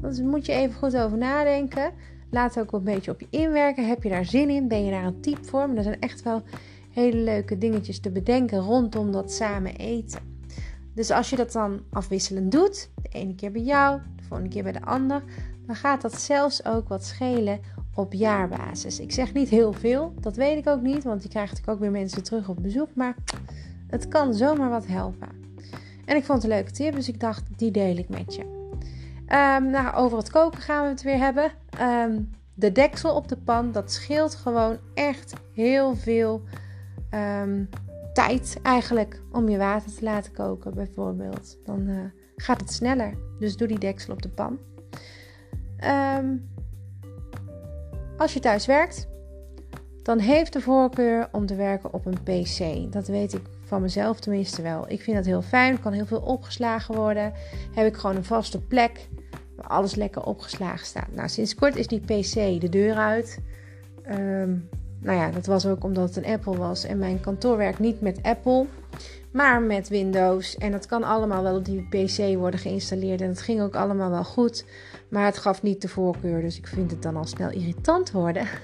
Dus 0.00 0.20
moet 0.20 0.46
je 0.46 0.52
even 0.52 0.74
goed 0.74 0.96
over 0.96 1.18
nadenken. 1.18 1.92
Laat 2.30 2.60
ook 2.60 2.72
een 2.72 2.84
beetje 2.84 3.10
op 3.10 3.20
je 3.20 3.26
inwerken. 3.30 3.88
Heb 3.88 4.02
je 4.02 4.08
daar 4.08 4.24
zin 4.24 4.50
in? 4.50 4.68
Ben 4.68 4.84
je 4.84 4.90
daar 4.90 5.04
een 5.04 5.20
type 5.20 5.44
voor? 5.44 5.68
Maar 5.68 5.76
er 5.76 5.82
zijn 5.82 6.00
echt 6.00 6.22
wel 6.22 6.42
hele 6.90 7.16
leuke 7.16 7.58
dingetjes 7.58 8.00
te 8.00 8.10
bedenken 8.10 8.58
rondom 8.58 9.12
dat 9.12 9.32
samen 9.32 9.76
eten. 9.76 10.33
Dus 10.94 11.10
als 11.10 11.30
je 11.30 11.36
dat 11.36 11.52
dan 11.52 11.80
afwisselend 11.90 12.52
doet, 12.52 12.90
de 13.02 13.08
ene 13.08 13.34
keer 13.34 13.52
bij 13.52 13.62
jou, 13.62 14.00
de 14.16 14.22
volgende 14.22 14.50
keer 14.50 14.62
bij 14.62 14.72
de 14.72 14.82
ander, 14.84 15.22
dan 15.66 15.76
gaat 15.76 16.02
dat 16.02 16.20
zelfs 16.20 16.64
ook 16.64 16.88
wat 16.88 17.04
schelen 17.04 17.60
op 17.94 18.12
jaarbasis. 18.12 19.00
Ik 19.00 19.12
zeg 19.12 19.32
niet 19.32 19.48
heel 19.48 19.72
veel, 19.72 20.14
dat 20.20 20.36
weet 20.36 20.58
ik 20.58 20.66
ook 20.66 20.82
niet, 20.82 21.04
want 21.04 21.22
je 21.22 21.28
krijgt 21.28 21.50
natuurlijk 21.50 21.76
ook 21.76 21.82
weer 21.82 22.00
mensen 22.00 22.22
terug 22.22 22.48
op 22.48 22.62
bezoek, 22.62 22.88
maar 22.94 23.14
het 23.86 24.08
kan 24.08 24.34
zomaar 24.34 24.70
wat 24.70 24.86
helpen. 24.86 25.28
En 26.04 26.16
ik 26.16 26.24
vond 26.24 26.42
het 26.42 26.50
een 26.50 26.56
leuke 26.56 26.72
tip, 26.72 26.94
dus 26.94 27.08
ik 27.08 27.20
dacht, 27.20 27.42
die 27.56 27.70
deel 27.70 27.96
ik 27.96 28.08
met 28.08 28.34
je. 28.34 28.42
Um, 29.28 29.70
nou, 29.70 29.94
over 29.94 30.18
het 30.18 30.30
koken 30.30 30.60
gaan 30.60 30.82
we 30.82 30.88
het 30.88 31.02
weer 31.02 31.18
hebben. 31.18 31.52
Ehm, 31.70 32.20
de 32.54 32.72
deksel 32.72 33.14
op 33.14 33.28
de 33.28 33.36
pan, 33.36 33.72
dat 33.72 33.92
scheelt 33.92 34.34
gewoon 34.34 34.78
echt 34.94 35.32
heel 35.52 35.96
veel 35.96 36.42
um, 37.10 37.68
tijd 38.14 38.58
eigenlijk 38.62 39.22
om 39.32 39.48
je 39.48 39.58
water 39.58 39.94
te 39.94 40.04
laten 40.04 40.32
koken, 40.32 40.74
bijvoorbeeld. 40.74 41.58
Dan 41.64 41.88
uh, 41.88 42.04
gaat 42.36 42.60
het 42.60 42.72
sneller. 42.72 43.14
Dus 43.38 43.56
doe 43.56 43.68
die 43.68 43.78
deksel 43.78 44.12
op 44.12 44.22
de 44.22 44.28
pan. 44.28 44.58
Um, 46.18 46.48
als 48.16 48.32
je 48.32 48.40
thuis 48.40 48.66
werkt, 48.66 49.08
dan 50.02 50.18
heeft 50.18 50.52
de 50.52 50.60
voorkeur 50.60 51.28
om 51.32 51.46
te 51.46 51.54
werken 51.54 51.92
op 51.92 52.06
een 52.06 52.22
PC. 52.22 52.92
Dat 52.92 53.06
weet 53.06 53.34
ik 53.34 53.42
van 53.64 53.82
mezelf 53.82 54.20
tenminste 54.20 54.62
wel. 54.62 54.90
Ik 54.90 55.00
vind 55.00 55.16
dat 55.16 55.26
heel 55.26 55.42
fijn. 55.42 55.80
Kan 55.80 55.92
heel 55.92 56.06
veel 56.06 56.20
opgeslagen 56.20 56.94
worden. 56.94 57.32
Heb 57.74 57.86
ik 57.86 57.96
gewoon 57.96 58.16
een 58.16 58.24
vaste 58.24 58.60
plek 58.60 59.08
waar 59.56 59.66
alles 59.66 59.94
lekker 59.94 60.22
opgeslagen 60.22 60.86
staat. 60.86 61.14
Nou, 61.14 61.28
sinds 61.28 61.54
kort 61.54 61.76
is 61.76 61.86
die 61.86 62.00
PC 62.00 62.60
de 62.60 62.68
deur 62.68 62.94
uit. 62.94 63.38
Um, 64.10 64.68
nou 65.04 65.18
ja, 65.18 65.30
dat 65.30 65.46
was 65.46 65.66
ook 65.66 65.84
omdat 65.84 66.14
het 66.14 66.24
een 66.24 66.32
Apple 66.32 66.56
was 66.56 66.84
en 66.84 66.98
mijn 66.98 67.20
kantoor 67.20 67.56
werkt 67.56 67.78
niet 67.78 68.00
met 68.00 68.18
Apple, 68.22 68.66
maar 69.30 69.62
met 69.62 69.88
Windows. 69.88 70.56
En 70.56 70.72
dat 70.72 70.86
kan 70.86 71.02
allemaal 71.02 71.42
wel 71.42 71.56
op 71.56 71.64
die 71.64 71.86
PC 71.88 72.36
worden 72.38 72.60
geïnstalleerd 72.60 73.20
en 73.20 73.28
het 73.28 73.40
ging 73.40 73.60
ook 73.60 73.74
allemaal 73.74 74.10
wel 74.10 74.24
goed. 74.24 74.64
Maar 75.08 75.24
het 75.24 75.38
gaf 75.38 75.62
niet 75.62 75.82
de 75.82 75.88
voorkeur, 75.88 76.40
dus 76.40 76.58
ik 76.58 76.66
vind 76.66 76.90
het 76.90 77.02
dan 77.02 77.16
al 77.16 77.24
snel 77.24 77.50
irritant 77.50 78.10
worden. 78.10 78.46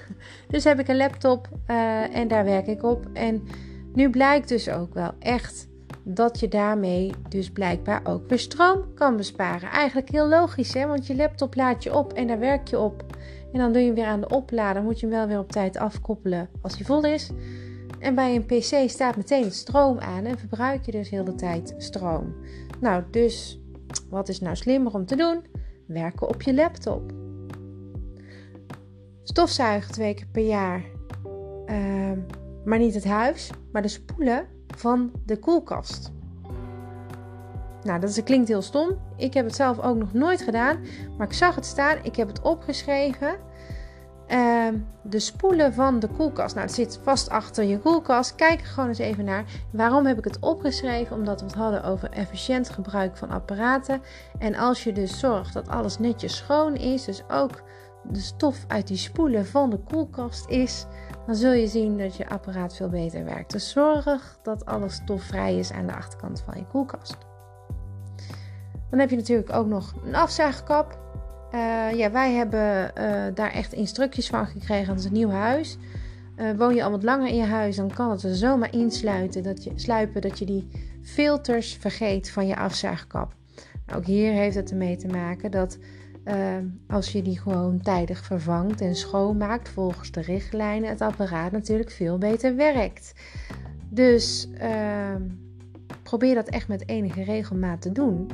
Dus 0.47 0.63
heb 0.63 0.79
ik 0.79 0.87
een 0.87 0.97
laptop 0.97 1.49
uh, 1.67 2.15
en 2.15 2.27
daar 2.27 2.45
werk 2.45 2.67
ik 2.67 2.83
op. 2.83 3.05
En 3.13 3.47
nu 3.93 4.09
blijkt 4.09 4.47
dus 4.47 4.69
ook 4.69 4.93
wel 4.93 5.11
echt 5.19 5.67
dat 6.03 6.39
je 6.39 6.47
daarmee 6.47 7.11
dus 7.29 7.49
blijkbaar 7.49 8.01
ook 8.03 8.29
weer 8.29 8.39
stroom 8.39 8.93
kan 8.95 9.17
besparen. 9.17 9.69
Eigenlijk 9.69 10.09
heel 10.09 10.27
logisch, 10.27 10.73
hè? 10.73 10.87
want 10.87 11.07
je 11.07 11.15
laptop 11.15 11.55
laat 11.55 11.83
je 11.83 11.95
op 11.95 12.13
en 12.13 12.27
daar 12.27 12.39
werk 12.39 12.67
je 12.67 12.79
op. 12.79 13.03
En 13.51 13.59
dan 13.59 13.71
doe 13.71 13.81
je 13.81 13.87
hem 13.87 13.95
weer 13.95 14.05
aan 14.05 14.21
de 14.21 14.29
oplader. 14.29 14.83
Moet 14.83 14.99
je 14.99 15.05
hem 15.07 15.15
wel 15.15 15.27
weer 15.27 15.39
op 15.39 15.51
tijd 15.51 15.77
afkoppelen 15.77 16.49
als 16.61 16.75
hij 16.75 16.85
vol 16.85 17.05
is. 17.05 17.29
En 17.99 18.15
bij 18.15 18.35
een 18.35 18.45
PC 18.45 18.89
staat 18.89 19.15
meteen 19.15 19.51
stroom 19.51 19.99
aan 19.99 20.25
en 20.25 20.37
verbruik 20.37 20.85
je 20.85 20.91
dus 20.91 21.09
heel 21.09 21.23
de 21.23 21.35
tijd 21.35 21.75
stroom. 21.77 22.35
Nou, 22.79 23.03
dus 23.11 23.61
Wat 24.09 24.29
is 24.29 24.39
nou 24.39 24.55
slimmer 24.55 24.93
om 24.93 25.05
te 25.05 25.15
doen? 25.15 25.45
Werken 25.87 26.27
op 26.27 26.41
je 26.41 26.53
laptop. 26.53 27.11
Stofzuigen 29.23 29.91
twee 29.91 30.13
keer 30.13 30.27
per 30.31 30.45
jaar. 30.45 30.83
Ehm, 31.65 32.19
maar 32.65 32.79
niet 32.79 32.93
het 32.93 33.05
huis, 33.05 33.49
maar 33.71 33.81
de 33.81 33.87
spoelen 33.87 34.45
van 34.67 35.11
de 35.25 35.37
koelkast. 35.37 36.11
Nou, 37.83 37.99
dat 37.99 38.23
klinkt 38.23 38.47
heel 38.47 38.61
stom. 38.61 38.89
Ik 39.15 39.33
heb 39.33 39.45
het 39.45 39.55
zelf 39.55 39.79
ook 39.79 39.97
nog 39.97 40.13
nooit 40.13 40.41
gedaan. 40.41 40.77
Maar 41.17 41.27
ik 41.27 41.33
zag 41.33 41.55
het 41.55 41.65
staan. 41.65 41.97
Ik 42.03 42.15
heb 42.15 42.27
het 42.27 42.41
opgeschreven. 42.41 43.35
Ehm, 44.27 44.77
de 45.01 45.19
spoelen 45.19 45.73
van 45.73 45.99
de 45.99 46.07
koelkast. 46.07 46.55
Nou, 46.55 46.67
het 46.67 46.75
zit 46.75 46.99
vast 47.03 47.29
achter 47.29 47.63
je 47.63 47.79
koelkast. 47.79 48.35
Kijk 48.35 48.59
er 48.59 48.65
gewoon 48.65 48.89
eens 48.89 48.97
even 48.97 49.25
naar. 49.25 49.45
Waarom 49.71 50.05
heb 50.05 50.17
ik 50.17 50.23
het 50.23 50.39
opgeschreven? 50.39 51.15
Omdat 51.15 51.39
we 51.39 51.45
het 51.45 51.55
hadden 51.55 51.83
over 51.83 52.09
efficiënt 52.09 52.69
gebruik 52.69 53.17
van 53.17 53.29
apparaten. 53.29 54.01
En 54.39 54.55
als 54.55 54.83
je 54.83 54.91
dus 54.91 55.19
zorgt 55.19 55.53
dat 55.53 55.67
alles 55.67 55.99
netjes 55.99 56.37
schoon 56.37 56.75
is, 56.75 57.05
dus 57.05 57.23
ook 57.29 57.63
de 58.03 58.19
stof 58.19 58.65
uit 58.67 58.87
die 58.87 58.97
spoelen 58.97 59.45
van 59.45 59.69
de 59.69 59.77
koelkast 59.77 60.49
is, 60.49 60.85
dan 61.25 61.35
zul 61.35 61.51
je 61.51 61.67
zien 61.67 61.97
dat 61.97 62.15
je 62.15 62.29
apparaat 62.29 62.75
veel 62.75 62.89
beter 62.89 63.25
werkt. 63.25 63.51
Dus 63.51 63.69
zorg 63.69 64.37
dat 64.43 64.65
alles 64.65 64.93
stofvrij 64.93 65.57
is 65.57 65.71
aan 65.71 65.87
de 65.87 65.95
achterkant 65.95 66.41
van 66.41 66.57
je 66.57 66.67
koelkast. 66.67 67.17
Dan 68.91 68.99
heb 68.99 69.09
je 69.09 69.15
natuurlijk 69.15 69.53
ook 69.53 69.67
nog 69.67 69.93
een 70.05 70.15
afzuigkap. 70.15 70.99
Uh, 71.53 71.93
ja, 71.93 72.11
wij 72.11 72.33
hebben 72.33 72.91
uh, 72.97 73.35
daar 73.35 73.51
echt 73.51 73.73
instructies 73.73 74.27
van 74.27 74.45
gekregen. 74.45 74.87
Dat 74.87 74.99
is 74.99 75.05
een 75.05 75.13
nieuw 75.13 75.29
huis. 75.29 75.77
Uh, 76.37 76.51
woon 76.57 76.75
je 76.75 76.83
al 76.83 76.91
wat 76.91 77.03
langer 77.03 77.27
in 77.27 77.35
je 77.35 77.43
huis, 77.45 77.75
dan 77.75 77.93
kan 77.93 78.11
het 78.11 78.23
er 78.23 78.35
zomaar 78.35 78.73
insluiten 78.73 79.43
dat 79.43 79.63
je, 79.63 79.71
sluipen 79.75 80.21
dat 80.21 80.39
je 80.39 80.45
die 80.45 80.67
filters 81.03 81.73
vergeet 81.73 82.29
van 82.29 82.47
je 82.47 82.55
afzuigkap. 82.55 83.33
Nou, 83.85 83.99
ook 83.99 84.05
hier 84.05 84.31
heeft 84.31 84.55
het 84.55 84.71
ermee 84.71 84.95
te 84.95 85.07
maken 85.07 85.51
dat 85.51 85.77
als 86.87 87.11
je 87.11 87.21
die 87.21 87.39
gewoon 87.39 87.81
tijdig 87.81 88.25
vervangt 88.25 88.81
en 88.81 88.95
schoonmaakt 88.95 89.69
volgens 89.69 90.11
de 90.11 90.21
richtlijnen, 90.21 90.89
het 90.89 91.01
apparaat 91.01 91.51
natuurlijk 91.51 91.91
veel 91.91 92.17
beter 92.17 92.55
werkt. 92.55 93.13
Dus 93.89 94.47
probeer 96.03 96.35
dat 96.35 96.47
echt 96.49 96.67
met 96.67 96.87
enige 96.89 97.23
regelmaat 97.23 97.81
te 97.81 97.91
doen. 97.91 98.27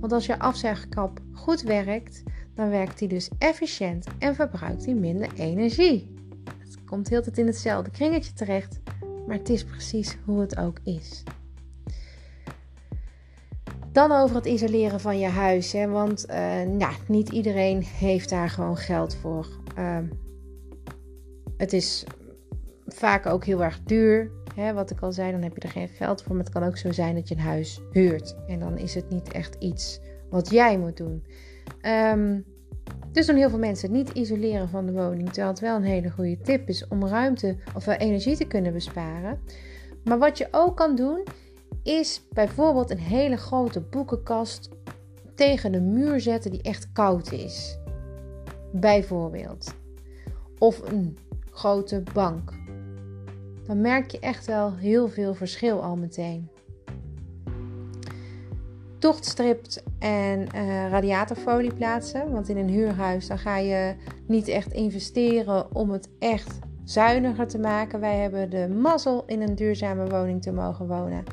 Want 0.00 0.12
als 0.12 0.26
je 0.26 0.38
afzuigkap 0.38 1.20
goed 1.32 1.62
werkt, 1.62 2.22
dan 2.54 2.70
werkt 2.70 2.98
die 2.98 3.08
dus 3.08 3.30
efficiënt 3.38 4.06
en 4.18 4.34
verbruikt 4.34 4.84
die 4.84 4.94
minder 4.94 5.28
energie. 5.34 6.14
Het 6.58 6.84
komt 6.84 7.08
heel 7.08 7.22
tijd 7.22 7.38
in 7.38 7.46
hetzelfde 7.46 7.90
kringetje 7.90 8.32
terecht, 8.32 8.80
maar 9.26 9.36
het 9.36 9.48
is 9.48 9.64
precies 9.64 10.16
hoe 10.24 10.40
het 10.40 10.58
ook 10.58 10.78
is. 10.84 11.22
Dan 13.92 14.12
over 14.12 14.36
het 14.36 14.46
isoleren 14.46 15.00
van 15.00 15.18
je 15.18 15.26
huis. 15.26 15.72
Hè? 15.72 15.88
Want 15.88 16.30
uh, 16.30 16.88
niet 17.06 17.28
iedereen 17.28 17.82
heeft 17.82 18.28
daar 18.28 18.50
gewoon 18.50 18.76
geld 18.76 19.16
voor. 19.16 19.46
Uh, 19.78 19.98
het 21.56 21.72
is 21.72 22.04
vaak 22.86 23.26
ook 23.26 23.44
heel 23.44 23.64
erg 23.64 23.80
duur. 23.82 24.30
Hè? 24.58 24.72
Wat 24.72 24.90
ik 24.90 25.00
al 25.00 25.12
zei, 25.12 25.32
dan 25.32 25.42
heb 25.42 25.54
je 25.54 25.60
er 25.60 25.68
geen 25.68 25.88
geld 25.88 26.22
voor. 26.22 26.34
Maar 26.36 26.44
het 26.44 26.52
kan 26.52 26.62
ook 26.62 26.76
zo 26.76 26.92
zijn 26.92 27.14
dat 27.14 27.28
je 27.28 27.34
een 27.34 27.40
huis 27.40 27.80
huurt. 27.92 28.36
En 28.46 28.58
dan 28.58 28.78
is 28.78 28.94
het 28.94 29.10
niet 29.10 29.32
echt 29.32 29.56
iets 29.58 30.00
wat 30.30 30.50
jij 30.50 30.78
moet 30.78 30.96
doen. 30.96 31.24
Um, 32.12 32.44
dus 33.12 33.26
doen 33.26 33.36
heel 33.36 33.50
veel 33.50 33.58
mensen 33.58 33.92
niet 33.92 34.10
isoleren 34.10 34.68
van 34.68 34.86
de 34.86 34.92
woning. 34.92 35.26
Terwijl 35.26 35.48
het 35.48 35.60
wel 35.60 35.76
een 35.76 35.82
hele 35.82 36.10
goede 36.10 36.38
tip 36.38 36.68
is 36.68 36.88
om 36.88 37.06
ruimte 37.06 37.56
of 37.74 37.86
energie 37.86 38.36
te 38.36 38.44
kunnen 38.44 38.72
besparen. 38.72 39.40
Maar 40.04 40.18
wat 40.18 40.38
je 40.38 40.48
ook 40.50 40.76
kan 40.76 40.96
doen, 40.96 41.26
is 41.82 42.22
bijvoorbeeld 42.32 42.90
een 42.90 42.98
hele 42.98 43.36
grote 43.36 43.80
boekenkast 43.80 44.68
tegen 45.34 45.72
de 45.72 45.80
muur 45.80 46.20
zetten 46.20 46.50
die 46.50 46.62
echt 46.62 46.92
koud 46.92 47.32
is. 47.32 47.78
Bijvoorbeeld. 48.72 49.74
Of 50.58 50.92
een 50.92 51.18
grote 51.50 52.02
bank. 52.12 52.52
Dan 53.68 53.80
merk 53.80 54.10
je 54.10 54.18
echt 54.18 54.46
wel 54.46 54.74
heel 54.74 55.08
veel 55.08 55.34
verschil 55.34 55.82
al 55.82 55.96
meteen 55.96 56.48
tochtstript 58.98 59.82
en 59.98 60.40
uh, 60.40 60.90
radiatorfolie 60.90 61.74
plaatsen. 61.74 62.32
Want 62.32 62.48
in 62.48 62.56
een 62.56 62.68
huurhuis 62.68 63.26
dan 63.26 63.38
ga 63.38 63.56
je 63.56 63.94
niet 64.26 64.48
echt 64.48 64.72
investeren 64.72 65.74
om 65.74 65.90
het 65.90 66.08
echt 66.18 66.58
zuiniger 66.84 67.46
te 67.46 67.58
maken. 67.58 68.00
Wij 68.00 68.16
hebben 68.16 68.50
de 68.50 68.68
mazzel 68.68 69.22
in 69.26 69.42
een 69.42 69.54
duurzame 69.54 70.06
woning 70.06 70.42
te 70.42 70.52
mogen 70.52 70.86
wonen. 70.86 71.24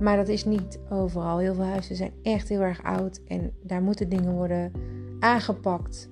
Maar 0.00 0.16
dat 0.16 0.28
is 0.28 0.44
niet 0.44 0.78
overal. 0.90 1.38
Heel 1.38 1.54
veel 1.54 1.64
huizen 1.64 1.96
zijn 1.96 2.12
echt 2.22 2.48
heel 2.48 2.60
erg 2.60 2.82
oud 2.82 3.20
en 3.28 3.52
daar 3.62 3.82
moeten 3.82 4.08
dingen 4.08 4.32
worden 4.32 4.72
aangepakt. 5.20 6.08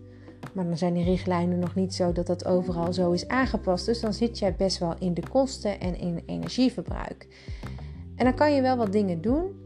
Maar 0.54 0.64
dan 0.64 0.78
zijn 0.78 0.94
die 0.94 1.04
richtlijnen 1.04 1.58
nog 1.58 1.74
niet 1.74 1.94
zo 1.94 2.12
dat 2.12 2.26
dat 2.26 2.44
overal 2.44 2.92
zo 2.92 3.12
is 3.12 3.28
aangepast. 3.28 3.86
Dus 3.86 4.00
dan 4.00 4.12
zit 4.12 4.38
jij 4.38 4.54
best 4.54 4.78
wel 4.78 4.94
in 4.98 5.14
de 5.14 5.28
kosten 5.28 5.80
en 5.80 5.98
in 5.98 6.22
energieverbruik. 6.26 7.28
En 8.16 8.24
dan 8.24 8.34
kan 8.34 8.54
je 8.54 8.62
wel 8.62 8.76
wat 8.76 8.92
dingen 8.92 9.20
doen. 9.20 9.62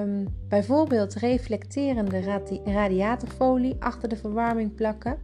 Um, 0.00 0.28
bijvoorbeeld 0.48 1.14
reflecterende 1.14 2.22
radi 2.22 2.60
radiatorfolie 2.64 3.76
achter 3.78 4.08
de 4.08 4.16
verwarming 4.16 4.74
plakken. 4.74 5.18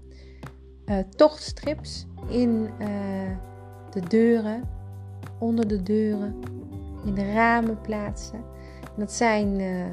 Uh, 0.87 0.97
tochtstrips 1.17 2.07
in 2.29 2.69
uh, 2.81 2.89
de 3.91 4.01
deuren, 4.09 4.63
onder 5.39 5.69
de 5.69 5.83
deuren, 5.83 6.41
in 7.05 7.15
de 7.15 7.33
ramen 7.33 7.81
plaatsen. 7.81 8.39
En 8.81 8.97
dat 8.97 9.13
zijn 9.13 9.61
uh, 9.61 9.85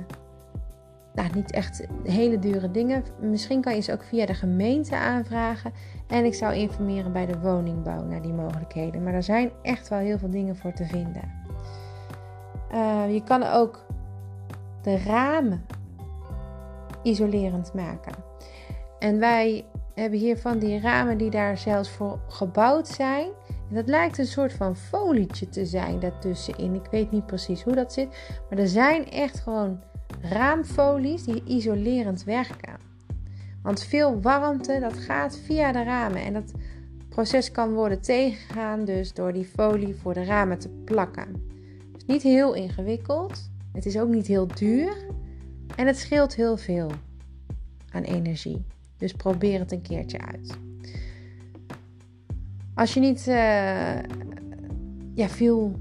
nou, 1.13 1.29
niet 1.33 1.51
echt 1.51 1.87
hele 2.03 2.39
dure 2.39 2.71
dingen. 2.71 3.03
Misschien 3.19 3.61
kan 3.61 3.75
je 3.75 3.81
ze 3.81 3.93
ook 3.93 4.03
via 4.03 4.25
de 4.25 4.33
gemeente 4.33 4.95
aanvragen. 4.95 5.73
En 6.07 6.25
ik 6.25 6.33
zou 6.33 6.53
informeren 6.53 7.13
bij 7.13 7.25
de 7.25 7.39
woningbouw 7.39 8.03
naar 8.03 8.21
die 8.21 8.33
mogelijkheden. 8.33 9.03
Maar 9.03 9.13
er 9.13 9.23
zijn 9.23 9.51
echt 9.61 9.87
wel 9.87 9.99
heel 9.99 10.17
veel 10.17 10.29
dingen 10.29 10.55
voor 10.55 10.73
te 10.73 10.85
vinden. 10.85 11.39
je 13.13 13.21
kan 13.25 13.43
ook 13.43 13.85
de 14.81 14.97
ramen 14.97 15.65
isolerend 17.03 17.73
maken. 17.73 18.13
En 18.99 19.19
wij 19.19 19.65
hebben 19.93 20.19
hier 20.19 20.37
van 20.37 20.59
die 20.59 20.79
ramen 20.79 21.17
die 21.17 21.29
daar 21.29 21.57
zelfs 21.57 21.89
voor 21.89 22.19
gebouwd 22.27 22.87
zijn. 22.87 23.29
En 23.69 23.75
dat 23.75 23.87
lijkt 23.87 24.17
een 24.17 24.25
soort 24.25 24.53
van 24.53 24.75
folietje 24.75 25.49
te 25.49 25.65
zijn 25.65 25.99
daartussenin. 25.99 26.75
Ik 26.75 26.87
weet 26.91 27.11
niet 27.11 27.25
precies 27.25 27.63
hoe 27.63 27.75
dat 27.75 27.93
zit. 27.93 28.07
Maar 28.49 28.59
er 28.59 28.67
zijn 28.67 29.09
echt 29.09 29.39
gewoon 29.39 29.79
raamfolies 30.21 31.23
die 31.23 31.43
isolerend 31.45 32.23
werken. 32.23 32.79
Want 33.61 33.83
veel 33.83 34.21
warmte, 34.21 34.79
dat 34.79 34.97
gaat 34.97 35.37
via 35.37 35.71
de 35.71 35.83
ramen. 35.83 36.23
En 36.23 36.33
dat 36.33 36.53
proces 37.09 37.51
kan 37.51 37.73
worden 37.73 38.01
tegengegaan 38.01 38.85
dus 38.85 39.13
door 39.13 39.33
die 39.33 39.45
folie 39.45 39.95
voor 39.95 40.13
de 40.13 40.23
ramen 40.23 40.59
te 40.59 40.69
plakken. 40.69 41.49
is 41.97 42.05
niet 42.05 42.23
heel 42.23 42.53
ingewikkeld. 42.53 43.49
Het 43.71 43.85
is 43.85 43.99
ook 43.99 44.09
niet 44.09 44.27
heel 44.27 44.47
duur 44.47 45.05
en 45.75 45.87
het 45.87 45.97
scheelt 45.97 46.35
heel 46.35 46.57
veel 46.57 46.91
aan 47.91 48.03
energie. 48.03 48.65
Dus 48.97 49.13
probeer 49.13 49.59
het 49.59 49.71
een 49.71 49.81
keertje 49.81 50.19
uit. 50.21 50.57
Als 52.73 52.93
je 52.93 52.99
niet 52.99 53.27
uh, 53.27 53.99
ja, 55.13 55.27
veel 55.27 55.79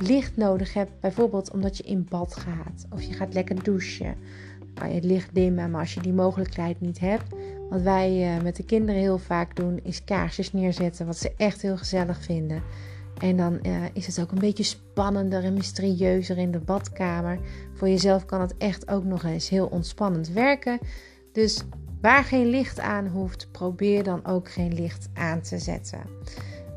licht 0.00 0.36
nodig 0.36 0.74
hebt, 0.74 1.00
bijvoorbeeld 1.00 1.52
omdat 1.52 1.76
je 1.76 1.82
in 1.82 2.06
bad 2.08 2.36
gaat 2.36 2.86
of 2.90 3.02
je 3.02 3.12
gaat 3.12 3.34
lekker 3.34 3.62
douchen, 3.62 4.14
kan 4.74 4.88
je 4.88 4.94
het 4.94 5.04
licht 5.04 5.34
dimmen. 5.34 5.70
Maar 5.70 5.80
als 5.80 5.94
je 5.94 6.00
die 6.00 6.12
mogelijkheid 6.12 6.80
niet 6.80 6.98
hebt, 6.98 7.34
wat 7.70 7.82
wij 7.82 8.36
uh, 8.36 8.42
met 8.42 8.56
de 8.56 8.64
kinderen 8.64 9.00
heel 9.00 9.18
vaak 9.18 9.56
doen, 9.56 9.80
is 9.82 10.04
kaarsjes 10.04 10.52
neerzetten, 10.52 11.06
wat 11.06 11.18
ze 11.18 11.32
echt 11.36 11.62
heel 11.62 11.76
gezellig 11.76 12.22
vinden. 12.22 12.62
En 13.20 13.36
dan 13.36 13.58
uh, 13.62 13.72
is 13.92 14.06
het 14.06 14.20
ook 14.20 14.30
een 14.30 14.38
beetje 14.38 14.62
spannender 14.62 15.44
en 15.44 15.54
mysterieuzer 15.54 16.38
in 16.38 16.50
de 16.50 16.58
badkamer. 16.58 17.38
Voor 17.74 17.88
jezelf 17.88 18.24
kan 18.24 18.40
het 18.40 18.56
echt 18.56 18.90
ook 18.90 19.04
nog 19.04 19.24
eens 19.24 19.48
heel 19.48 19.66
ontspannend 19.66 20.28
werken. 20.28 20.78
Dus 21.32 21.64
waar 22.00 22.24
geen 22.24 22.46
licht 22.46 22.80
aan 22.80 23.06
hoeft, 23.06 23.48
probeer 23.52 24.02
dan 24.02 24.26
ook 24.26 24.50
geen 24.50 24.74
licht 24.74 25.08
aan 25.14 25.40
te 25.40 25.58
zetten. 25.58 26.00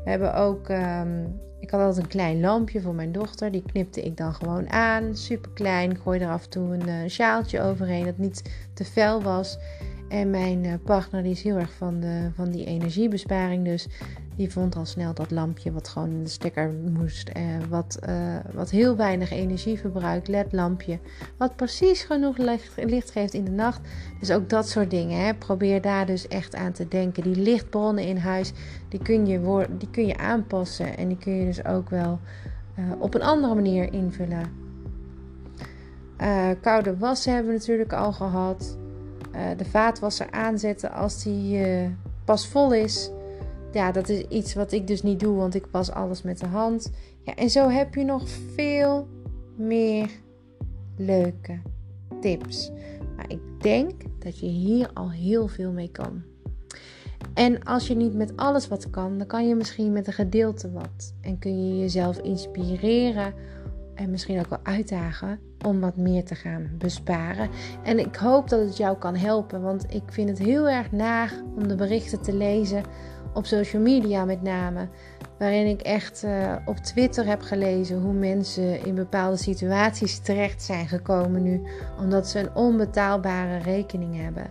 We 0.04 0.10
hebben 0.10 0.34
ook, 0.34 0.68
um, 0.68 1.40
ik 1.60 1.70
had 1.70 1.80
altijd 1.80 2.02
een 2.04 2.10
klein 2.10 2.40
lampje 2.40 2.80
voor 2.80 2.94
mijn 2.94 3.12
dochter. 3.12 3.52
Die 3.52 3.62
knipte 3.62 4.02
ik 4.02 4.16
dan 4.16 4.34
gewoon 4.34 4.70
aan. 4.70 5.16
Super 5.16 5.50
klein. 5.50 5.96
Gooi 5.96 6.20
er 6.20 6.30
af 6.30 6.44
en 6.44 6.50
toe 6.50 6.74
een 6.74 6.88
uh, 6.88 7.08
sjaaltje 7.08 7.60
overheen 7.60 8.04
dat 8.04 8.18
niet 8.18 8.42
te 8.74 8.84
fel 8.84 9.22
was. 9.22 9.58
En 10.08 10.30
mijn 10.30 10.64
uh, 10.64 10.72
partner 10.84 11.22
die 11.22 11.32
is 11.32 11.42
heel 11.42 11.56
erg 11.56 11.72
van, 11.72 12.00
de, 12.00 12.30
van 12.34 12.50
die 12.50 12.64
energiebesparing. 12.64 13.64
Dus 13.64 13.88
die 14.36 14.52
vond 14.52 14.76
al 14.76 14.84
snel 14.84 15.14
dat 15.14 15.30
lampje 15.30 15.72
wat 15.72 15.88
gewoon 15.88 16.10
in 16.10 16.22
de 16.22 16.30
stekker 16.30 16.72
moest. 16.92 17.28
Eh, 17.28 17.42
wat, 17.68 17.98
uh, 18.08 18.36
wat 18.52 18.70
heel 18.70 18.96
weinig 18.96 19.30
energie 19.30 19.78
verbruikt. 19.78 20.28
LED-lampje. 20.28 20.98
Wat 21.36 21.56
precies 21.56 22.02
genoeg 22.02 22.36
licht, 22.76 23.10
geeft 23.10 23.34
in 23.34 23.44
de 23.44 23.50
nacht. 23.50 23.80
Dus 24.20 24.30
ook 24.30 24.48
dat 24.48 24.68
soort 24.68 24.90
dingen. 24.90 25.24
Hè. 25.24 25.34
Probeer 25.34 25.80
daar 25.80 26.06
dus 26.06 26.28
echt 26.28 26.54
aan 26.54 26.72
te 26.72 26.88
denken. 26.88 27.22
Die 27.22 27.36
lichtbronnen 27.36 28.04
in 28.04 28.16
huis, 28.16 28.52
die 28.88 29.02
kun 29.02 29.26
je, 29.26 29.66
die 29.78 29.90
kun 29.90 30.06
je 30.06 30.18
aanpassen. 30.18 30.96
En 30.96 31.08
die 31.08 31.18
kun 31.18 31.32
je 31.32 31.44
dus 31.44 31.64
ook 31.64 31.90
wel 31.90 32.18
uh, 32.78 32.84
op 32.98 33.14
een 33.14 33.22
andere 33.22 33.54
manier 33.54 33.92
invullen. 33.92 34.60
Koude 36.60 36.96
wassen 36.96 37.32
hebben 37.32 37.52
we 37.52 37.58
natuurlijk 37.58 37.92
al 37.92 38.12
gehad. 38.12 38.76
De 39.56 39.64
vaatwasser 39.64 40.30
aanzetten 40.30 40.92
als 40.92 41.22
die 41.22 41.60
pas 42.24 42.48
vol 42.48 42.72
is. 42.72 43.10
Ja, 43.72 43.92
dat 43.92 44.08
is 44.08 44.20
iets 44.28 44.54
wat 44.54 44.72
ik 44.72 44.86
dus 44.86 45.02
niet 45.02 45.20
doe, 45.20 45.36
want 45.36 45.54
ik 45.54 45.66
was 45.70 45.90
alles 45.90 46.22
met 46.22 46.38
de 46.38 46.46
hand. 46.46 46.92
Ja, 47.22 47.34
en 47.34 47.50
zo 47.50 47.68
heb 47.68 47.94
je 47.94 48.04
nog 48.04 48.28
veel 48.28 49.08
meer 49.56 50.10
leuke 50.96 51.58
tips. 52.20 52.70
Maar 53.16 53.30
ik 53.30 53.40
denk 53.60 53.92
dat 54.18 54.38
je 54.38 54.46
hier 54.46 54.90
al 54.94 55.10
heel 55.10 55.48
veel 55.48 55.72
mee 55.72 55.90
kan. 55.90 56.22
En 57.34 57.62
als 57.62 57.86
je 57.86 57.94
niet 57.94 58.14
met 58.14 58.36
alles 58.36 58.68
wat 58.68 58.90
kan, 58.90 59.18
dan 59.18 59.26
kan 59.26 59.48
je 59.48 59.54
misschien 59.54 59.92
met 59.92 60.06
een 60.06 60.12
gedeelte 60.12 60.72
wat. 60.72 61.14
En 61.20 61.38
kun 61.38 61.68
je 61.68 61.78
jezelf 61.78 62.18
inspireren 62.18 63.34
en 63.94 64.10
misschien 64.10 64.38
ook 64.38 64.48
wel 64.48 64.58
uitdagen 64.62 65.40
om 65.66 65.80
wat 65.80 65.96
meer 65.96 66.24
te 66.24 66.34
gaan 66.34 66.70
besparen. 66.78 67.48
En 67.82 67.98
ik 67.98 68.16
hoop 68.16 68.48
dat 68.48 68.60
het 68.60 68.76
jou 68.76 68.96
kan 68.96 69.16
helpen, 69.16 69.62
want 69.62 69.84
ik 69.88 70.02
vind 70.06 70.28
het 70.28 70.38
heel 70.38 70.68
erg 70.68 70.92
naar 70.92 71.32
om 71.56 71.68
de 71.68 71.74
berichten 71.74 72.22
te 72.22 72.34
lezen 72.34 72.82
op 73.34 73.46
social 73.46 73.82
media 73.82 74.24
met 74.24 74.42
name. 74.42 74.88
Waarin 75.38 75.66
ik 75.66 75.80
echt 75.80 76.22
uh, 76.24 76.56
op 76.64 76.76
Twitter 76.76 77.26
heb 77.26 77.42
gelezen 77.42 78.00
hoe 78.00 78.12
mensen 78.12 78.84
in 78.84 78.94
bepaalde 78.94 79.36
situaties 79.36 80.18
terecht 80.18 80.62
zijn 80.62 80.88
gekomen 80.88 81.42
nu, 81.42 81.62
omdat 81.98 82.28
ze 82.28 82.38
een 82.38 82.54
onbetaalbare 82.54 83.58
rekening 83.58 84.16
hebben. 84.16 84.50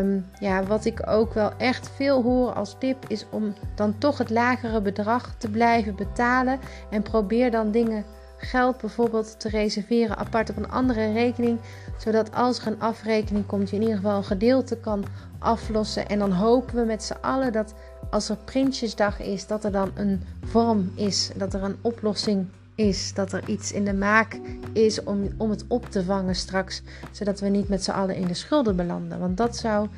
Um, 0.00 0.26
ja, 0.40 0.62
wat 0.62 0.84
ik 0.84 1.08
ook 1.08 1.34
wel 1.34 1.52
echt 1.58 1.90
veel 1.94 2.22
hoor 2.22 2.52
als 2.52 2.76
tip 2.78 3.04
is 3.08 3.26
om 3.30 3.54
dan 3.74 3.98
toch 3.98 4.18
het 4.18 4.30
lagere 4.30 4.80
bedrag 4.80 5.34
te 5.38 5.50
blijven 5.50 5.96
betalen 5.96 6.58
en 6.90 7.02
probeer 7.02 7.50
dan 7.50 7.70
dingen 7.70 8.04
geld 8.36 8.80
bijvoorbeeld 8.80 9.40
te 9.40 9.48
reserveren 9.48 10.16
apart 10.16 10.50
op 10.50 10.56
een 10.56 10.70
andere 10.70 11.12
rekening. 11.12 11.60
Zodat 11.98 12.34
als 12.34 12.58
er 12.58 12.66
een 12.66 12.80
afrekening 12.80 13.46
komt, 13.46 13.70
je 13.70 13.76
in 13.76 13.82
ieder 13.82 13.96
geval 13.96 14.16
een 14.16 14.24
gedeelte 14.24 14.76
kan 14.76 15.04
aflossen. 15.44 16.08
En 16.08 16.18
dan 16.18 16.32
hopen 16.32 16.74
we 16.74 16.84
met 16.84 17.02
z'n 17.02 17.16
allen 17.20 17.52
dat 17.52 17.74
als 18.10 18.28
er 18.28 18.36
Prinsjesdag 18.44 19.20
is, 19.20 19.46
dat 19.46 19.64
er 19.64 19.72
dan 19.72 19.90
een 19.94 20.22
vorm 20.44 20.92
is. 20.94 21.30
Dat 21.36 21.54
er 21.54 21.62
een 21.62 21.76
oplossing 21.80 22.46
is. 22.74 23.14
Dat 23.14 23.32
er 23.32 23.48
iets 23.48 23.72
in 23.72 23.84
de 23.84 23.94
maak 23.94 24.38
is 24.72 25.04
om, 25.04 25.28
om 25.36 25.50
het 25.50 25.64
op 25.68 25.90
te 25.90 26.04
vangen 26.04 26.34
straks. 26.34 26.82
Zodat 27.10 27.40
we 27.40 27.48
niet 27.48 27.68
met 27.68 27.84
z'n 27.84 27.90
allen 27.90 28.16
in 28.16 28.26
de 28.26 28.34
schulden 28.34 28.76
belanden. 28.76 29.18
Want 29.18 29.36
dat 29.36 29.56
zou 29.56 29.88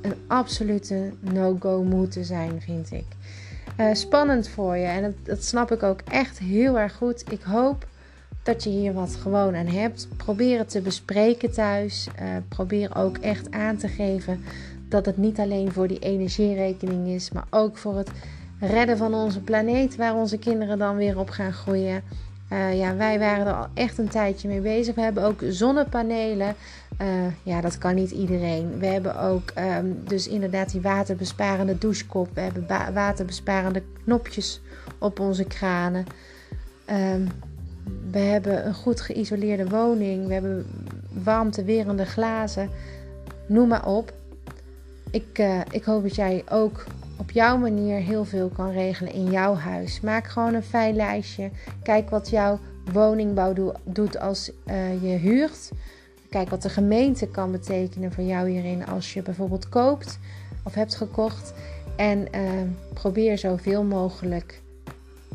een 0.00 0.14
absolute 0.26 1.12
no-go 1.20 1.82
moeten 1.82 2.24
zijn, 2.24 2.60
vind 2.60 2.92
ik. 2.92 3.06
Uh, 3.80 3.94
spannend 3.94 4.48
voor 4.48 4.76
je. 4.76 4.86
En 4.86 5.02
dat, 5.02 5.12
dat, 5.22 5.44
snap 5.44 5.72
ik 5.72 5.82
ook 5.82 6.00
echt 6.10 6.38
heel 6.38 6.78
erg 6.78 6.94
goed. 6.94 7.32
Ik 7.32 7.42
hoop 7.42 7.86
dat 8.42 8.64
je 8.64 8.70
hier 8.70 8.92
wat 8.92 9.16
gewoon 9.16 9.54
aan 9.54 9.66
hebt. 9.66 10.08
Probeer 10.16 10.58
het 10.58 10.70
te 10.70 10.80
bespreken 10.80 11.52
thuis. 11.52 12.08
Uh, 12.20 12.28
probeer 12.48 12.96
ook 12.96 13.18
echt 13.18 13.50
aan 13.50 13.76
te 13.76 13.88
geven 13.88 14.44
dat 14.88 15.06
het 15.06 15.16
niet 15.16 15.38
alleen 15.38 15.72
voor 15.72 15.88
die 15.88 15.98
energierekening 15.98 17.08
is, 17.08 17.30
maar 17.30 17.46
ook 17.50 17.76
voor 17.76 17.96
het 17.96 18.10
redden 18.60 18.96
van 18.96 19.14
onze 19.14 19.40
planeet, 19.40 19.96
waar 19.96 20.14
onze 20.14 20.38
kinderen 20.38 20.78
dan 20.78 20.96
weer 20.96 21.18
op 21.18 21.30
gaan 21.30 21.52
groeien. 21.52 22.02
Uh, 22.52 22.78
ja, 22.78 22.96
wij 22.96 23.18
waren 23.18 23.46
er 23.46 23.52
al 23.52 23.66
echt 23.74 23.98
een 23.98 24.08
tijdje 24.08 24.48
mee 24.48 24.60
bezig. 24.60 24.94
We 24.94 25.00
hebben 25.00 25.24
ook 25.24 25.40
zonnepanelen. 25.48 26.54
Uh, 27.02 27.06
ja, 27.42 27.60
dat 27.60 27.78
kan 27.78 27.94
niet 27.94 28.10
iedereen. 28.10 28.78
We 28.78 28.86
hebben 28.86 29.20
ook 29.20 29.52
um, 29.78 30.00
dus 30.04 30.28
inderdaad 30.28 30.70
die 30.70 30.80
waterbesparende 30.80 31.78
douchekop. 31.78 32.28
We 32.34 32.40
hebben 32.40 32.66
waterbesparende 32.94 33.82
knopjes 34.04 34.60
op 34.98 35.20
onze 35.20 35.44
kranen. 35.44 36.04
Um, 36.90 37.28
we 38.10 38.18
hebben 38.18 38.66
een 38.66 38.74
goed 38.74 39.00
geïsoleerde 39.00 39.68
woning. 39.68 40.26
We 40.26 40.32
hebben 40.32 40.66
warmtewerende 41.22 42.04
glazen. 42.04 42.70
Noem 43.46 43.68
maar 43.68 43.86
op. 43.86 44.12
Ik, 45.10 45.38
uh, 45.38 45.60
ik 45.70 45.84
hoop 45.84 46.02
dat 46.02 46.14
jij 46.14 46.44
ook 46.50 46.84
op 47.16 47.30
jouw 47.30 47.56
manier 47.56 48.00
heel 48.00 48.24
veel 48.24 48.48
kan 48.48 48.70
regelen 48.70 49.12
in 49.12 49.30
jouw 49.30 49.54
huis. 49.54 50.00
Maak 50.00 50.26
gewoon 50.26 50.54
een 50.54 50.62
fijn 50.62 50.96
lijstje. 50.96 51.50
Kijk 51.82 52.10
wat 52.10 52.30
jouw 52.30 52.58
woningbouw 52.92 53.74
doet 53.84 54.18
als 54.18 54.50
uh, 54.66 55.02
je 55.02 55.16
huurt. 55.16 55.70
Kijk 56.30 56.50
wat 56.50 56.62
de 56.62 56.68
gemeente 56.68 57.28
kan 57.28 57.52
betekenen 57.52 58.12
voor 58.12 58.24
jou 58.24 58.48
hierin 58.48 58.86
als 58.86 59.12
je 59.12 59.22
bijvoorbeeld 59.22 59.68
koopt 59.68 60.18
of 60.64 60.74
hebt 60.74 60.94
gekocht. 60.94 61.52
En 61.96 62.26
uh, 62.34 62.50
probeer 62.94 63.38
zoveel 63.38 63.82
mogelijk 63.82 64.60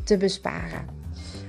te 0.04 0.16
besparen. 0.16 0.88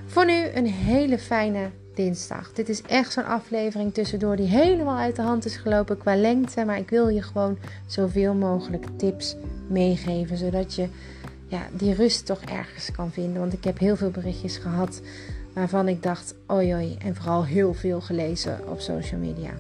Voor 0.06 0.26
nu 0.26 0.48
een 0.54 0.68
hele 0.68 1.20
fijne 1.20 1.70
dinsdag. 1.96 2.54
Dit 2.54 2.70
is 2.70 2.82
echt 2.82 3.14
zo'n 3.14 3.26
aflevering 3.26 3.94
tussendoor 3.94 4.36
die 4.36 4.48
helemaal 4.48 4.98
uit 4.98 5.16
de 5.16 5.22
hand 5.22 5.46
is 5.46 5.56
gelopen 5.56 5.98
qua 5.98 6.16
lengte. 6.16 6.66
Maar 6.66 6.78
ik 6.78 6.90
wil 6.90 7.08
je 7.08 7.22
gewoon 7.22 7.58
zoveel 7.86 8.34
mogelijk 8.34 8.86
tips 8.98 9.36
meegeven. 9.68 10.38
Zodat 10.38 10.74
je 10.74 10.88
ja, 11.48 11.62
die 11.72 11.94
rust 11.94 12.26
toch 12.26 12.42
ergens 12.42 12.92
kan 12.92 13.12
vinden. 13.12 13.40
Want 13.40 13.54
ik 13.54 13.64
heb 13.64 13.80
heel 13.80 13.96
veel 13.96 14.12
berichtjes 14.12 14.58
gehad 14.58 15.02
waarvan 15.54 15.88
ik 15.88 16.04
dacht, 16.04 16.36
oi 16.48 16.74
oi. 16.74 16.98
En 16.98 17.16
vooral 17.16 17.46
heel 17.46 17.74
veel 17.74 18.02
gelezen 18.02 18.60
op 18.70 18.80
social 18.80 19.20
media. 19.20 19.52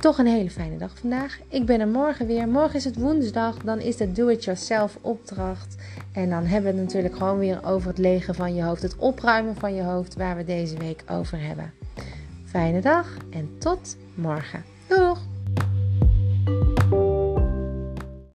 Toch 0.00 0.18
een 0.18 0.26
hele 0.26 0.50
fijne 0.50 0.78
dag 0.78 0.98
vandaag. 1.00 1.38
Ik 1.48 1.66
ben 1.66 1.80
er 1.80 1.88
morgen 1.88 2.26
weer. 2.26 2.48
Morgen 2.48 2.74
is 2.74 2.84
het 2.84 2.96
woensdag. 2.96 3.56
Dan 3.56 3.80
is 3.80 3.96
de 3.96 4.12
do-it-yourself 4.12 4.98
opdracht. 5.00 5.76
En 6.12 6.30
dan 6.30 6.44
hebben 6.44 6.72
we 6.72 6.78
het 6.78 6.86
natuurlijk 6.86 7.16
gewoon 7.16 7.38
weer 7.38 7.64
over 7.64 7.88
het 7.88 7.98
legen 7.98 8.34
van 8.34 8.54
je 8.54 8.62
hoofd. 8.62 8.82
Het 8.82 8.96
opruimen 8.96 9.56
van 9.56 9.74
je 9.74 9.82
hoofd 9.82 10.16
waar 10.16 10.36
we 10.36 10.44
deze 10.44 10.78
week 10.78 11.04
over 11.10 11.40
hebben. 11.40 11.72
Fijne 12.44 12.80
dag 12.80 13.16
en 13.30 13.58
tot 13.58 13.96
morgen. 14.14 14.64
Doeg! 14.86 15.27